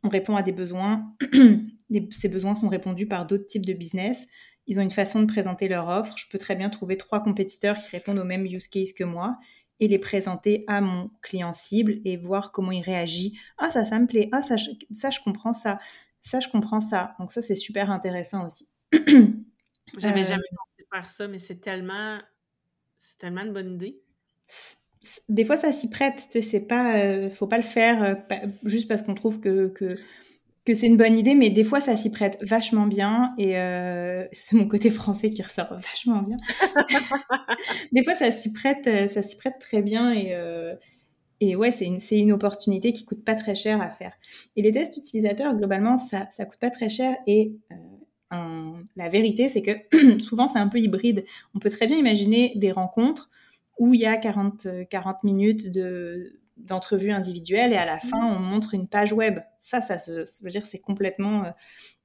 on 0.04 0.10
répond 0.10 0.36
à 0.36 0.44
des 0.44 0.52
besoins. 0.52 1.16
Ces 2.12 2.30
besoins 2.30 2.56
sont 2.56 2.70
répondus 2.70 3.08
par 3.08 3.26
d'autres 3.26 3.46
types 3.46 3.66
de 3.66 3.74
business. 3.74 4.28
Ils 4.68 4.80
ont 4.80 4.84
une 4.84 4.92
façon 4.92 5.20
de 5.22 5.26
présenter 5.26 5.68
leur 5.68 5.88
offre. 5.88 6.18
Je 6.18 6.26
peux 6.30 6.38
très 6.38 6.56
bien 6.56 6.70
trouver 6.70 6.98
trois 6.98 7.22
compétiteurs 7.24 7.78
qui 7.78 7.90
répondent 7.92 8.20
au 8.20 8.24
même 8.24 8.46
use 8.46 8.68
case 8.68 8.94
que 8.94 9.04
moi 9.04 9.38
et 9.80 9.88
les 9.88 10.00
présenter 10.00 10.64
à 10.68 10.82
mon 10.82 11.10
client 11.22 11.54
cible 11.54 12.02
et 12.06 12.18
voir 12.18 12.52
comment 12.52 12.72
il 12.72 12.82
réagit. 12.82 13.38
Ah, 13.58 13.72
ça, 13.72 13.86
ça 13.86 14.00
me 14.00 14.08
plaît. 14.08 14.30
Ah, 14.32 14.42
ça, 14.42 14.58
je, 14.58 14.70
ça, 14.92 15.10
je 15.10 15.20
comprends 15.22 15.54
ça. 15.54 15.80
Ça, 16.22 16.40
je 16.40 16.50
comprends 16.50 16.82
ça. 16.82 17.16
Donc 17.20 17.32
ça, 17.32 17.42
c'est 17.42 17.56
super 17.56 17.92
intéressant 17.92 18.46
aussi. 18.46 18.70
J'avais 19.98 20.22
Euh, 20.22 20.24
jamais 20.24 20.44
pensé 20.56 20.88
faire 20.94 21.10
ça, 21.10 21.28
mais 21.28 21.40
c'est 21.40 21.60
tellement, 21.60 22.20
c'est 23.00 23.18
tellement 23.18 23.42
une 23.42 23.54
bonne 23.54 23.74
idée. 23.74 23.98
des 25.30 25.46
fois 25.46 25.58
ça 25.58 25.72
s'y 25.72 25.90
prête, 25.90 26.28
c'est 26.42 26.60
pas, 26.60 26.98
euh, 26.98 27.30
faut 27.30 27.48
pas 27.48 27.58
le 27.58 27.64
faire 27.64 28.04
euh, 28.04 28.48
juste 28.64 28.88
parce 28.88 29.02
qu'on 29.02 29.16
trouve 29.16 29.40
que, 29.40 29.68
que, 29.68 29.96
c'est 30.72 30.86
une 30.86 30.98
bonne 30.98 31.18
idée, 31.18 31.34
mais 31.34 31.50
des 31.50 31.64
fois 31.64 31.82
ça 31.82 31.98
s'y 31.98 32.12
prête 32.12 32.38
vachement 32.42 32.86
bien 32.86 33.34
et 33.40 33.58
euh, 33.58 34.28
c'est 34.34 34.56
mon 34.56 34.68
côté 34.68 34.92
français 34.92 35.32
qui 35.32 35.42
ressort 35.42 35.74
vachement 35.92 36.22
bien. 36.22 36.38
des 37.92 38.04
fois 38.04 38.14
ça 38.14 38.32
s'y 38.32 38.54
prête, 38.54 38.88
prête 39.40 39.56
très 39.60 39.82
bien 39.82 40.14
et, 40.14 40.36
et 41.40 41.56
ouais, 41.56 41.72
c'est 41.72 41.86
une, 41.86 41.98
une 42.12 42.32
opportunité 42.34 42.94
qui 42.94 43.04
coûte 43.04 43.26
pas 43.26 43.34
très 43.34 43.56
cher 43.56 43.82
à 43.82 43.90
faire. 43.90 44.14
Et 44.56 44.62
les 44.62 44.72
tests 44.72 44.96
utilisateurs, 44.98 45.56
globalement, 45.56 45.98
ça, 45.98 46.28
ça 46.30 46.46
coûte 46.46 46.60
pas 46.60 46.70
très 46.70 46.90
cher 46.90 47.16
et 47.26 47.54
un- 48.32 48.84
la 48.96 49.10
vérité, 49.10 49.50
c'est 49.50 49.62
que 49.62 49.72
souvent 50.20 50.48
c'est 50.48 50.60
un 50.60 50.68
peu 50.68 50.80
hybride. 50.80 51.26
On 51.56 51.60
peut 51.60 51.70
très 51.70 51.88
bien 51.88 51.98
imaginer 51.98 52.54
des 52.56 52.72
rencontres 52.72 53.30
où 53.78 53.94
il 53.94 54.02
y 54.02 54.06
a 54.06 54.18
40, 54.18 54.66
euh, 54.66 54.86
40 54.86 55.24
minutes 55.24 55.72
de 55.72 56.36
d'entrevue 56.58 57.12
individuelle 57.12 57.72
et 57.72 57.78
à 57.78 57.86
la 57.86 58.00
fin 58.00 58.18
on 58.22 58.38
montre 58.40 58.74
une 58.74 58.90
page 58.90 59.14
web. 59.14 59.40
Ça, 59.62 59.80
ça, 59.80 59.98
se, 59.98 60.26
ça 60.26 60.44
veut 60.44 60.50
dire 60.52 60.66
c'est 60.66 60.80
complètement 60.82 61.46
euh, 61.46 61.52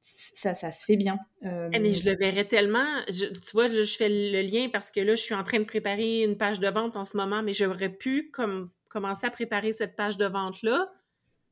ça, 0.00 0.54
ça 0.54 0.70
se 0.70 0.84
fait 0.84 0.96
bien. 0.96 1.18
Euh, 1.44 1.68
Eh, 1.72 1.78
mais 1.80 1.92
je 1.92 2.08
le 2.08 2.16
verrais 2.16 2.44
tellement. 2.46 2.84
je- 3.08 3.26
tu 3.26 3.50
vois, 3.52 3.66
je, 3.66 3.82
je 3.82 3.96
fais 3.96 4.08
le 4.08 4.42
lien 4.42 4.68
parce 4.72 4.90
que 4.90 5.00
là, 5.00 5.14
je 5.16 5.22
suis 5.22 5.34
en 5.34 5.42
train 5.42 5.58
de 5.58 5.64
préparer 5.64 6.22
une 6.22 6.36
page 6.36 6.60
de 6.60 6.68
vente 6.68 6.96
en 6.96 7.04
ce 7.04 7.16
moment, 7.16 7.42
mais 7.42 7.52
j'aurais 7.52 7.88
pu 7.88 8.30
comme, 8.32 8.70
commencer 8.88 9.26
à 9.26 9.30
préparer 9.30 9.72
cette 9.72 9.96
page 9.96 10.16
de 10.16 10.26
vente-là, 10.26 10.92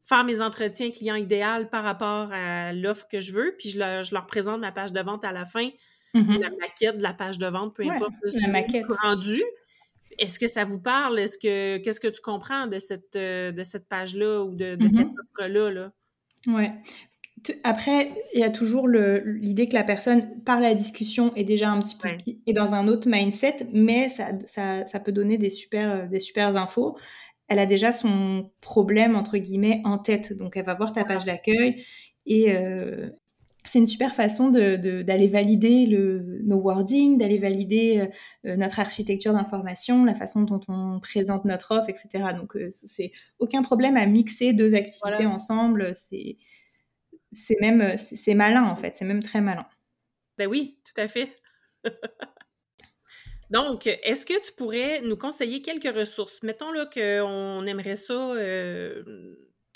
faire 0.04 0.24
mes 0.24 0.40
entretiens 0.40 0.90
clients 0.90 1.14
idéal 1.14 1.70
par 1.70 1.84
rapport 1.84 2.28
à 2.32 2.72
l'offre 2.72 3.06
que 3.08 3.20
je 3.20 3.32
veux, 3.32 3.54
puis 3.58 3.68
je 3.70 3.78
leur, 3.78 4.04
je 4.04 4.14
leur 4.14 4.26
présente 4.26 4.60
ma 4.60 4.72
page 4.72 4.92
de 4.92 5.00
vente 5.00 5.24
à 5.24 5.32
la 5.32 5.44
fin, 5.44 5.68
mhm. 6.14 6.40
la 6.40 6.50
maquette 6.60 6.98
de 6.98 7.02
la 7.02 7.12
page 7.14 7.38
de 7.38 7.46
vente, 7.46 7.74
peu 7.76 7.84
Ouais, 7.84 7.94
importe 7.94 8.12
le 8.22 8.40
la 8.40 8.48
maquette. 8.48 8.84
rendu. 9.02 9.40
Est-ce 10.18 10.38
que 10.38 10.48
ça 10.48 10.64
vous 10.64 10.78
parle? 10.80 11.18
Est-ce 11.18 11.38
que 11.38 11.78
qu'est-ce 11.78 12.00
que 12.00 12.08
tu 12.08 12.20
comprends 12.20 12.66
de 12.66 12.78
cette 12.78 13.16
euh, 13.16 13.50
de 13.52 13.64
cette 13.64 13.88
page-là 13.88 14.42
ou 14.42 14.54
de, 14.54 14.74
de 14.76 14.88
cette 14.88 15.06
offre-là? 15.08 15.70
Là? 15.70 15.92
Ouais. 16.48 16.72
T- 17.42 17.58
Après, 17.64 18.12
il 18.34 18.40
y 18.40 18.44
a 18.44 18.50
toujours 18.50 18.88
l'idée 18.88 19.68
que 19.68 19.74
la 19.74 19.84
personne, 19.84 20.42
par 20.44 20.60
la 20.60 20.74
discussion, 20.74 21.34
est 21.34 21.44
déjà 21.44 21.70
un 21.70 21.80
petit 21.80 21.96
peu 21.96 22.08
Ouais. 22.08 22.18
est 22.46 22.52
dans 22.52 22.74
un 22.74 22.88
autre 22.88 23.08
mindset, 23.08 23.66
mais 23.72 24.08
ça, 24.08 24.28
ça, 24.44 24.84
ça 24.86 25.00
peut 25.00 25.12
donner 25.12 25.38
des 25.38 25.48
super, 25.50 26.06
des 26.08 26.20
super 26.20 26.56
infos. 26.56 26.96
Elle 27.52 27.58
a 27.58 27.66
déjà 27.66 27.92
son 27.92 28.50
problème, 28.60 29.14
entre 29.16 29.36
guillemets, 29.38 29.80
en 29.84 29.98
tête. 29.98 30.32
Donc, 30.32 30.56
elle 30.56 30.64
va 30.64 30.74
voir 30.74 30.92
ta 30.92 31.04
page 31.04 31.24
d'accueil 31.24 31.84
et 32.26 32.52
euh, 32.52 33.10
c'est 33.64 33.78
une 33.78 33.86
super 33.86 34.14
façon 34.14 34.48
de- 34.50 34.76
de- 34.76 35.02
d'aller 35.02 35.28
valider 35.28 35.86
le, 35.86 36.40
nos 36.44 36.56
wordings, 36.56 37.18
d'aller 37.18 37.38
valider 37.38 38.08
euh, 38.46 38.56
notre 38.56 38.80
architecture 38.80 39.32
d'information, 39.34 40.04
la 40.04 40.14
façon 40.14 40.42
dont 40.42 40.60
on 40.68 40.98
présente 41.00 41.44
notre 41.44 41.72
offre, 41.76 41.88
etc. 41.90 42.32
Donc, 42.32 42.56
euh, 42.56 42.70
c'est 42.72 43.12
aucun 43.38 43.62
problème 43.62 43.96
à 43.96 44.06
mixer 44.06 44.52
deux 44.52 44.74
activités 44.74 45.00
Voilà. 45.24 45.30
ensemble. 45.30 45.92
C'est 45.94 47.56
même 47.60 47.96
c'est 47.96 48.34
malin 48.34 48.64
en 48.64 48.76
fait, 48.76 48.96
c'est 48.96 49.04
même 49.04 49.22
très 49.22 49.40
malin. 49.40 49.66
Ben 50.38 50.48
oui, 50.48 50.78
tout 50.84 51.00
à 51.00 51.08
fait. 51.08 51.30
Donc, 53.52 53.86
est-ce 53.86 54.24
que 54.24 54.40
tu 54.44 54.52
pourrais 54.56 55.02
nous 55.02 55.16
conseiller 55.16 55.60
quelques 55.62 55.94
ressources? 55.94 56.42
Mettons 56.42 56.72
là 56.72 56.86
qu'on 56.86 57.66
aimerait 57.66 57.96
ça, 57.96 58.32
euh, 58.34 59.02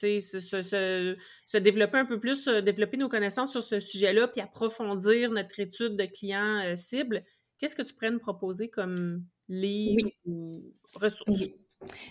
se, 0.00 0.18
se- 0.18 0.62
se- 0.62 1.16
se 1.44 1.58
développer 1.58 1.98
un 1.98 2.06
peu 2.06 2.18
plus, 2.18 2.48
développer 2.48 2.96
nos 2.96 3.08
connaissances 3.08 3.50
sur 3.52 3.62
ce 3.62 3.78
sujet-là, 3.80 4.28
puis 4.28 4.40
approfondir 4.40 5.30
notre 5.30 5.60
étude 5.60 5.96
de 5.96 6.04
clients 6.06 6.62
euh, 6.64 6.76
cibles. 6.76 7.22
Qu'est-ce 7.58 7.76
que 7.76 7.82
tu 7.82 7.92
pourrais 7.94 8.10
nous 8.10 8.18
proposer 8.18 8.68
comme 8.70 9.24
livre 9.48 9.96
Oui. 10.04 10.14
ou 10.24 10.52
ressources? 10.94 11.38
Oui. 11.40 11.54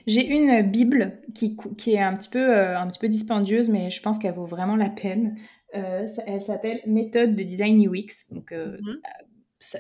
J'ai 0.06 0.26
une 0.28 0.62
bible 0.72 1.20
qui, 1.34 1.58
qui 1.78 1.94
est 1.94 2.00
un 2.02 2.16
petit 2.16 2.30
peu 2.30 2.40
euh, 2.56 2.78
un 2.78 2.88
petit 2.88 3.00
peu 3.00 3.08
dispendieuse, 3.08 3.70
mais 3.70 3.90
je 3.90 4.02
pense 4.02 4.20
qu'elle 4.20 4.36
vaut 4.36 4.46
vraiment 4.46 4.76
la 4.76 4.90
peine. 4.90 5.36
Euh, 5.74 6.08
elle 6.28 6.42
s'appelle 6.42 6.82
Méthode 6.86 7.36
de 7.36 7.44
design 7.44 7.82
UX. 7.90 8.26
Donc 8.30 8.52
euh. 8.52 8.78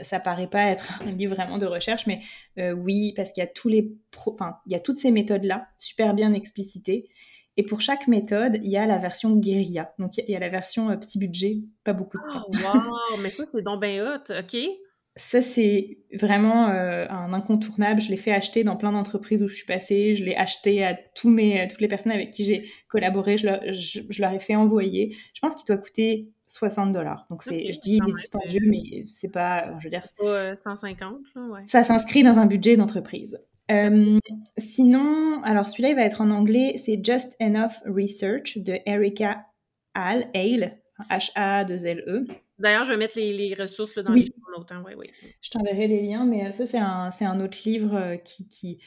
Ça, 0.03 0.19
paraît 0.19 0.47
pas 0.49 0.65
être 0.65 1.01
un 1.03 1.11
livre 1.11 1.35
vraiment 1.35 1.57
de 1.57 1.65
recherche, 1.65 2.07
mais 2.07 2.21
euh, 2.57 2.71
oui, 2.73 3.13
parce 3.15 3.31
qu'il 3.31 3.41
y 3.41 3.43
a 3.43 3.47
tous 3.49 3.67
les 3.69 3.91
pro- 4.11 4.33
enfin, 4.33 4.57
il 4.65 4.71
y 4.73 4.75
a 4.75 4.79
toutes 4.79 4.97
ces 4.97 5.11
méthodes-là, 5.11 5.67
super 5.77 6.13
bien 6.13 6.33
explicitées. 6.33 7.09
Et 7.57 7.63
pour 7.63 7.79
chaque 7.79 8.07
méthode, 8.07 8.59
il 8.63 8.69
y 8.69 8.77
a 8.77 8.85
la 8.85 8.97
version 8.97 9.35
guérilla. 9.37 9.93
Donc 9.97 10.17
il 10.17 10.29
y 10.29 10.35
a- 10.35 10.39
la 10.39 10.49
version 10.49 10.89
euh, 10.89 10.97
petit 10.97 11.17
budget, 11.19 11.57
pas 11.83 11.93
beaucoup 11.93 12.17
de 12.17 12.23
temps. 12.33 12.45
Oh, 12.47 12.51
wow! 12.51 13.17
Mais 13.21 13.29
ça, 13.29 13.45
c'est 13.45 13.61
donc 13.61 13.81
bien 13.81 14.05
hot, 14.05 14.31
OK? 14.31 14.57
Ça, 15.17 15.41
c'est 15.41 15.99
vraiment 16.11 16.69
euh, 16.69 17.05
un 17.09 17.31
incontournable. 17.31 18.01
Je 18.01 18.09
l'ai 18.09 18.17
fait 18.17 18.33
acheter 18.33 18.65
dans 18.65 18.75
plein 18.75 18.91
d'entreprises 18.91 19.41
où 19.41 19.47
je 19.47 19.55
suis 19.55 19.65
passée. 19.65 20.13
Je 20.13 20.25
l'ai 20.25 20.35
acheté 20.35 20.83
à, 20.83 20.93
tous 20.93 21.29
mes, 21.29 21.67
toutes 21.69 21.79
les 21.79 21.87
personnes 21.87 22.11
avec 22.11 22.31
qui 22.31 22.43
j'ai 22.43 22.69
collaboré. 22.89 23.37
Je 23.37 23.45
leur, 23.45 23.61
je, 23.71 24.21
leur, 24.21 24.33
ai 24.33 24.39
fait 24.39 24.55
envoyer. 24.55 25.15
Je 25.33 25.39
pense 25.39 25.55
qu'il 25.55 25.65
doit 25.67 25.77
coûter 25.77 26.33
60 26.47 26.91
dollars. 26.91 27.27
Donc, 27.29 27.43
c'est, 27.43 27.71
je 27.71 27.79
dis, 27.79 27.95
il 27.97 28.09
est 28.09 28.13
dispendieux, 28.13 28.67
mais 28.67 29.05
c'est 29.07 29.31
pas, 29.31 29.79
je 29.79 29.85
veux 29.85 29.89
dire. 29.89 30.03
C'est 30.05 30.21
pas 30.21 30.53
150, 30.53 31.17
là, 31.35 31.41
ouais. 31.47 31.61
Ça 31.67 31.85
s'inscrit 31.85 32.23
dans 32.23 32.37
un 32.37 32.45
budget 32.45 32.75
d'entreprise. 32.75 33.39
Euh, 33.71 34.19
sinon, 34.57 35.41
alors 35.43 35.69
celui-là, 35.69 35.89
il 35.89 35.95
va 35.95 36.03
être 36.03 36.19
en 36.19 36.29
anglais. 36.29 36.75
C'est 36.83 37.03
Just 37.03 37.37
Enough 37.39 37.81
Research 37.85 38.57
de 38.57 38.79
Erika 38.85 39.45
Hale, 39.93 40.29
H-A-2-L-E. 41.09 42.25
D'ailleurs, 42.57 42.83
je 42.85 42.91
vais 42.91 42.97
mettre 42.97 43.17
les, 43.17 43.53
ressources 43.59 43.95
là, 43.95 44.03
dans 44.03 44.13
les 44.13 44.25
notes. 44.55 44.71
Hein, 44.71 44.83
oui, 44.97 45.07
Je 45.41 45.49
t'enverrai 45.49 45.87
les 45.87 46.01
liens, 46.01 46.25
mais 46.25 46.47
euh, 46.47 46.51
ça, 46.51 46.65
c'est 46.65 46.77
un, 46.77 47.09
un, 47.19 47.39
autre 47.41 47.57
livre 47.65 47.95
euh, 47.95 48.15
qui, 48.15 48.47
qui, 48.47 48.79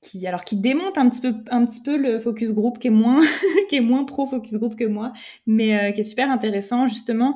qui, 0.00 0.26
alors, 0.26 0.44
qui 0.44 0.56
démonte 0.56 0.96
un 0.96 1.08
petit, 1.08 1.20
peu, 1.20 1.34
un 1.50 1.66
petit 1.66 1.82
peu 1.82 1.96
le 1.96 2.18
focus 2.18 2.52
group, 2.52 2.78
qui 2.78 2.86
est 2.86 2.90
moins, 2.90 3.20
qui 3.68 3.76
est 3.76 3.80
moins 3.80 4.04
pro 4.04 4.26
focus 4.26 4.54
group 4.54 4.76
que 4.76 4.84
moi, 4.84 5.12
mais 5.46 5.78
euh, 5.78 5.92
qui 5.92 6.00
est 6.00 6.04
super 6.04 6.30
intéressant, 6.30 6.86
justement. 6.86 7.34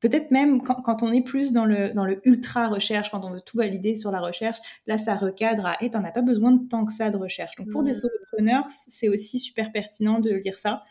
Peut-être 0.00 0.30
même 0.30 0.62
quand, 0.62 0.76
quand, 0.82 1.02
on 1.02 1.12
est 1.12 1.22
plus 1.22 1.52
dans 1.52 1.64
le, 1.64 1.92
dans 1.92 2.04
le 2.04 2.20
ultra 2.26 2.68
recherche, 2.68 3.10
quand 3.10 3.24
on 3.24 3.30
veut 3.30 3.40
tout 3.40 3.58
valider 3.58 3.94
sur 3.94 4.10
la 4.10 4.20
recherche, 4.20 4.58
là, 4.86 4.98
ça 4.98 5.14
recadre 5.14 5.66
à, 5.66 5.82
hey, 5.82 5.90
t'en 5.90 6.04
as 6.04 6.12
pas 6.12 6.22
besoin 6.22 6.52
de 6.52 6.68
tant 6.68 6.84
que 6.84 6.92
ça 6.92 7.10
de 7.10 7.16
recherche. 7.16 7.56
Donc, 7.56 7.70
pour 7.70 7.82
des 7.82 7.92
mmh. 7.92 7.94
solopreneurs, 7.94 8.66
c'est 8.88 9.08
aussi 9.08 9.38
super 9.38 9.72
pertinent 9.72 10.20
de 10.20 10.30
lire 10.30 10.58
ça. 10.58 10.84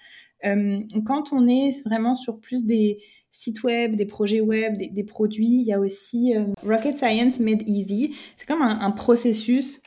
Euh, 0.43 0.79
quand 1.05 1.33
on 1.33 1.47
est 1.47 1.81
vraiment 1.85 2.15
sur 2.15 2.39
plus 2.39 2.65
des, 2.65 2.99
sites 3.35 3.63
web, 3.63 3.95
des 3.95 4.05
projets 4.05 4.39
web, 4.39 4.77
des, 4.77 5.03
produits. 5.03 5.59
Il 5.59 5.65
y 5.65 5.73
a 5.73 5.79
aussi 5.79 6.33
euh, 6.35 6.45
Rocket 6.65 6.97
Science 6.97 7.39
Made 7.39 7.67
Easy. 7.67 8.15
C'est 8.37 8.47
comme 8.47 8.61
un, 8.61 8.91
processus 8.91 9.81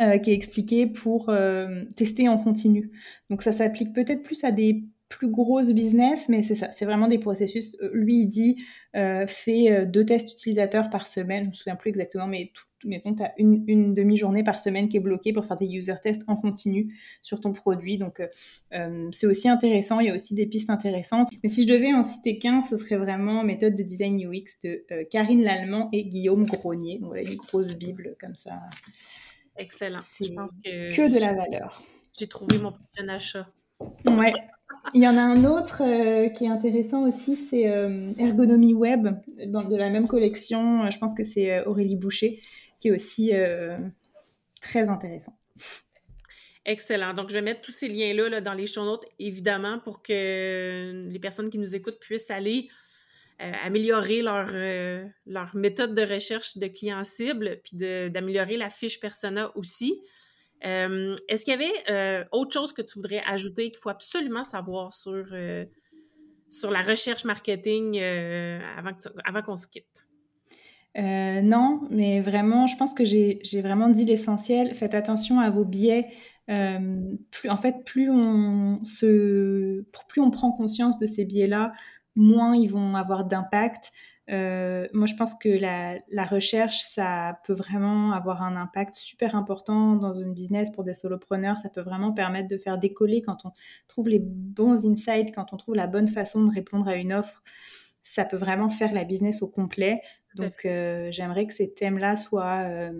euh, 0.00 0.18
qui 0.18 0.32
est 0.32 0.34
expliqué 0.34 0.86
pour 0.86 1.28
euh, 1.28 1.84
tester 1.94 2.28
en 2.28 2.36
continu. 2.36 2.90
Donc 3.30 3.42
ça 3.42 3.52
s'applique 3.52 3.92
peut-être 3.92 4.24
plus 4.24 4.42
à 4.42 4.50
des 4.50 4.84
plus 5.08 5.28
grosses 5.28 5.70
business, 5.72 6.28
mais 6.28 6.42
c'est 6.42 6.54
ça, 6.54 6.70
c'est 6.72 6.84
vraiment 6.84 7.08
des 7.08 7.18
processus. 7.18 7.76
Lui, 7.92 8.22
il 8.22 8.26
dit, 8.26 8.56
euh, 8.96 9.26
fait 9.26 9.86
deux 9.86 10.04
tests 10.04 10.32
utilisateurs 10.32 10.90
par 10.90 11.06
semaine, 11.06 11.44
je 11.44 11.48
me 11.50 11.54
souviens 11.54 11.76
plus 11.76 11.90
exactement, 11.90 12.26
mais 12.26 12.50
tout, 12.54 12.64
mettons, 12.88 13.14
tu 13.14 13.22
as 13.22 13.32
une, 13.38 13.64
une 13.66 13.94
demi-journée 13.94 14.44
par 14.44 14.58
semaine 14.58 14.88
qui 14.88 14.96
est 14.96 15.00
bloquée 15.00 15.32
pour 15.32 15.46
faire 15.46 15.56
des 15.56 15.66
user 15.66 15.94
tests 16.02 16.22
en 16.26 16.36
continu 16.36 16.94
sur 17.22 17.40
ton 17.40 17.52
produit. 17.52 17.98
Donc, 17.98 18.20
euh, 18.20 18.28
euh, 18.74 19.08
c'est 19.12 19.26
aussi 19.26 19.48
intéressant. 19.48 20.00
Il 20.00 20.06
y 20.06 20.10
a 20.10 20.14
aussi 20.14 20.34
des 20.34 20.46
pistes 20.46 20.70
intéressantes. 20.70 21.28
Mais 21.42 21.48
si 21.48 21.66
je 21.66 21.72
devais 21.72 21.92
en 21.92 22.02
citer 22.02 22.38
qu'un, 22.38 22.60
ce 22.60 22.76
serait 22.76 22.96
vraiment 22.96 23.44
méthode 23.44 23.74
de 23.74 23.82
design 23.82 24.18
UX 24.18 24.58
de 24.62 24.84
euh, 24.90 25.04
Karine 25.10 25.42
Lallemand 25.42 25.88
et 25.92 26.04
Guillaume 26.04 26.44
Gronier. 26.44 26.98
Donc, 26.98 27.08
voilà, 27.08 27.22
une 27.22 27.36
grosse 27.36 27.74
bible 27.74 28.16
comme 28.20 28.34
ça. 28.34 28.60
Excellent. 29.56 30.00
Je 30.20 30.32
pense 30.32 30.52
que. 30.64 30.94
Que 30.94 31.08
de 31.08 31.18
la 31.18 31.32
valeur. 31.32 31.82
J'ai 32.18 32.26
trouvé 32.26 32.58
mon 32.58 32.70
prochain 32.70 33.08
achat. 33.08 33.48
Ouais. 34.06 34.32
Il 34.94 35.02
y 35.02 35.08
en 35.08 35.16
a 35.16 35.22
un 35.22 35.44
autre 35.44 35.78
qui 36.34 36.44
est 36.44 36.48
intéressant 36.48 37.06
aussi, 37.06 37.36
c'est 37.36 37.62
Ergonomie 38.18 38.74
Web, 38.74 39.08
de 39.38 39.76
la 39.76 39.90
même 39.90 40.06
collection. 40.06 40.88
Je 40.90 40.98
pense 40.98 41.14
que 41.14 41.24
c'est 41.24 41.64
Aurélie 41.66 41.96
Boucher 41.96 42.40
qui 42.84 42.88
est 42.88 42.92
aussi 42.92 43.30
euh, 43.32 43.78
très 44.60 44.90
intéressant. 44.90 45.34
Excellent. 46.66 47.14
Donc, 47.14 47.30
je 47.30 47.34
vais 47.34 47.40
mettre 47.40 47.62
tous 47.62 47.72
ces 47.72 47.88
liens-là 47.88 48.42
dans 48.42 48.52
les 48.52 48.66
show 48.66 48.84
notes, 48.84 49.06
évidemment, 49.18 49.78
pour 49.78 50.02
que 50.02 51.08
les 51.10 51.18
personnes 51.18 51.48
qui 51.48 51.56
nous 51.56 51.74
écoutent 51.74 51.98
puissent 51.98 52.30
aller 52.30 52.68
euh, 53.40 53.52
améliorer 53.64 54.20
leur, 54.20 54.48
euh, 54.52 55.06
leur 55.26 55.56
méthode 55.56 55.94
de 55.94 56.02
recherche 56.02 56.58
de 56.58 56.66
clients 56.66 57.04
cibles, 57.04 57.60
puis 57.64 57.76
d'améliorer 58.10 58.58
la 58.58 58.68
fiche 58.68 59.00
persona 59.00 59.50
aussi. 59.56 60.02
Est-ce 60.64 61.44
qu'il 61.44 61.52
y 61.52 61.56
avait 61.56 62.26
autre 62.32 62.52
chose 62.52 62.72
que 62.72 62.82
tu 62.82 62.94
voudrais 62.94 63.22
ajouter 63.26 63.70
qu'il 63.70 63.78
faut 63.80 63.90
absolument 63.90 64.44
savoir 64.44 64.92
sur, 64.94 65.26
sur 66.48 66.70
la 66.70 66.82
recherche 66.82 67.24
marketing 67.24 68.00
avant, 68.00 69.42
qu'on 69.42 69.56
se 69.56 69.66
quitte? 69.66 70.06
Euh, 70.96 71.42
non, 71.42 71.80
mais 71.90 72.20
vraiment, 72.20 72.66
je 72.66 72.76
pense 72.76 72.94
que 72.94 73.04
j'ai 73.04 73.40
vraiment 73.62 73.88
dit 73.88 74.04
l'essentiel. 74.04 74.74
Faites 74.74 74.94
attention 74.94 75.40
à 75.40 75.50
vos 75.50 75.64
biais. 75.64 76.08
Euh, 76.50 77.16
en 77.48 77.56
fait, 77.56 77.84
plus 77.84 78.10
on, 78.10 78.84
se, 78.84 79.82
plus 80.08 80.20
on 80.20 80.30
prend 80.30 80.52
conscience 80.52 80.98
de 80.98 81.06
ces 81.06 81.24
biais-là, 81.24 81.72
moins 82.14 82.54
ils 82.54 82.70
vont 82.70 82.94
avoir 82.94 83.24
d'impact. 83.24 83.92
Euh, 84.30 84.88
moi, 84.92 85.06
je 85.06 85.14
pense 85.14 85.34
que 85.34 85.48
la, 85.48 85.98
la, 86.10 86.24
recherche, 86.24 86.78
ça 86.80 87.40
peut 87.46 87.52
vraiment 87.52 88.12
avoir 88.12 88.42
un 88.42 88.56
impact 88.56 88.94
super 88.94 89.36
important 89.36 89.96
dans 89.96 90.14
une 90.14 90.32
business 90.32 90.70
pour 90.70 90.82
des 90.82 90.94
solopreneurs. 90.94 91.58
Ça 91.58 91.68
peut 91.68 91.82
vraiment 91.82 92.12
permettre 92.12 92.48
de 92.48 92.56
faire 92.56 92.78
décoller 92.78 93.20
quand 93.20 93.44
on 93.44 93.52
trouve 93.86 94.08
les 94.08 94.20
bons 94.20 94.86
insights, 94.86 95.34
quand 95.34 95.52
on 95.52 95.56
trouve 95.56 95.74
la 95.74 95.86
bonne 95.86 96.08
façon 96.08 96.42
de 96.42 96.50
répondre 96.50 96.88
à 96.88 96.96
une 96.96 97.12
offre. 97.12 97.42
Ça 98.02 98.24
peut 98.24 98.36
vraiment 98.36 98.70
faire 98.70 98.92
la 98.92 99.04
business 99.04 99.42
au 99.42 99.48
complet. 99.48 100.00
Donc, 100.36 100.64
euh, 100.64 101.10
j'aimerais 101.10 101.46
que 101.46 101.54
ces 101.54 101.72
thèmes-là 101.72 102.16
soient. 102.16 102.62
Euh, 102.64 102.92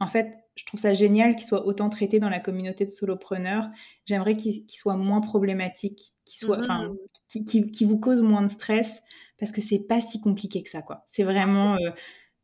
en 0.00 0.06
fait, 0.06 0.38
je 0.54 0.64
trouve 0.64 0.80
ça 0.80 0.92
génial 0.92 1.36
qu'ils 1.36 1.46
soient 1.46 1.66
autant 1.66 1.88
traités 1.88 2.18
dans 2.18 2.28
la 2.28 2.40
communauté 2.40 2.84
de 2.84 2.90
solopreneurs. 2.90 3.68
J'aimerais 4.06 4.36
qu'ils 4.36 4.64
soient 4.68 4.96
moins 4.96 5.20
problématiques, 5.20 6.14
qu'ils 6.24 6.40
soient, 6.40 6.58
enfin, 6.58 6.88
mmh. 7.34 7.44
qui, 7.44 7.84
vous 7.84 7.98
causent 7.98 8.22
moins 8.22 8.42
de 8.42 8.48
stress, 8.48 9.02
parce 9.42 9.50
que 9.50 9.60
c'est 9.60 9.80
pas 9.80 10.00
si 10.00 10.20
compliqué 10.20 10.62
que 10.62 10.68
ça, 10.68 10.82
quoi. 10.82 11.04
C'est 11.08 11.24
vraiment, 11.24 11.76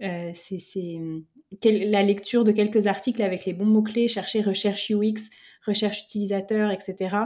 euh, 0.02 0.32
c'est 0.34 0.98
la 1.62 2.02
lecture 2.02 2.42
de 2.42 2.50
quelques 2.50 2.88
articles 2.88 3.22
avec 3.22 3.44
les 3.44 3.52
bons 3.52 3.66
mots 3.66 3.84
clés, 3.84 4.08
chercher 4.08 4.42
recherche 4.42 4.90
UX, 4.90 5.30
recherche 5.64 6.02
utilisateur, 6.02 6.72
etc. 6.72 7.16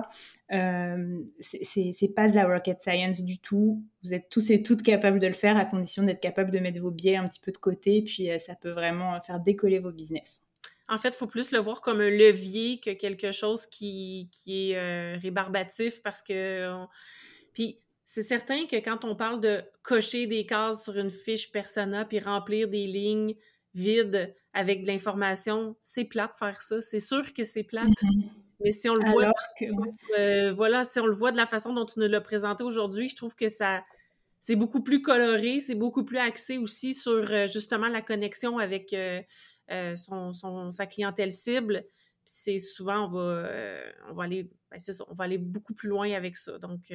Euh, 0.53 1.20
c'est 1.41 2.14
pas 2.14 2.29
de 2.29 2.35
la 2.35 2.45
rocket 2.45 2.83
science 2.83 3.23
du 3.23 3.39
tout. 3.39 3.83
Vous 4.05 4.12
êtes 4.12 4.29
tous 4.29 4.51
et 4.51 4.62
toutes 4.62 4.83
capables 4.83 5.20
de 5.20 5.27
le 5.27 5.33
faire 5.33 5.57
à 5.57 5.64
condition 5.64 6.03
d'être 6.03 6.20
capable 6.20 6.51
de 6.51 6.59
mettre 6.59 6.79
vos 6.79 6.91
biais 6.91 7.16
un 7.16 7.27
petit 7.27 7.41
peu 7.41 7.51
de 7.51 7.57
côté, 7.57 8.03
puis 8.03 8.31
euh, 8.31 8.39
ça 8.39 8.55
peut 8.55 8.73
vraiment 8.73 9.18
faire 9.23 9.41
décoller 9.41 9.79
vos 9.79 9.91
business. 9.91 10.43
En 10.87 10.99
fait, 10.99 11.09
il 11.09 11.16
faut 11.16 11.27
plus 11.27 11.51
le 11.51 11.61
voir 11.61 11.81
comme 11.81 12.03
un 12.03 12.11
levier 12.11 12.79
que 12.79 12.91
quelque 12.91 13.33
chose 13.33 13.64
qui, 13.64 14.29
qui 14.33 14.73
est 14.73 14.77
euh, 14.77 15.16
rébarbatif 15.18 16.03
parce 16.03 16.23
que. 16.23 16.85
Puis 17.55 17.79
c'est 18.12 18.20
certain 18.20 18.66
que 18.66 18.76
quand 18.76 19.06
on 19.06 19.16
parle 19.16 19.40
de 19.40 19.62
cocher 19.82 20.26
des 20.26 20.44
cases 20.44 20.84
sur 20.84 20.98
une 20.98 21.08
fiche 21.08 21.50
persona 21.50 22.04
puis 22.04 22.20
remplir 22.20 22.68
des 22.68 22.86
lignes 22.86 23.34
vides 23.72 24.36
avec 24.52 24.82
de 24.82 24.88
l'information, 24.88 25.76
c'est 25.82 26.04
plate 26.04 26.34
faire 26.38 26.60
ça. 26.60 26.82
C'est 26.82 27.00
sûr 27.00 27.32
que 27.32 27.44
c'est 27.44 27.62
plate. 27.62 27.88
Mm-hmm. 27.88 28.28
Mais 28.60 28.72
si 28.72 28.90
on 28.90 28.96
le 28.96 29.10
voit, 29.10 29.32
euh, 30.18 30.52
voilà, 30.52 30.84
si 30.84 31.00
on 31.00 31.06
le 31.06 31.14
voit 31.14 31.32
de 31.32 31.38
la 31.38 31.46
façon 31.46 31.72
dont 31.72 31.86
tu 31.86 32.00
nous 32.00 32.06
l'as 32.06 32.20
présenté 32.20 32.62
aujourd'hui, 32.62 33.08
je 33.08 33.16
trouve 33.16 33.34
que 33.34 33.48
ça, 33.48 33.82
c'est 34.42 34.56
beaucoup 34.56 34.82
plus 34.82 35.00
coloré, 35.00 35.62
c'est 35.62 35.74
beaucoup 35.74 36.04
plus 36.04 36.18
axé 36.18 36.58
aussi 36.58 36.92
sur 36.92 37.12
euh, 37.12 37.46
justement 37.46 37.88
la 37.88 38.02
connexion 38.02 38.58
avec 38.58 38.92
euh, 38.92 39.22
son, 39.96 40.34
son, 40.34 40.70
sa 40.70 40.84
clientèle 40.84 41.32
cible. 41.32 41.86
C'est 42.26 42.58
souvent 42.58 43.06
on 43.06 43.08
va, 43.08 43.48
on 44.10 44.12
va 44.12 44.24
aller, 44.24 44.50
ben, 44.70 44.78
ça, 44.78 44.92
on 45.08 45.14
va 45.14 45.24
aller 45.24 45.38
beaucoup 45.38 45.72
plus 45.72 45.88
loin 45.88 46.12
avec 46.12 46.36
ça. 46.36 46.58
Donc 46.58 46.92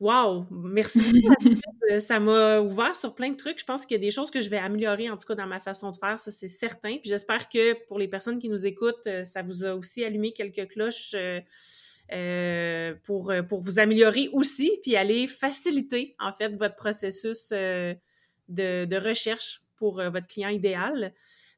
Wow! 0.00 0.46
Merci 0.50 1.02
beaucoup. 1.02 1.54
Euh, 1.90 2.00
ça 2.00 2.20
m'a 2.20 2.60
ouvert 2.60 2.94
sur 2.94 3.14
plein 3.14 3.30
de 3.30 3.36
trucs. 3.36 3.58
Je 3.60 3.64
pense 3.64 3.86
qu'il 3.86 3.94
y 3.94 3.98
a 3.98 4.00
des 4.02 4.10
choses 4.10 4.30
que 4.30 4.42
je 4.42 4.50
vais 4.50 4.58
améliorer, 4.58 5.08
en 5.08 5.16
tout 5.16 5.26
cas, 5.26 5.34
dans 5.34 5.46
ma 5.46 5.58
façon 5.58 5.90
de 5.90 5.96
faire. 5.96 6.20
Ça, 6.20 6.30
c'est 6.30 6.46
certain. 6.46 6.98
Puis 6.98 7.08
j'espère 7.08 7.48
que 7.48 7.72
pour 7.86 7.98
les 7.98 8.08
personnes 8.08 8.38
qui 8.38 8.50
nous 8.50 8.66
écoutent, 8.66 9.06
euh, 9.06 9.24
ça 9.24 9.40
vous 9.40 9.64
a 9.64 9.74
aussi 9.74 10.04
allumé 10.04 10.34
quelques 10.34 10.68
cloches 10.68 11.16
euh, 12.12 12.94
pour, 13.04 13.32
pour 13.48 13.62
vous 13.62 13.78
améliorer 13.78 14.28
aussi, 14.34 14.70
puis 14.82 14.96
aller 14.96 15.26
faciliter, 15.26 16.14
en 16.20 16.34
fait, 16.34 16.50
votre 16.56 16.76
processus 16.76 17.48
de, 17.48 17.96
de, 18.48 18.96
recherche 18.98 19.62
pour 19.76 19.94
votre 19.94 20.26
client 20.26 20.50
idéal. 20.50 21.14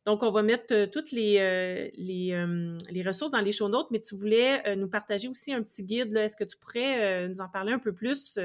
Donc, 0.06 0.22
on 0.22 0.30
va 0.30 0.42
mettre 0.42 0.72
euh, 0.74 0.86
toutes 0.86 1.12
les, 1.12 1.36
euh, 1.38 1.88
euh, 2.32 2.78
les, 2.90 3.02
ressources 3.02 3.30
dans 3.30 3.40
les 3.40 3.52
show 3.52 3.68
notes, 3.68 3.90
mais 3.90 4.00
tu 4.00 4.16
voulais 4.16 4.76
nous 4.76 4.88
partager 4.88 5.28
aussi 5.28 5.52
un 5.52 5.62
petit 5.62 5.84
guide. 5.84 6.16
Est-ce 6.16 6.36
que 6.36 6.44
tu 6.44 6.56
pourrais 6.56 7.28
nous 7.28 7.40
en 7.40 7.48
parler 7.48 7.72
un 7.72 7.78
peu 7.78 7.92
plus? 7.92 8.38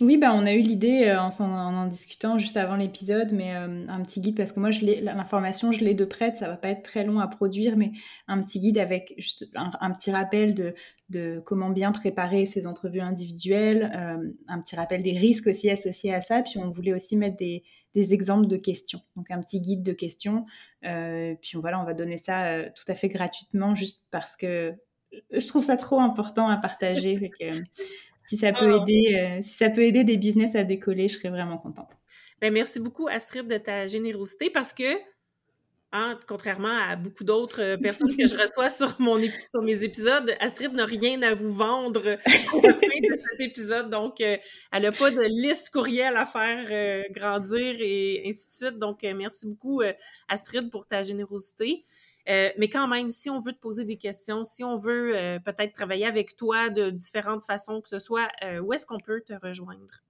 Oui, 0.00 0.16
bah, 0.16 0.32
on 0.32 0.46
a 0.46 0.52
eu 0.52 0.60
l'idée 0.60 1.12
en, 1.12 1.30
en, 1.40 1.86
discutant 1.86 2.38
juste 2.38 2.56
avant 2.56 2.76
l'épisode, 2.76 3.32
mais 3.32 3.50
un 3.50 4.00
petit 4.02 4.20
guide, 4.20 4.36
parce 4.36 4.52
que 4.52 4.60
moi, 4.60 4.70
l'information, 5.02 5.72
je 5.72 5.84
l'ai 5.84 5.94
de 5.94 6.04
prête, 6.04 6.36
ça 6.36 6.46
va 6.46 6.56
pas 6.56 6.68
être 6.68 6.84
très 6.84 7.02
long 7.02 7.18
à 7.18 7.26
produire, 7.26 7.76
mais 7.76 7.90
un 8.28 8.40
petit 8.40 8.60
guide 8.60 8.78
avec 8.78 9.14
juste 9.18 9.46
un, 9.56 9.90
petit 9.90 10.12
rappel 10.12 10.54
de, 11.08 11.42
comment 11.44 11.70
bien 11.70 11.90
préparer 11.90 12.46
ces 12.46 12.68
entrevues 12.68 13.00
individuelles, 13.00 13.90
un 14.46 14.60
petit 14.60 14.76
rappel 14.76 15.02
des 15.02 15.18
risques 15.18 15.48
aussi 15.48 15.68
associés 15.68 16.14
à 16.14 16.20
ça, 16.20 16.42
puis 16.42 16.58
on 16.58 16.70
voulait 16.70 16.94
aussi 16.94 17.16
mettre 17.16 17.36
des, 17.36 17.64
exemples 18.12 18.46
de 18.46 18.56
questions. 18.56 19.00
Donc 19.16 19.28
un 19.32 19.40
petit 19.40 19.60
guide 19.60 19.82
de 19.82 19.92
questions. 19.92 20.46
Euh, 20.84 21.34
puis 21.42 21.58
voilà, 21.58 21.80
on 21.80 21.84
va 21.84 21.94
donner 21.94 22.16
ça 22.16 22.46
euh, 22.46 22.68
tout 22.76 22.84
à 22.86 22.94
fait 22.94 23.08
gratuitement 23.08 23.74
juste 23.74 24.06
parce 24.12 24.36
que 24.36 24.72
je 25.32 25.46
trouve 25.46 25.64
ça 25.64 25.76
trop 25.76 25.98
important 25.98 26.48
à 26.48 26.56
partager. 26.58 27.18
Si 28.28 28.36
ça 28.36 28.52
peut 28.52 28.72
oh. 28.72 28.82
aider, 28.82 29.16
euh, 29.16 29.42
si 29.42 29.56
ça 29.56 29.70
peut 29.70 29.82
aider 29.82 30.04
des 30.04 30.16
business 30.16 30.54
à 30.54 30.64
décoller, 30.64 31.08
je 31.08 31.18
serais 31.18 31.30
vraiment 31.30 31.58
contente. 31.58 31.90
Ben, 32.40 32.52
merci 32.52 32.78
beaucoup, 32.78 33.08
Astrid, 33.08 33.48
de 33.48 33.58
ta 33.58 33.86
générosité 33.86 34.50
parce 34.50 34.72
que 34.72 34.84
Hein, 35.90 36.18
contrairement 36.26 36.76
à 36.86 36.96
beaucoup 36.96 37.24
d'autres 37.24 37.62
euh, 37.62 37.76
personnes 37.78 38.14
que 38.14 38.28
je 38.28 38.36
reçois 38.38 38.68
sur, 38.68 38.94
mon 38.98 39.18
sur 39.18 39.62
mes 39.62 39.82
épisodes, 39.82 40.36
Astrid 40.38 40.74
n'a 40.74 40.84
rien 40.84 41.22
à 41.22 41.34
vous 41.34 41.54
vendre 41.54 42.06
à 42.26 42.56
la 42.62 42.74
fin 42.74 43.00
de 43.08 43.14
cet 43.14 43.40
épisode. 43.40 43.88
Donc, 43.88 44.20
euh, 44.20 44.36
elle 44.70 44.82
n'a 44.82 44.92
pas 44.92 45.10
de 45.10 45.22
liste 45.42 45.70
courriel 45.70 46.14
à 46.14 46.26
faire 46.26 46.66
euh, 46.70 47.04
grandir 47.10 47.76
et 47.80 48.22
ainsi 48.26 48.50
de 48.50 48.54
suite. 48.54 48.78
Donc, 48.78 49.02
merci 49.02 49.46
beaucoup, 49.46 49.80
Astrid, 50.28 50.70
pour 50.70 50.86
ta 50.86 51.00
générosité. 51.00 51.86
Mais 52.28 52.68
quand 52.68 52.88
même, 52.88 53.10
si 53.10 53.30
on 53.30 53.40
veut 53.40 53.52
te 53.52 53.58
poser 53.58 53.84
des 53.84 53.96
questions, 53.96 54.44
si 54.44 54.62
on 54.62 54.76
veut 54.76 55.38
peut-être 55.44 55.72
travailler 55.72 56.06
avec 56.06 56.36
toi 56.36 56.68
de 56.68 56.90
différentes 56.90 57.44
façons 57.44 57.80
que 57.80 57.88
ce 57.88 57.98
soit, 57.98 58.28
où 58.62 58.72
est-ce 58.72 58.86
qu'on 58.86 59.00
peut 59.00 59.22
te 59.22 59.32
rejoindre? 59.32 60.02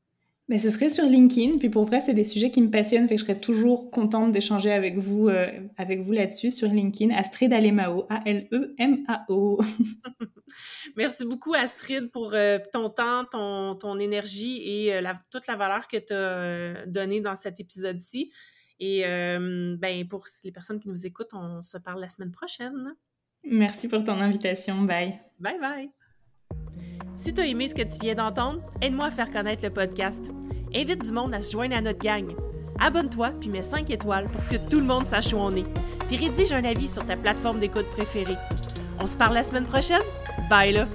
Mais 0.48 0.58
ce 0.58 0.70
serait 0.70 0.88
sur 0.88 1.04
LinkedIn. 1.04 1.58
Puis 1.58 1.68
pour 1.68 1.84
vrai, 1.84 2.00
c'est 2.00 2.14
des 2.14 2.24
sujets 2.24 2.50
qui 2.50 2.62
me 2.62 2.70
passionnent, 2.70 3.06
fait 3.06 3.16
que 3.16 3.20
je 3.20 3.26
serais 3.26 3.38
toujours 3.38 3.90
contente 3.90 4.32
d'échanger 4.32 4.72
avec 4.72 4.96
vous, 4.96 5.28
euh, 5.28 5.46
avec 5.76 6.00
vous 6.00 6.12
là-dessus 6.12 6.50
sur 6.50 6.68
LinkedIn. 6.68 7.14
Astrid 7.14 7.52
Alemao, 7.52 8.06
A-L-E-M-A-O. 8.08 9.60
Merci 10.96 11.26
beaucoup, 11.26 11.52
Astrid, 11.52 12.10
pour 12.10 12.32
euh, 12.32 12.58
ton 12.72 12.88
temps, 12.88 13.26
ton, 13.26 13.74
ton 13.74 13.98
énergie 13.98 14.62
et 14.64 14.94
euh, 14.94 15.02
toute 15.30 15.46
la 15.46 15.56
valeur 15.56 15.86
que 15.86 15.98
tu 15.98 16.14
as 16.14 16.86
donnée 16.86 17.20
dans 17.20 17.36
cet 17.36 17.60
épisode-ci. 17.60 18.32
Et 18.80 19.02
ben, 19.02 20.06
pour 20.08 20.24
les 20.44 20.52
personnes 20.52 20.78
qui 20.80 20.88
nous 20.88 21.06
écoutent, 21.06 21.34
on 21.34 21.62
se 21.62 21.78
parle 21.78 22.00
la 22.00 22.08
semaine 22.08 22.32
prochaine. 22.32 22.94
Merci 23.44 23.88
pour 23.88 24.04
ton 24.04 24.20
invitation. 24.20 24.82
Bye. 24.82 25.20
Bye 25.38 25.60
bye. 25.60 25.90
Si 27.16 27.34
tu 27.34 27.40
as 27.40 27.46
aimé 27.46 27.66
ce 27.66 27.74
que 27.74 27.82
tu 27.82 27.98
viens 28.00 28.14
d'entendre, 28.14 28.62
aide-moi 28.80 29.06
à 29.06 29.10
faire 29.10 29.30
connaître 29.30 29.64
le 29.64 29.70
podcast. 29.72 30.24
Invite 30.74 31.04
du 31.04 31.12
monde 31.12 31.34
à 31.34 31.42
se 31.42 31.52
joindre 31.52 31.76
à 31.76 31.80
notre 31.80 31.98
gang. 31.98 32.34
Abonne-toi 32.78 33.32
puis 33.40 33.48
mets 33.48 33.62
5 33.62 33.90
étoiles 33.90 34.28
pour 34.30 34.46
que 34.48 34.68
tout 34.68 34.78
le 34.78 34.86
monde 34.86 35.04
sache 35.04 35.32
où 35.32 35.36
on 35.36 35.50
est. 35.50 35.66
Puis 36.06 36.16
rédige 36.16 36.52
un 36.52 36.64
avis 36.64 36.88
sur 36.88 37.04
ta 37.04 37.16
plateforme 37.16 37.58
d'écoute 37.58 37.88
préférée. 37.96 38.36
On 39.00 39.06
se 39.06 39.16
parle 39.16 39.34
la 39.34 39.44
semaine 39.44 39.66
prochaine? 39.66 40.02
Bye 40.48 40.72
là! 40.72 40.88